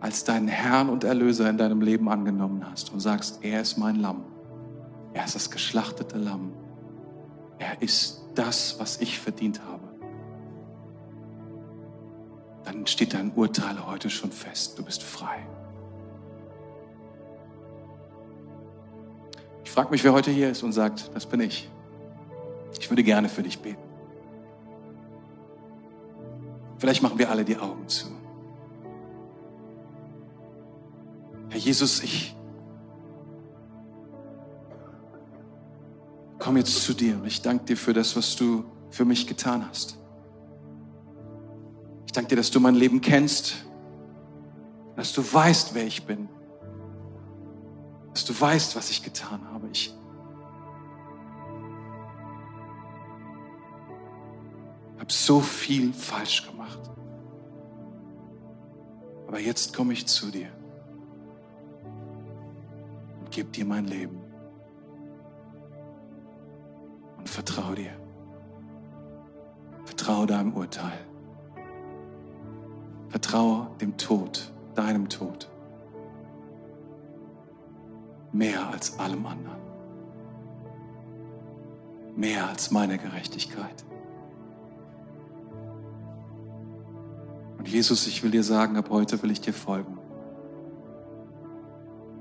als 0.00 0.24
deinen 0.24 0.48
Herrn 0.48 0.88
und 0.88 1.04
Erlöser 1.04 1.48
in 1.48 1.58
deinem 1.58 1.80
Leben 1.80 2.08
angenommen 2.08 2.68
hast 2.68 2.92
und 2.92 2.98
sagst, 2.98 3.38
er 3.42 3.60
ist 3.60 3.78
mein 3.78 3.96
Lamm, 3.96 4.24
er 5.12 5.26
ist 5.26 5.36
das 5.36 5.52
geschlachtete 5.52 6.18
Lamm, 6.18 6.52
er 7.58 7.80
ist 7.82 8.22
das, 8.34 8.78
was 8.78 9.00
ich 9.00 9.18
verdient 9.18 9.60
habe, 9.64 9.88
dann 12.64 12.86
steht 12.86 13.14
dein 13.14 13.32
Urteil 13.32 13.86
heute 13.86 14.10
schon 14.10 14.30
fest, 14.30 14.78
du 14.78 14.84
bist 14.84 15.02
frei. 15.02 15.46
Ich 19.64 19.70
frage 19.70 19.90
mich, 19.90 20.04
wer 20.04 20.12
heute 20.12 20.30
hier 20.30 20.50
ist 20.50 20.62
und 20.62 20.72
sagt, 20.72 21.10
das 21.14 21.26
bin 21.26 21.40
ich. 21.40 21.70
Ich 22.78 22.90
würde 22.90 23.02
gerne 23.02 23.28
für 23.28 23.42
dich 23.42 23.58
beten. 23.58 23.82
Vielleicht 26.78 27.02
machen 27.02 27.18
wir 27.18 27.30
alle 27.30 27.44
die 27.44 27.56
Augen 27.56 27.88
zu. 27.88 28.06
Herr 31.50 31.58
Jesus, 31.58 32.02
ich 32.02 32.34
komme 36.48 36.60
jetzt 36.60 36.82
zu 36.82 36.94
dir 36.94 37.16
und 37.16 37.26
ich 37.26 37.42
danke 37.42 37.66
dir 37.66 37.76
für 37.76 37.92
das, 37.92 38.16
was 38.16 38.34
du 38.34 38.64
für 38.88 39.04
mich 39.04 39.26
getan 39.26 39.68
hast. 39.68 39.98
Ich 42.06 42.12
danke 42.12 42.30
dir, 42.30 42.36
dass 42.36 42.50
du 42.50 42.58
mein 42.58 42.74
Leben 42.74 43.02
kennst, 43.02 43.66
dass 44.96 45.12
du 45.12 45.22
weißt, 45.22 45.74
wer 45.74 45.86
ich 45.86 46.06
bin 46.06 46.30
dass 48.14 48.24
du 48.24 48.40
weißt, 48.40 48.76
was 48.76 48.88
ich 48.90 49.02
getan 49.02 49.42
habe. 49.52 49.68
ich. 49.70 49.94
Hab 54.98 55.12
so 55.12 55.40
viel 55.40 55.92
falsch 55.92 56.46
gemacht. 56.46 56.80
Aber 59.26 59.38
jetzt 59.38 59.76
komme 59.76 59.92
ich 59.92 60.06
zu 60.06 60.30
dir 60.30 60.48
und 63.20 63.30
gebe 63.30 63.50
dir 63.50 63.66
mein 63.66 63.84
Leben 63.84 64.27
und 67.28 67.34
vertraue 67.34 67.74
dir. 67.74 67.90
Vertraue 69.84 70.26
deinem 70.26 70.54
Urteil. 70.54 70.98
Vertraue 73.10 73.68
dem 73.80 73.96
Tod, 73.96 74.50
deinem 74.74 75.08
Tod. 75.08 75.48
Mehr 78.32 78.68
als 78.70 78.98
allem 78.98 79.26
anderen. 79.26 79.58
Mehr 82.16 82.48
als 82.48 82.70
meine 82.70 82.98
Gerechtigkeit. 82.98 83.84
Und 87.58 87.68
Jesus, 87.68 88.06
ich 88.06 88.22
will 88.22 88.30
dir 88.30 88.42
sagen, 88.42 88.76
ab 88.76 88.88
heute 88.90 89.22
will 89.22 89.30
ich 89.30 89.40
dir 89.40 89.52
folgen. 89.52 89.98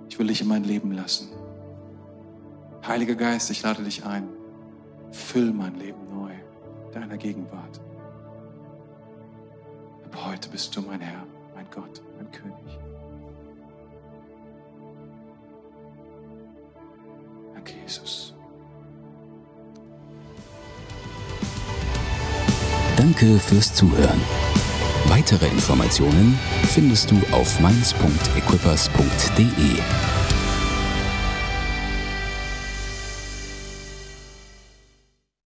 Ich 0.10 0.20
will 0.20 0.28
dich 0.28 0.42
in 0.42 0.48
mein 0.48 0.64
Leben 0.64 0.92
lassen. 0.92 1.30
Heiliger 2.86 3.16
Geist, 3.16 3.50
ich 3.52 3.62
lade 3.62 3.84
dich 3.84 4.06
ein. 4.06 4.30
Füll 5.12 5.52
mein 5.52 5.76
Leben 5.76 6.00
neu 6.14 6.32
deiner 6.92 7.18
Gegenwart. 7.18 7.82
Ab 10.06 10.26
heute 10.26 10.50
bist 10.50 10.76
du 10.76 10.82
mein 10.82 11.02
Herr, 11.02 11.26
mein 11.56 11.68
Gott, 11.70 12.02
mein 12.18 12.32
König. 12.32 12.80
Danke, 17.54 17.74
Jesus. 17.84 18.34
Danke 22.96 23.38
fürs 23.40 23.74
Zuhören. 23.74 24.22
Weitere 25.06 25.48
Informationen 25.48 26.38
findest 26.64 27.12
du 27.12 27.16
auf 27.32 27.60
mainz.equippers.de. 27.60 30.17